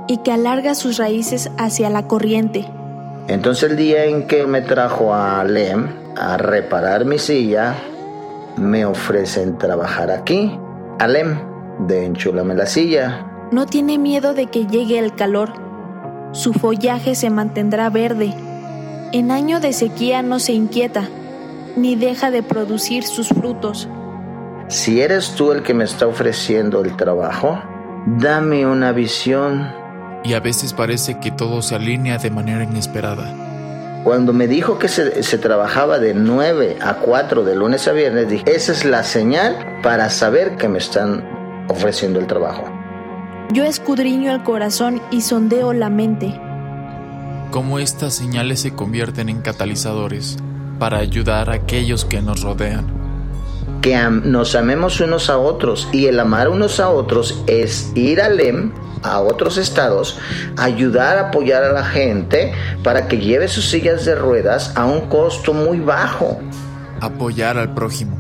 [0.07, 2.67] y que alarga sus raíces hacia la corriente.
[3.27, 5.87] Entonces el día en que me trajo a Lem,
[6.17, 7.75] a reparar mi silla,
[8.57, 10.57] me ofrecen trabajar aquí.
[10.99, 11.37] Alem,
[11.87, 13.25] de enchúlame la silla.
[13.51, 15.53] No tiene miedo de que llegue el calor.
[16.33, 18.33] Su follaje se mantendrá verde.
[19.13, 21.07] En año de sequía no se inquieta,
[21.75, 23.87] ni deja de producir sus frutos.
[24.69, 27.61] Si eres tú el que me está ofreciendo el trabajo,
[28.07, 29.71] dame una visión.
[30.23, 34.01] Y a veces parece que todo se alinea de manera inesperada.
[34.03, 38.45] Cuando me dijo que se, trabajaba de 9 a 4 de lunes a viernes, dije,
[38.47, 41.23] esa es la señal para saber que me están
[41.69, 42.63] ofreciendo el trabajo.
[43.51, 46.33] Yo escudriño el corazón y sondeo la mente.
[47.51, 50.37] Cómo estas señales se convierten en catalizadores
[50.79, 52.85] para ayudar a aquellos que nos rodean.
[53.81, 58.39] Que nos amemos unos a otros y el amar unos a otros es ir al
[58.39, 58.71] EM
[59.03, 60.17] a otros estados,
[60.57, 62.53] ayudar a apoyar a la gente
[62.83, 66.39] para que lleve sus sillas de ruedas a un costo muy bajo.
[67.01, 68.17] Apoyar al prójimo.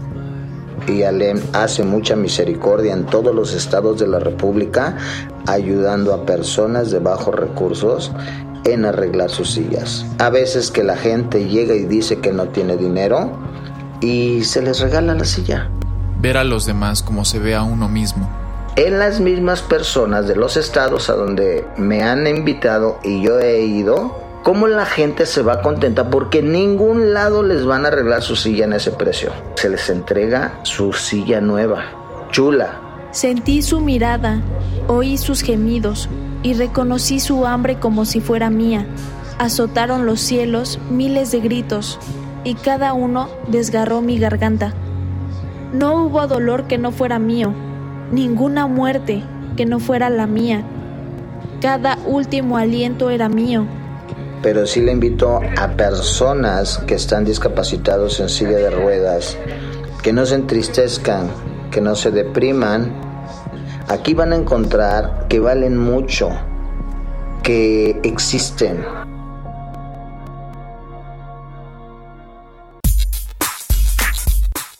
[0.87, 4.97] Y Alem hace mucha misericordia en todos los estados de la República,
[5.47, 8.11] ayudando a personas de bajos recursos
[8.65, 10.05] en arreglar sus sillas.
[10.19, 13.37] A veces que la gente llega y dice que no tiene dinero
[14.01, 15.69] y se les regala la silla.
[16.19, 18.29] Ver a los demás como se ve a uno mismo
[18.75, 23.61] en las mismas personas de los estados a donde me han invitado y yo he
[23.61, 28.23] ido, cómo la gente se va contenta porque en ningún lado les van a arreglar
[28.23, 29.31] su silla en ese precio.
[29.55, 31.85] Se les entrega su silla nueva,
[32.31, 32.82] chula.
[33.13, 34.41] Sentí su mirada,
[34.89, 36.09] oí sus gemidos
[36.43, 38.85] y reconocí su hambre como si fuera mía.
[39.39, 41.97] Azotaron los cielos miles de gritos
[42.43, 44.73] y cada uno desgarró mi garganta.
[45.71, 47.53] No hubo dolor que no fuera mío
[48.13, 49.23] ninguna muerte
[49.57, 50.63] que no fuera la mía.
[51.61, 53.65] Cada último aliento era mío.
[54.41, 59.37] Pero sí le invito a personas que están discapacitados en silla de ruedas,
[60.01, 61.29] que no se entristezcan,
[61.73, 62.93] que no se depriman.
[63.89, 66.29] Aquí van a encontrar que valen mucho,
[67.41, 68.85] que existen.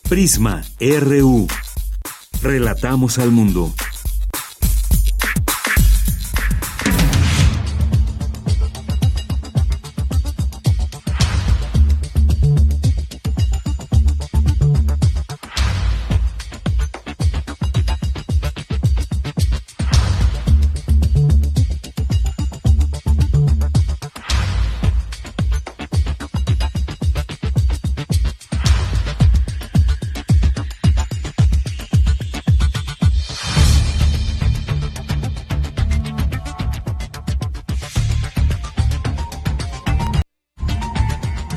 [0.08, 1.48] Prisma RU.
[2.40, 3.72] Relatamos al mundo.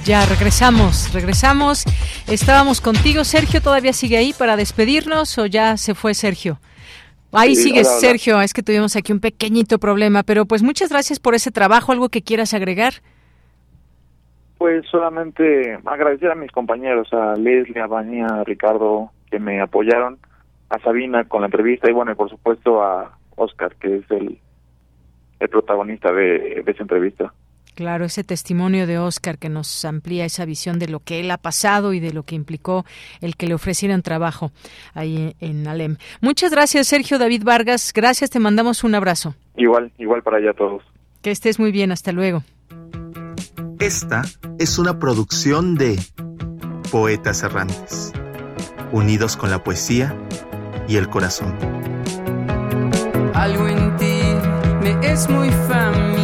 [0.07, 1.83] Ya regresamos, regresamos.
[2.31, 6.59] Estábamos contigo, Sergio, ¿todavía sigue ahí para despedirnos o ya se fue Sergio?
[7.33, 11.35] Ahí sigue Sergio, es que tuvimos aquí un pequeñito problema, pero pues muchas gracias por
[11.35, 12.93] ese trabajo, algo que quieras agregar.
[14.57, 20.19] Pues solamente agradecer a mis compañeros, a Leslie, a Vania, a Ricardo, que me apoyaron,
[20.69, 24.39] a Sabina con la entrevista y bueno, y por supuesto a Oscar, que es el,
[25.41, 27.33] el protagonista de esa entrevista.
[27.77, 31.37] Claro, ese testimonio de Oscar que nos amplía esa visión de lo que él ha
[31.37, 32.85] pasado y de lo que implicó
[33.21, 34.51] el que le ofrecieran trabajo
[34.95, 35.97] ahí en Alem.
[36.19, 37.91] Muchas gracias, Sergio David Vargas.
[37.93, 39.35] Gracias, te mandamos un abrazo.
[39.55, 40.81] Igual, igual para allá todos.
[41.21, 42.41] Que estés muy bien, hasta luego.
[43.77, 44.23] Esta
[44.57, 45.99] es una producción de
[46.91, 48.11] Poetas Errantes,
[48.91, 50.17] unidos con la poesía
[50.87, 51.55] y el corazón.
[53.35, 54.19] Algo en ti
[54.81, 56.16] me es muy familiar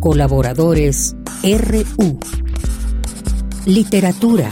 [0.00, 2.18] Colaboradores RU.
[3.66, 4.48] Literatura.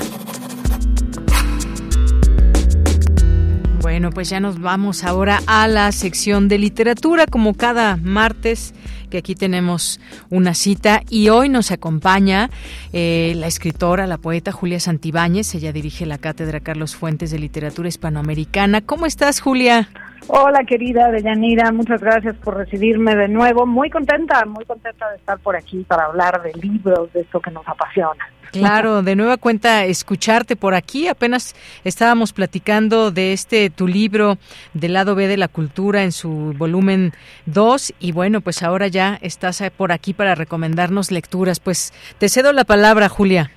[3.80, 8.74] Bueno, pues ya nos vamos ahora a la sección de literatura, como cada martes
[9.08, 12.50] que aquí tenemos una cita y hoy nos acompaña
[12.92, 15.54] eh, la escritora, la poeta Julia Santibáñez.
[15.54, 18.82] Ella dirige la Cátedra Carlos Fuentes de Literatura Hispanoamericana.
[18.82, 19.88] ¿Cómo estás, Julia?
[20.28, 23.64] Hola, querida Deyanira, muchas gracias por recibirme de nuevo.
[23.66, 27.51] Muy contenta, muy contenta de estar por aquí para hablar de libros, de esto que
[27.51, 28.26] nos apasiona.
[28.52, 31.09] Claro, de nueva cuenta escucharte por aquí.
[31.09, 34.38] Apenas estábamos platicando de este tu libro
[34.72, 37.12] del lado B de la cultura en su volumen
[37.47, 41.60] 2 y bueno, pues ahora ya estás por aquí para recomendarnos lecturas.
[41.60, 43.51] Pues te cedo la palabra, Julia.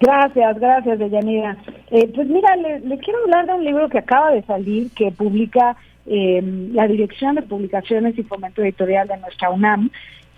[0.00, 1.56] Gracias, gracias, Deyanira.
[1.90, 5.10] Eh, pues mira, le, le, quiero hablar de un libro que acaba de salir, que
[5.10, 6.42] publica eh,
[6.72, 9.90] la Dirección de Publicaciones y Fomento Editorial de nuestra UNAM,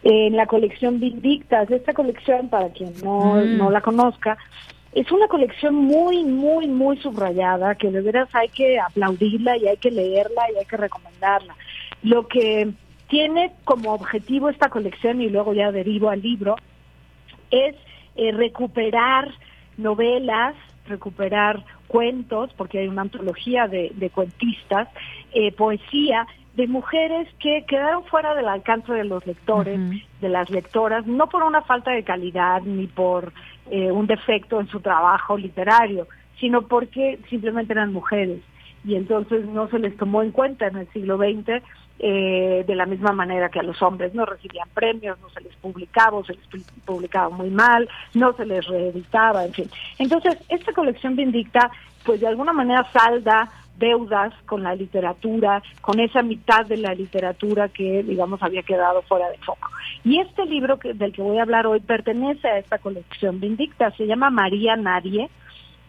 [0.03, 1.71] en la colección Vindictas.
[1.71, 3.57] Esta colección, para quien no, mm.
[3.57, 4.39] no la conozca,
[4.93, 9.77] es una colección muy, muy, muy subrayada, que de veras hay que aplaudirla y hay
[9.77, 11.57] que leerla y hay que recomendarla.
[12.03, 12.71] Lo que
[13.09, 16.57] tiene como objetivo esta colección, y luego ya derivo al libro,
[17.51, 17.75] es
[18.17, 19.33] eh, recuperar
[19.79, 20.55] novelas
[20.87, 24.89] recuperar cuentos, porque hay una antología de, cuentistas,
[25.33, 29.79] eh, poesía, de mujeres que quedaron fuera del alcance de los lectores,
[30.21, 33.33] de las lectoras, no por una falta de calidad ni por
[33.71, 36.09] eh, un defecto en su trabajo literario,
[36.41, 38.41] sino porque simplemente eran mujeres.
[38.85, 41.63] Y entonces no se les tomó en cuenta en el siglo XX
[41.99, 45.55] eh, de la misma manera que a los hombres no recibían premios, no se les
[45.57, 49.71] publicaba, se les publicaba muy mal, no se les reeditaba, en fin.
[49.99, 51.71] Entonces, esta colección Vindicta,
[52.05, 57.69] pues de alguna manera salda deudas con la literatura, con esa mitad de la literatura
[57.69, 59.69] que, digamos, había quedado fuera de foco.
[60.05, 63.91] Y este libro que, del que voy a hablar hoy pertenece a esta colección Vindicta,
[63.93, 65.29] se llama María Nadie,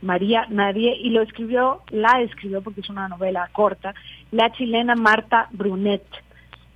[0.01, 3.93] María Nadie, y lo escribió, la escribió porque es una novela corta,
[4.31, 6.03] la chilena Marta Brunet.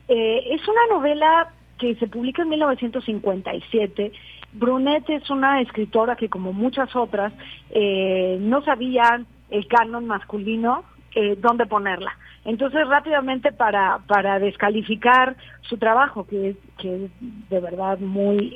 [0.08, 4.12] Eh, es una novela que se publica en 1957.
[4.54, 7.34] Brunet es una escritora que, como muchas otras,
[7.72, 10.84] eh, no sabía el canon masculino
[11.16, 12.18] eh, dónde ponerla.
[12.46, 17.12] Entonces, rápidamente para, para descalificar su trabajo, que es, que es
[17.50, 18.54] de verdad muy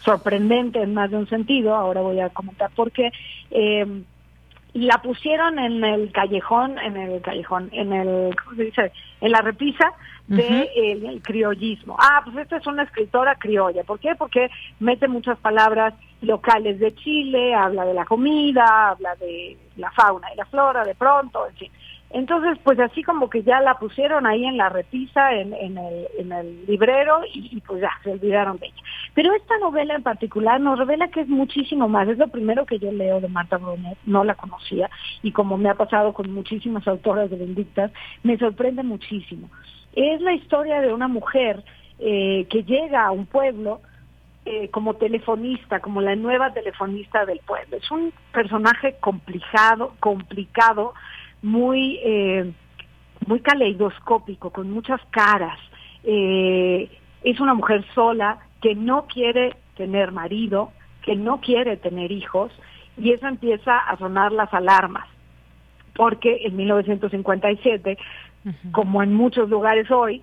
[0.00, 3.12] sorprendente en más de un sentido, ahora voy a comentar por qué,
[4.76, 8.92] la pusieron en el callejón, en el callejón, en el, ¿cómo se dice?
[9.20, 9.92] En la repisa
[10.26, 11.96] de el, criollismo.
[11.98, 13.84] Ah, pues esta es una escritora criolla.
[13.84, 14.14] ¿Por qué?
[14.16, 14.50] Porque
[14.80, 20.36] mete muchas palabras locales de Chile, habla de la comida, habla de la fauna y
[20.36, 21.72] la flora de pronto, en fin.
[22.10, 26.32] Entonces, pues así como que ya la pusieron ahí en la repisa, en, el, en
[26.32, 28.82] el librero, y, pues ya, se olvidaron de ella.
[29.14, 32.08] Pero esta novela en particular nos revela que es muchísimo más.
[32.08, 34.88] Es lo primero que yo leo de Marta Brunet, no la conocía,
[35.22, 37.90] y como me ha pasado con muchísimas autoras de Bendictas,
[38.22, 39.50] me sorprende muchísimo.
[39.92, 41.64] Es la historia de una mujer
[41.98, 43.80] eh, que llega a un pueblo
[44.44, 47.78] eh, como telefonista, como la nueva telefonista del pueblo.
[47.78, 50.94] Es un personaje complicado, complicado,
[51.46, 52.52] muy, eh,
[53.26, 55.58] muy caleidoscópico, con muchas caras.
[56.02, 56.90] Eh,
[57.22, 62.50] es una mujer sola que no quiere tener marido, que no quiere tener hijos,
[62.98, 65.06] y eso empieza a sonar las alarmas,
[65.94, 67.96] porque en 1957,
[68.72, 70.22] como en muchos lugares hoy,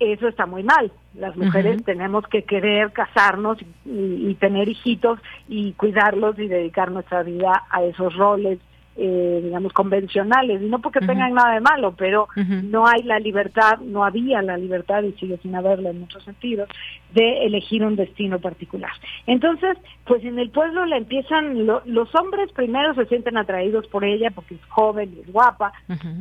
[0.00, 0.90] eso está muy mal.
[1.14, 7.62] Las mujeres tenemos que querer casarnos y, tener hijitos y cuidarlos y dedicar nuestra vida
[7.70, 8.58] a esos roles
[8.96, 13.78] eh, digamos, convencionales, y no porque tengan nada de malo, pero no hay la libertad,
[13.80, 16.68] no había la libertad, y sigue sin haberla en muchos sentidos,
[17.12, 18.92] de elegir un destino particular.
[19.26, 24.30] Entonces, pues en el pueblo le empiezan, los hombres primero se sienten atraídos por ella
[24.30, 25.72] porque es joven y es guapa,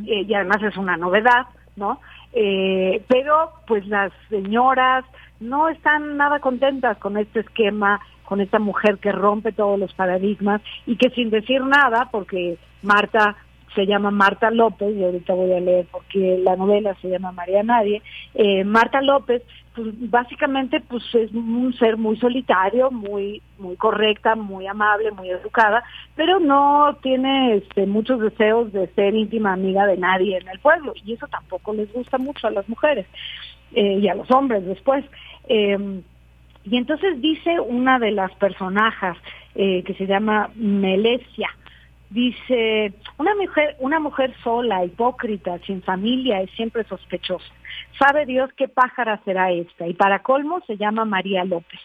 [0.08, 1.45] eh, y además es una novedad,
[1.76, 2.00] ¿no?
[2.34, 5.06] Eh, pero pues las señoras
[5.40, 8.00] no están nada contentas con este esquema
[8.34, 13.35] con esta mujer que rompe todos los paradigmas y que sin decir nada, porque Marta
[13.76, 17.61] se llama Marta López, y ahorita voy a leer porque la novela se llama María
[17.61, 18.01] Nadie,
[18.34, 19.43] eh, Marta López,
[19.76, 25.84] pues básicamente pues es un ser muy solitario, muy, muy correcta, muy amable, muy educada,
[26.15, 30.95] pero no tiene este, muchos deseos de ser íntima amiga de nadie en el pueblo,
[31.05, 33.05] y eso tampoco les gusta mucho a las mujeres
[33.76, 35.05] eh, y a los hombres después.
[35.47, 36.01] Eh,
[36.65, 39.18] y entonces dice una de las personajes
[39.56, 41.49] eh, que se llama Melesia,
[42.10, 47.53] dice, una mujer, una mujer sola, hipócrita, sin familia, es siempre sospechosa.
[47.99, 49.88] Sabe Dios qué pájara será esta.
[49.88, 51.80] Y para colmo se llama María López.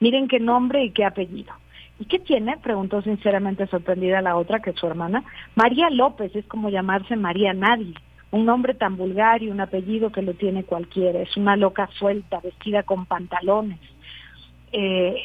[0.00, 1.52] Miren qué nombre y qué apellido.
[1.98, 2.56] ¿Y qué tiene?
[2.56, 5.24] Preguntó sinceramente sorprendida la otra, que es su hermana.
[5.54, 7.94] María López es como llamarse María Nadie.
[8.30, 11.20] Un nombre tan vulgar y un apellido que lo tiene cualquiera.
[11.20, 13.78] Es una loca suelta, vestida con pantalones
[14.72, 15.16] eh,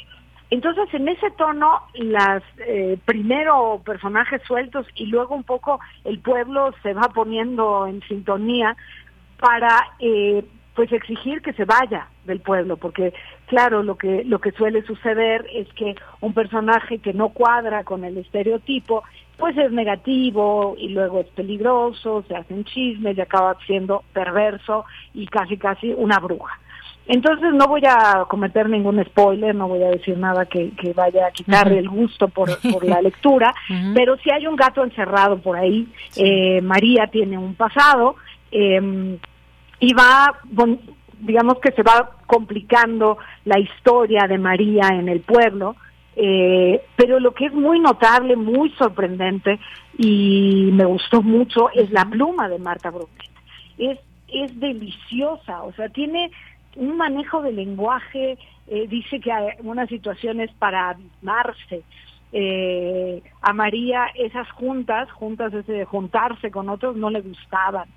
[0.49, 6.73] entonces, en ese tono, las eh, primero personajes sueltos y luego un poco el pueblo
[6.83, 8.77] se va poniendo en sintonía
[9.39, 13.13] para eh, pues exigir que se vaya del pueblo, porque
[13.47, 18.05] claro, lo que lo que suele suceder es que un personaje que no cuadra con
[18.05, 19.03] el estereotipo,
[19.37, 25.27] pues es negativo y luego es peligroso, se hacen chismes y acaba siendo perverso y
[25.27, 26.57] casi casi una bruja.
[27.07, 31.31] Entonces no voy a cometer ningún spoiler, no voy a decir nada que, vaya a
[31.31, 32.49] quitar el gusto por,
[32.84, 33.53] la lectura,
[33.93, 38.17] pero si hay un gato encerrado por ahí, eh, María tiene un pasado
[38.51, 39.17] em,
[39.79, 40.38] y va,
[41.19, 45.77] digamos que se va complicando la historia de María en el pueblo,
[46.17, 49.59] eh, pero lo que es muy notable, muy sorprendente
[49.97, 53.31] y me gustó mucho es la pluma de Marta Brunet.
[53.77, 56.31] Es, es deliciosa, o sea, tiene
[56.77, 58.37] un manejo del lenguaje,
[58.67, 61.83] eh, dice que hay unas situaciones para abismarse.
[62.33, 67.89] Eh, a María esas juntas, juntas de juntarse con otros, no le gustaban.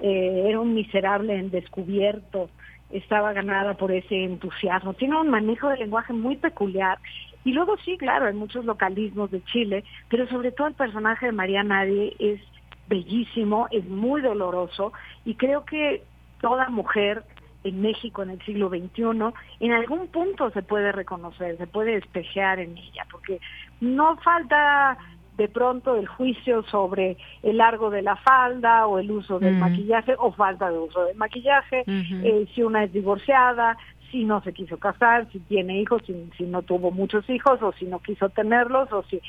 [0.00, 2.50] Eh, era un miserable en descubierto,
[2.90, 4.94] estaba ganada por ese entusiasmo.
[4.94, 6.98] Tiene un manejo de lenguaje muy peculiar.
[7.44, 11.32] Y luego sí, claro, hay muchos localismos de Chile, pero sobre todo el personaje de
[11.32, 12.40] María Nadie es
[12.88, 14.92] bellísimo, es muy doloroso
[15.24, 16.02] y creo que
[16.40, 17.24] toda mujer
[17.64, 22.60] en México en el siglo XXI, en algún punto se puede reconocer, se puede despejear
[22.60, 23.40] en ella, porque
[23.80, 24.96] no falta
[25.36, 30.16] de pronto el juicio sobre el largo de la falda o el uso del maquillaje
[30.18, 33.76] o falta de uso del maquillaje, eh, si una es divorciada,
[34.10, 37.72] si no se quiso casar, si tiene hijos, si, si, no tuvo muchos hijos o
[37.72, 39.20] si no quiso tenerlos o si,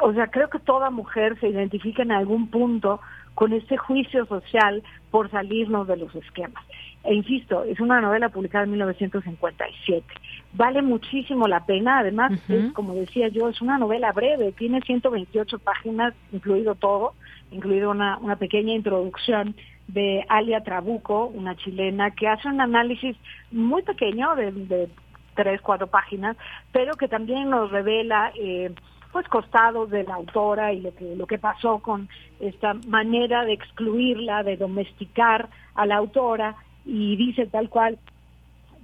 [0.00, 3.00] o sea, creo que toda mujer se identifica en algún punto
[3.34, 6.64] con ese juicio social por salirnos de los esquemas.
[7.02, 10.04] E insisto, es una novela publicada en 1957.
[10.52, 15.58] Vale muchísimo la pena, además, es, como decía yo, es una novela breve, tiene 128
[15.60, 17.14] páginas, incluido todo,
[17.52, 19.54] incluido una, una pequeña introducción
[19.88, 23.16] de Alia Trabuco, una chilena, que hace un análisis
[23.50, 24.88] muy pequeño de, de
[25.34, 26.36] tres, cuatro páginas,
[26.70, 28.74] pero que también nos revela eh,
[29.12, 32.08] pues costados de la autora y lo que lo que pasó con
[32.38, 37.98] esta manera de excluirla, de domesticar a la autora y dice tal cual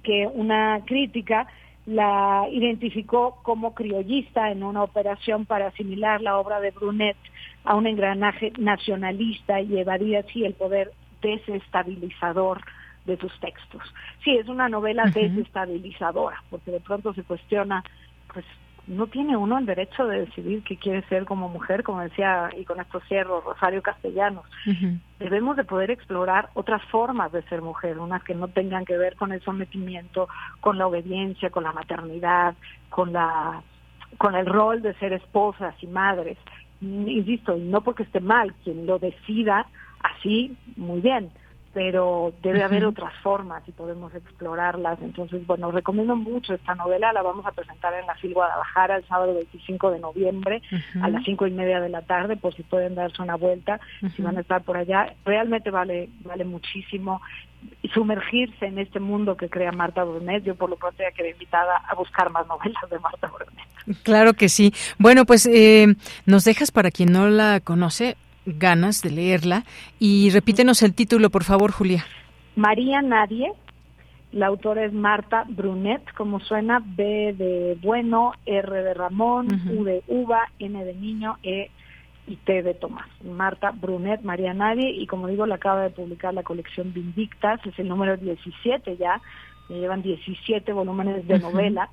[0.03, 1.47] que una crítica
[1.85, 7.17] la identificó como criollista en una operación para asimilar la obra de Brunet
[7.63, 10.91] a un engranaje nacionalista y evadir así el poder
[11.21, 12.61] desestabilizador
[13.05, 13.81] de sus textos.
[14.23, 17.83] Sí, es una novela desestabilizadora, porque de pronto se cuestiona
[18.33, 18.45] pues
[18.87, 22.63] no tiene uno el derecho de decidir qué quiere ser como mujer, como decía, y
[22.63, 24.45] con esto cierro, Rosario Castellanos.
[25.19, 29.15] Debemos de poder explorar otras formas de ser mujer, unas que no tengan que ver
[29.15, 30.29] con el sometimiento,
[30.61, 32.55] con la obediencia, con la maternidad,
[32.89, 33.61] con la
[34.17, 36.37] con el rol de ser esposas y madres.
[36.81, 39.67] Insisto, y no porque esté mal, quien lo decida
[39.99, 41.29] así, muy bien,
[41.77, 44.97] pero debe haber otras formas y podemos explorarlas.
[44.99, 49.05] Entonces, bueno, recomiendo mucho esta novela, la vamos a presentar en la FIL Guadalajara el
[49.05, 50.63] sábado 25 de noviembre
[50.99, 53.79] a las cinco y media de la tarde, por si pueden darse una vuelta,
[54.15, 55.13] si van a estar por allá.
[55.23, 57.21] Realmente vale, vale muchísimo
[57.93, 60.43] sumergirse en este mundo que crea Marta Brunet.
[60.43, 64.01] Yo por lo pronto ya quedé invitada a buscar más novelas de Marta Brunet.
[64.01, 64.73] Claro que sí.
[64.97, 65.93] Bueno, pues eh,
[66.25, 68.17] nos dejas para quien no la conoce
[68.47, 69.63] ganas de leerla.
[69.99, 72.05] Y repítenos el título, por favor, Julia.
[72.55, 73.51] María Nadie.
[74.33, 80.03] La autora es Marta Brunet, como suena, B de bueno, R de Ramón, U de
[80.07, 81.71] uva, N de niño, E
[82.27, 83.07] y T de Tomás.
[83.23, 87.79] Marta Brunet, María Nadie, y como digo, la acaba de publicar la colección Vindictas, es
[87.79, 89.21] el número 17 ya,
[89.69, 91.89] me llevan 17 volúmenes de novela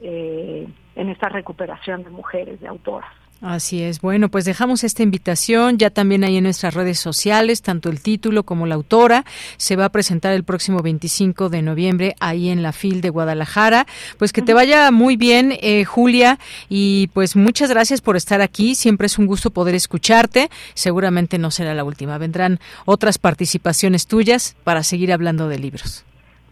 [0.00, 0.66] eh,
[0.96, 3.12] en esta recuperación de mujeres, de autoras.
[3.40, 4.00] Así es.
[4.00, 8.44] Bueno, pues dejamos esta invitación ya también ahí en nuestras redes sociales, tanto el título
[8.44, 9.24] como la autora.
[9.58, 13.86] Se va a presentar el próximo 25 de noviembre ahí en la FIL de Guadalajara.
[14.18, 16.38] Pues que te vaya muy bien, eh, Julia,
[16.70, 18.74] y pues muchas gracias por estar aquí.
[18.74, 20.48] Siempre es un gusto poder escucharte.
[20.72, 22.16] Seguramente no será la última.
[22.16, 26.04] Vendrán otras participaciones tuyas para seguir hablando de libros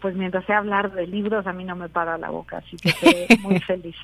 [0.03, 2.89] pues mientras sea hablar de libros, a mí no me para la boca, así que
[2.89, 3.95] estoy muy feliz.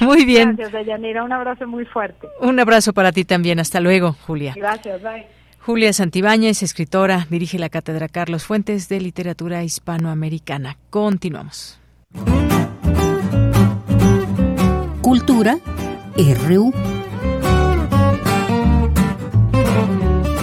[0.00, 0.54] muy bien.
[0.54, 1.24] Gracias, Deyanira.
[1.24, 2.28] Un abrazo muy fuerte.
[2.40, 3.58] Un abrazo para ti también.
[3.58, 4.54] Hasta luego, Julia.
[4.56, 5.26] Gracias, bye.
[5.60, 10.76] Julia Santibáñez, escritora, dirige la Cátedra Carlos Fuentes de Literatura Hispanoamericana.
[10.90, 11.80] Continuamos.
[15.02, 15.58] Cultura
[16.46, 16.72] RU.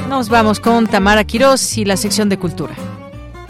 [0.10, 2.74] Nos vamos con Tamara Quirós y la sección de Cultura.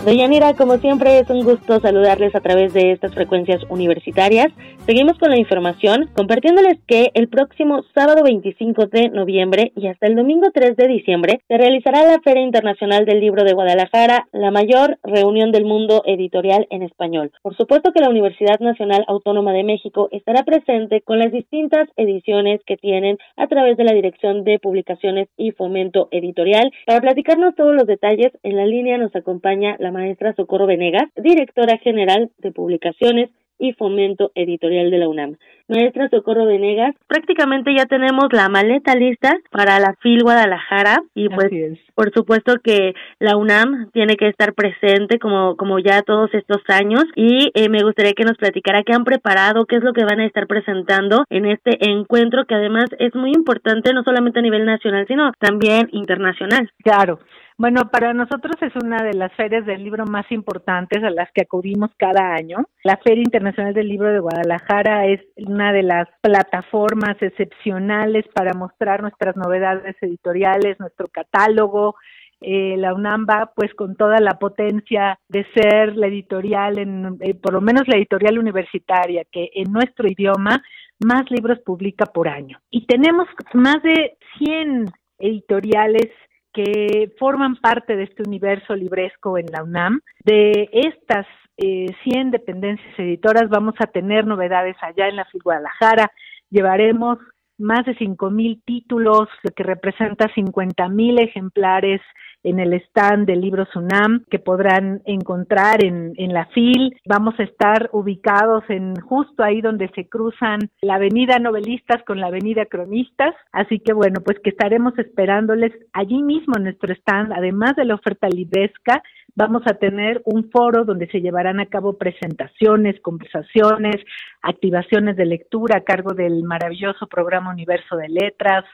[0.05, 4.47] Deyanira, como siempre es un gusto saludarles a través de estas frecuencias universitarias.
[4.87, 10.15] Seguimos con la información, compartiéndoles que el próximo sábado 25 de noviembre y hasta el
[10.15, 14.97] domingo 3 de diciembre se realizará la Feria Internacional del Libro de Guadalajara, la mayor
[15.03, 17.31] reunión del mundo editorial en español.
[17.43, 22.59] Por supuesto que la Universidad Nacional Autónoma de México estará presente con las distintas ediciones
[22.65, 26.71] que tienen a través de la Dirección de Publicaciones y Fomento Editorial.
[26.87, 32.31] Para platicarnos todos los detalles, en la línea nos acompaña maestra Socorro Venegas, directora general
[32.39, 35.37] de publicaciones y fomento editorial de la UNAM.
[35.71, 41.49] Maestra Socorro Venegas, prácticamente ya tenemos la maleta lista para la FIL Guadalajara y pues
[41.95, 47.05] por supuesto que la UNAM tiene que estar presente como, como ya todos estos años
[47.15, 50.19] y eh, me gustaría que nos platicara qué han preparado, qué es lo que van
[50.19, 54.65] a estar presentando en este encuentro que además es muy importante no solamente a nivel
[54.65, 56.69] nacional sino también internacional.
[56.83, 57.19] Claro,
[57.61, 61.43] bueno, para nosotros es una de las ferias del libro más importantes a las que
[61.43, 62.57] acudimos cada año.
[62.83, 68.53] La Feria Internacional del Libro de Guadalajara es una una de las plataformas excepcionales para
[68.53, 71.95] mostrar nuestras novedades editoriales, nuestro catálogo,
[72.41, 77.35] eh, la UNAM va pues con toda la potencia de ser la editorial, en, eh,
[77.35, 80.63] por lo menos la editorial universitaria, que en nuestro idioma
[80.99, 82.59] más libros publica por año.
[82.71, 84.85] Y tenemos más de 100
[85.19, 86.09] editoriales
[86.53, 90.01] que forman parte de este universo libresco en la UNAM.
[90.25, 91.27] De estas
[91.61, 96.11] eh, 100 dependencias editoras vamos a tener novedades allá en la FIL Guadalajara.
[96.49, 97.19] Llevaremos
[97.57, 102.01] más de 5.000 títulos, lo que representa 50.000 ejemplares
[102.43, 106.95] en el stand del libro Sunam que podrán encontrar en, en la FIL.
[107.05, 112.27] Vamos a estar ubicados en justo ahí donde se cruzan la avenida Novelistas con la
[112.27, 113.35] avenida Cronistas.
[113.51, 117.95] Así que bueno, pues que estaremos esperándoles allí mismo en nuestro stand, además de la
[117.95, 119.01] oferta libresca,
[119.35, 123.97] vamos a tener un foro donde se llevarán a cabo presentaciones, conversaciones,
[124.41, 128.65] activaciones de lectura a cargo del maravilloso programa Universo de Letras,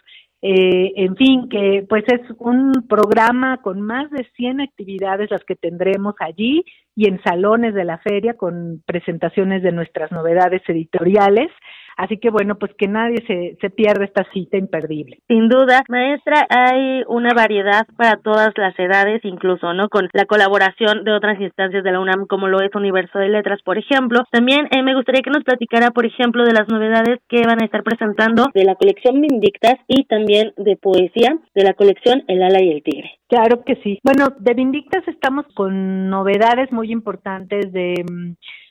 [0.42, 5.56] eh, en fin, que pues es un programa con más de 100 actividades las que
[5.56, 6.64] tendremos allí
[6.98, 11.49] y en salones de la feria con presentaciones de nuestras novedades editoriales.
[11.95, 15.18] Así que bueno, pues que nadie se, se pierda esta cita imperdible.
[15.28, 19.90] Sin duda, maestra, hay una variedad para todas las edades, incluso, ¿no?
[19.90, 23.61] Con la colaboración de otras instancias de la UNAM, como lo es Universo de Letras,
[23.64, 24.24] por ejemplo.
[24.32, 27.65] También eh, me gustaría que nos platicara, por ejemplo, de las novedades que van a
[27.65, 32.61] estar presentando de la colección Vindictas y también de poesía de la colección El Ala
[32.61, 33.11] y el Tigre.
[33.28, 33.99] Claro que sí.
[34.04, 38.06] Bueno, de Vindictas estamos con novedades muy importantes de,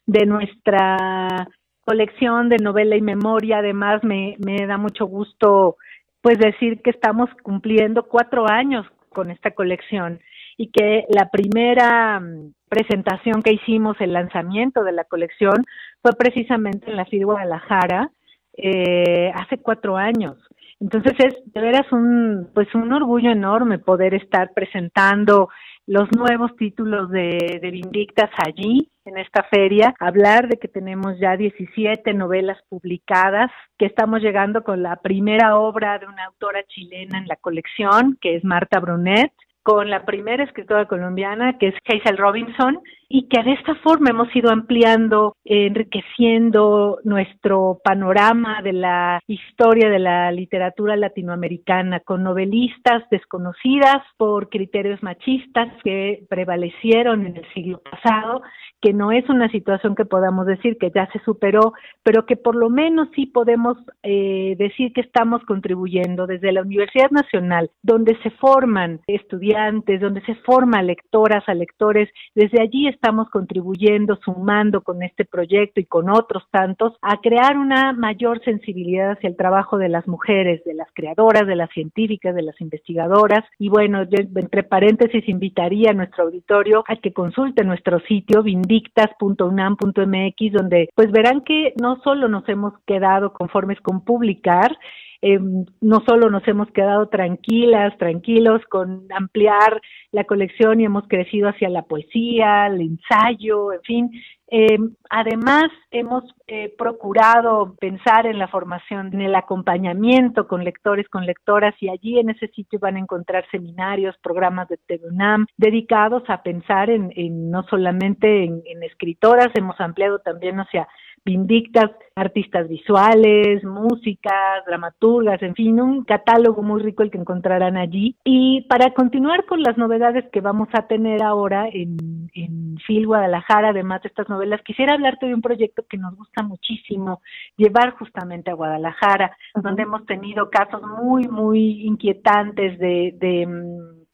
[0.07, 1.47] de nuestra
[1.85, 3.59] colección de novela y memoria.
[3.59, 5.77] Además, me, me da mucho gusto
[6.23, 10.21] pues decir que estamos cumpliendo cuatro años con esta colección
[10.57, 15.63] y que la primera mm, presentación que hicimos, el lanzamiento de la colección,
[16.03, 18.11] fue precisamente en la FID Guadalajara
[18.57, 20.37] eh, hace cuatro años.
[20.81, 25.49] Entonces es de veras un pues un orgullo enorme poder estar presentando
[25.87, 31.37] los nuevos títulos de, de Vindictas allí en esta feria, hablar de que tenemos ya
[31.37, 37.29] 17 novelas publicadas, que estamos llegando con la primera obra de una autora chilena en
[37.29, 39.33] la colección, que es Marta Brunet,
[39.63, 42.79] con la primera escritora colombiana, que es Hazel Robinson,
[43.09, 49.99] y que de esta forma hemos ido ampliando, enriqueciendo nuestro panorama de la historia de
[49.99, 58.43] la literatura latinoamericana con novelistas desconocidas por criterios machistas que prevalecieron en el siglo pasado,
[58.81, 61.73] que no es una situación que podamos decir que ya se superó,
[62.03, 67.11] pero que por lo menos sí podemos eh, decir que estamos contribuyendo desde la Universidad
[67.11, 72.09] Nacional, donde se forman estudiantes, donde se forma lectoras a lectores.
[72.35, 77.93] Desde allí estamos contribuyendo, sumando con este proyecto y con otros tantos a crear una
[77.93, 82.43] mayor sensibilidad hacia el trabajo de las mujeres, de las creadoras, de las científicas, de
[82.43, 83.45] las investigadoras.
[83.59, 90.89] Y bueno, entre paréntesis invitaría a nuestro auditorio a que consulte nuestro sitio vindictas.unam.mx donde
[90.95, 94.77] pues verán que no solo nos hemos quedado conformes con publicar,
[95.23, 95.39] eh,
[95.81, 99.81] no solo nos hemos quedado tranquilas, tranquilos con ampliar
[100.13, 104.11] la colección y hemos crecido hacia la poesía, el ensayo, en fin.
[104.49, 104.79] Eh,
[105.11, 111.75] además, hemos eh, procurado pensar en la formación, en el acompañamiento con lectores, con lectoras,
[111.81, 116.91] y allí en ese sitio van a encontrar seminarios, programas de TEDUNAM dedicados a pensar
[116.91, 117.11] en,
[117.51, 120.87] no solamente en, en escritoras, hemos ampliado también hacia
[121.27, 128.15] Vindictas, artistas visuales, músicas, dramaturgas, en fin, un catálogo muy rico el que encontrarán allí.
[128.23, 133.71] Y para continuar con las novedades que vamos a tener ahora en, en FIL Guadalajara,
[133.71, 137.21] además de estas novelas, quisiera hablarte de un proyecto que nos gusta muchísimo
[137.57, 144.07] llevar justamente a Guadalajara, donde hemos tenido casos muy, muy inquietantes de, de mm,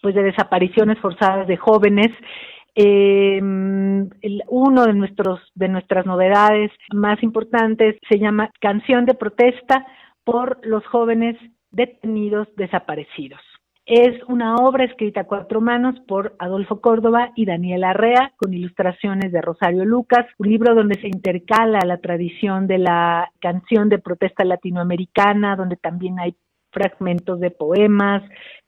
[0.00, 2.10] pues de desapariciones forzadas de jóvenes
[2.74, 3.40] eh,
[4.48, 9.86] uno de nuestros de nuestras novedades más importantes se llama Canción de protesta
[10.24, 11.36] por los jóvenes
[11.70, 13.40] detenidos desaparecidos.
[13.86, 19.30] Es una obra escrita a cuatro manos por Adolfo Córdoba y Daniel Arrea, con ilustraciones
[19.30, 24.42] de Rosario Lucas, un libro donde se intercala la tradición de la canción de protesta
[24.42, 26.34] latinoamericana, donde también hay
[26.72, 28.22] fragmentos de poemas,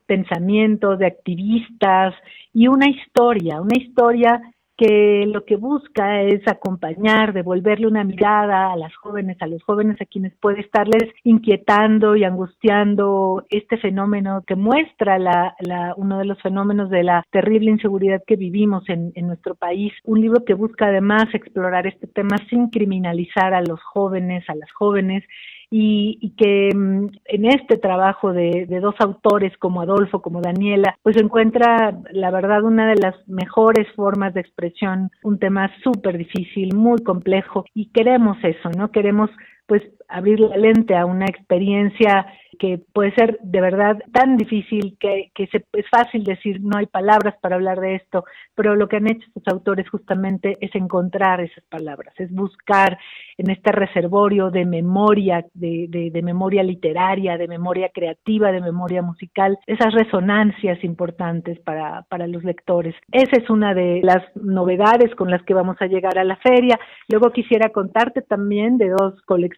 [0.06, 2.14] pensamientos de activistas
[2.52, 4.40] y una historia, una historia
[4.76, 10.00] que lo que busca es acompañar, devolverle una mirada a las jóvenes, a los jóvenes
[10.00, 16.26] a quienes puede estarles inquietando y angustiando este fenómeno que muestra la, la, uno de
[16.26, 19.92] los fenómenos de la terrible inseguridad que vivimos en, en nuestro país.
[20.04, 24.70] Un libro que busca además explorar este tema sin criminalizar a los jóvenes, a las
[24.72, 25.24] jóvenes,
[25.70, 31.16] y, que mm, en este trabajo de, de, dos autores como Adolfo, como Daniela, pues
[31.16, 37.02] encuentra la verdad una de las mejores formas de expresión, un tema súper difícil, muy
[37.02, 38.90] complejo y queremos eso, ¿no?
[38.90, 39.30] Queremos
[39.66, 42.26] pues abrir la lente a una experiencia
[42.58, 46.86] que puede ser de verdad tan difícil que, que se, es fácil decir no hay
[46.86, 48.24] palabras para hablar de esto,
[48.54, 52.98] pero lo que han hecho estos autores justamente es encontrar esas palabras, es buscar
[53.36, 59.02] en este reservorio de memoria, de, de, de memoria literaria, de memoria creativa, de memoria
[59.02, 62.94] musical, esas resonancias importantes para, para los lectores.
[63.12, 66.78] Esa es una de las novedades con las que vamos a llegar a la feria.
[67.08, 69.55] Luego quisiera contarte también de dos colecciones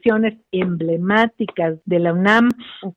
[0.53, 2.49] emblemáticas de la UNAM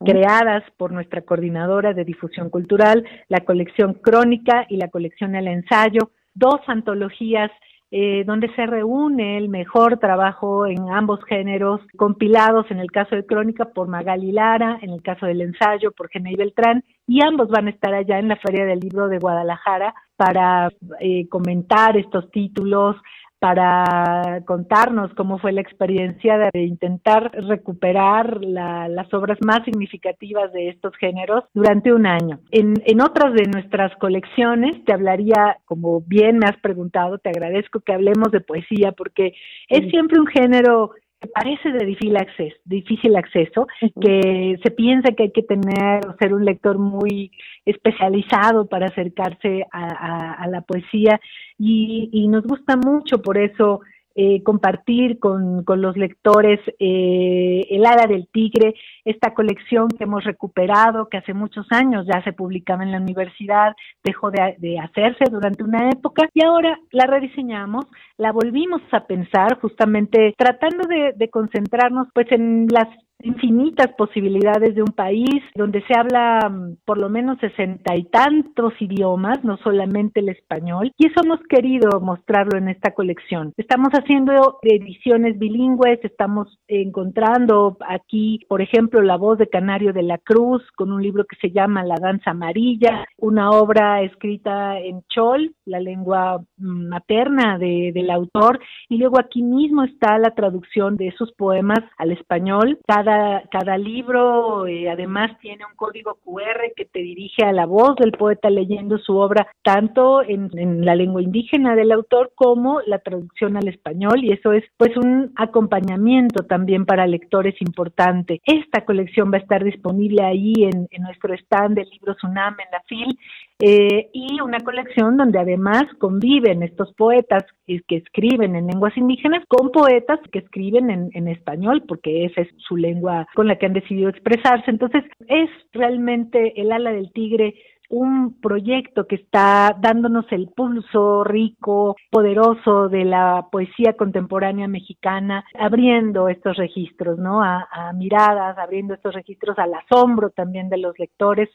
[0.05, 6.11] creadas por nuestra coordinadora de difusión cultural, la colección Crónica y la colección El Ensayo,
[6.33, 7.51] dos antologías
[7.93, 13.25] eh, donde se reúne el mejor trabajo en ambos géneros, compilados en el caso de
[13.25, 17.67] Crónica por Magali Lara, en el caso del ensayo por Genei Beltrán, y ambos van
[17.67, 20.69] a estar allá en la Feria del Libro de Guadalajara para
[21.01, 22.95] eh, comentar estos títulos,
[23.41, 30.95] para contarnos cómo fue la experiencia de intentar recuperar las obras más significativas de estos
[30.97, 32.39] géneros durante un año.
[32.51, 37.79] En, en otras de nuestras colecciones te hablaría, como bien me has preguntado, te agradezco
[37.79, 39.33] que hablemos de poesía porque
[39.69, 40.91] es siempre un género
[41.21, 43.67] que parece de difícil acceso, difícil acceso
[44.01, 47.31] que se piensa que hay que tener o ser un lector muy
[47.63, 51.19] especializado para acercarse a, la poesía
[51.59, 53.81] y, y, nos gusta mucho por eso
[54.15, 58.73] eh, compartir con, con, los lectores eh, El Hada del Tigre,
[59.05, 63.73] esta colección que hemos recuperado, que hace muchos años ya se publicaba en la universidad,
[64.03, 67.85] dejó de, de hacerse durante una época y ahora la rediseñamos,
[68.17, 72.87] la volvimos a pensar justamente tratando de, de concentrarnos pues en las
[73.23, 78.73] infinitas posibilidades de un país donde se habla mm, por lo menos sesenta y tantos
[78.79, 83.53] idiomas, no solamente el español, y eso hemos querido mostrarlo en esta colección.
[83.57, 90.17] Estamos haciendo ediciones bilingües, estamos encontrando aquí, por ejemplo, La voz de Canario de la
[90.17, 95.53] Cruz, con un libro que se llama La danza amarilla, una obra escrita en chol,
[95.65, 101.07] la lengua mm, materna de, del autor, y luego aquí mismo está la traducción de
[101.07, 102.79] esos poemas al español.
[102.87, 103.10] Cada
[103.49, 108.11] cada, libro eh, además tiene un código QR que te dirige a la voz del
[108.11, 113.57] poeta leyendo su obra, tanto en, en la lengua indígena del autor como la traducción
[113.57, 118.41] al español, y eso es pues un acompañamiento también para lectores importante.
[118.45, 122.81] Esta colección va a estar disponible ahí en, nuestro stand de libros UNAM en la
[122.81, 123.17] FIL
[123.61, 129.71] eh, y una colección donde además conviven estos poetas que escriben en lenguas indígenas con
[129.71, 133.73] poetas que escriben en, en español, porque esa es su lengua con la que han
[133.73, 134.71] decidido expresarse.
[134.71, 137.53] Entonces, es realmente el ala del tigre
[137.91, 146.29] un proyecto que está dándonos el pulso rico, poderoso de la poesía contemporánea mexicana, abriendo
[146.29, 147.43] estos registros, ¿no?
[147.43, 151.49] A, miradas, abriendo estos registros al asombro también de los lectores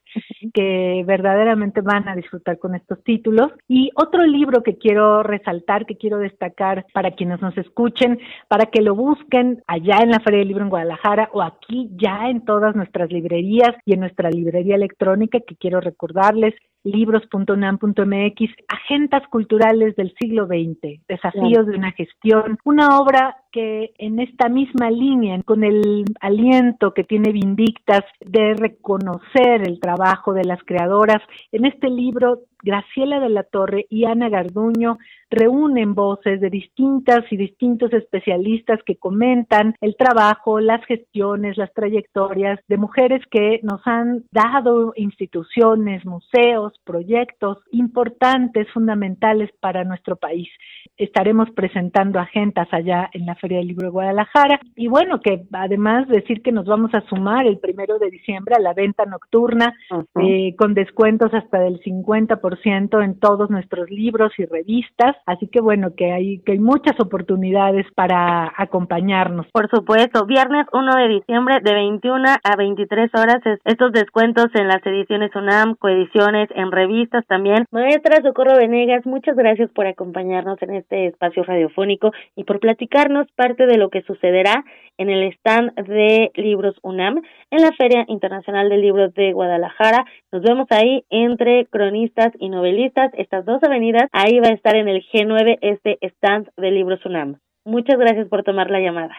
[0.53, 3.53] que verdaderamente van a disfrutar con estos títulos.
[3.67, 8.19] Y otro libro que quiero resaltar, que quiero destacar para quienes nos escuchen,
[8.49, 12.29] para que lo busquen allá en la Feria del Libro en Guadalajara o aquí ya
[12.29, 16.55] en todas nuestras librerías y en nuestra librería electrónica que quiero recordar darles
[16.87, 24.49] libros.unam.mx, Agendas Culturales del siglo XX, Desafíos de una gestión, una obra que en esta
[24.49, 31.23] misma línea, con el aliento que tiene Vindictas de reconocer el trabajo de las creadoras,
[31.53, 34.99] en este libro Graciela de la Torre y Ana Garduño
[35.31, 42.59] reúnen voces de distintas y distintos especialistas que comentan el trabajo, las gestiones, las trayectorias
[42.69, 50.49] de mujeres que nos han dado instituciones, museos, proyectos importantes, fundamentales para nuestro país.
[50.97, 56.09] Estaremos presentando agendas allá en la Feria del Libro de Guadalajara y bueno, que además
[56.09, 59.75] decir que nos vamos a sumar el primero de diciembre a la venta nocturna
[60.23, 65.95] eh, con descuentos hasta del 50% en todos nuestros libros y revistas Así que bueno,
[65.97, 69.47] que hay, que hay muchas oportunidades para acompañarnos.
[69.53, 74.85] Por supuesto, viernes 1 de diciembre de 21 a 23 horas estos descuentos en las
[74.87, 77.65] ediciones UNAM, coediciones, en revistas también.
[77.71, 83.67] Maestra Socorro Venegas, muchas gracias por acompañarnos en este espacio radiofónico y por platicarnos parte
[83.67, 84.65] de lo que sucederá
[84.99, 90.05] en el stand de Libros UNAM en la Feria Internacional de Libros de Guadalajara.
[90.33, 94.09] Nos vemos ahí entre cronistas y novelistas, estas dos avenidas.
[94.13, 97.39] Ahí va a estar en el G9 este stand de Libros UNAM.
[97.65, 99.17] Muchas gracias por tomar la llamada.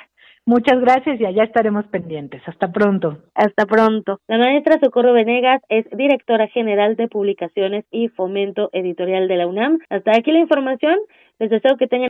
[0.47, 2.41] Muchas gracias y allá estaremos pendientes.
[2.45, 3.17] Hasta pronto.
[3.35, 4.21] Hasta pronto.
[4.29, 9.79] La maestra Socorro Venegas es directora general de publicaciones y fomento editorial de la UNAM.
[9.89, 10.95] Hasta aquí la información.
[11.37, 12.07] Les deseo que tengan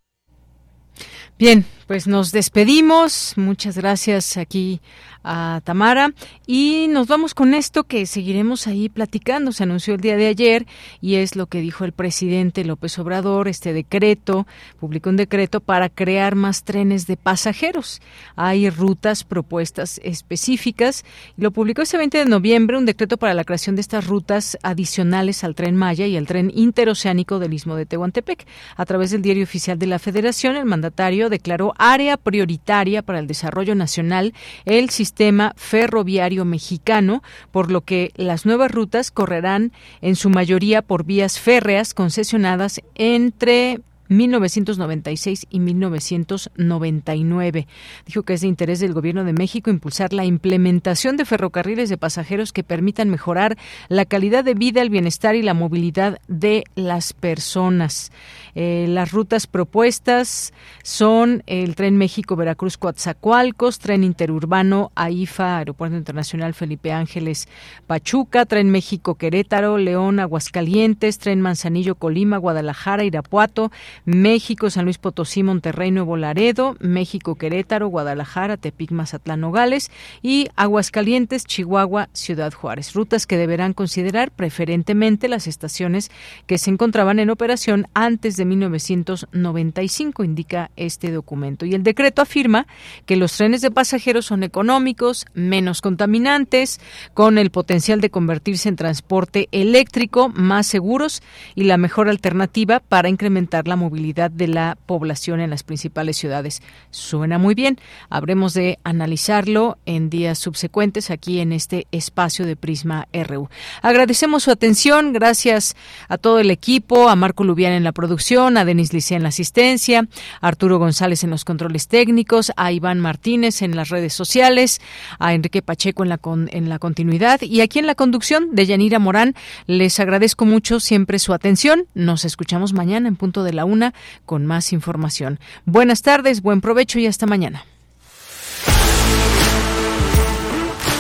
[1.40, 3.34] Bien, pues nos despedimos.
[3.38, 4.82] Muchas gracias aquí
[5.28, 6.14] a Tamara
[6.46, 9.52] y nos vamos con esto que seguiremos ahí platicando.
[9.52, 10.66] Se anunció el día de ayer
[11.02, 14.48] y es lo que dijo el presidente López Obrador, este decreto,
[14.80, 18.02] publicó un decreto para crear más trenes de pasajeros.
[18.36, 21.04] Hay rutas propuestas específicas
[21.36, 25.44] lo publicó ese 20 de noviembre un decreto para la creación de estas rutas adicionales
[25.44, 28.46] al tren Maya y al tren interoceánico del Istmo de Tehuantepec.
[28.76, 33.28] A través del diario oficial de la Federación, el mandatario declaró área prioritaria para el
[33.28, 34.34] desarrollo nacional
[34.66, 39.72] el sistema sistema ferroviario mexicano, por lo que las nuevas rutas correrán
[40.02, 47.68] en su mayoría por vías férreas concesionadas entre 1996 y 1999.
[48.06, 51.98] Dijo que es de interés del Gobierno de México impulsar la implementación de ferrocarriles de
[51.98, 53.58] pasajeros que permitan mejorar
[53.90, 58.12] la calidad de vida, el bienestar y la movilidad de las personas.
[58.56, 60.54] Eh, las rutas propuestas
[60.84, 67.48] son el tren México-Veracruz-Coatzacoalcos, tren interurbano AIFA, Aeropuerto Internacional Felipe Ángeles
[67.86, 73.72] Pachuca, tren México-Querétaro, León, Aguascalientes, tren Manzanillo-Colima, Guadalajara, Irapuato,
[74.06, 79.92] México, San Luis Potosí, Monterrey, Nuevo Laredo, México, Querétaro, Guadalajara, Tepic, Mazatlán, Nogales
[80.22, 82.94] y Aguascalientes, Chihuahua, Ciudad Juárez.
[82.94, 86.12] Rutas que deberán considerar preferentemente las estaciones
[86.46, 91.66] que se encontraban en operación antes de 1995, indica este documento.
[91.66, 92.68] Y el decreto afirma
[93.06, 96.80] que los trenes de pasajeros son económicos, menos contaminantes,
[97.14, 101.22] con el potencial de convertirse en transporte eléctrico, más seguros
[101.56, 106.62] y la mejor alternativa para incrementar la movilidad de la población en las principales ciudades.
[106.92, 107.80] Suena muy bien.
[108.10, 113.50] Habremos de analizarlo en días subsecuentes aquí en este espacio de Prisma RU.
[113.82, 115.14] Agradecemos su atención.
[115.14, 115.76] Gracias
[116.10, 119.30] a todo el equipo, a Marco Lubián en la producción a Denis Licea en la
[119.30, 120.08] asistencia,
[120.42, 124.80] a Arturo González en los controles técnicos, a Iván Martínez en las redes sociales,
[125.20, 129.00] a Enrique Pacheco en la, en la continuidad y aquí en la conducción de Yanira
[129.00, 129.36] Morán.
[129.66, 131.86] Les agradezco mucho siempre su atención.
[131.94, 133.94] Nos escuchamos mañana en punto de la una
[134.26, 135.40] con más información.
[135.66, 137.64] Buenas tardes, buen provecho y hasta mañana.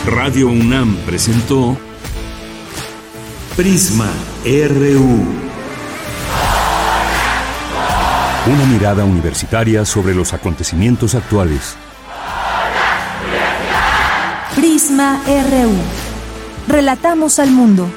[0.06, 1.78] Radio UNAM presentó
[3.56, 4.10] Prisma
[4.46, 5.26] RU.
[8.46, 11.76] Una mirada universitaria sobre los acontecimientos actuales.
[14.56, 16.72] Prisma RU.
[16.72, 17.90] Relatamos al mundo.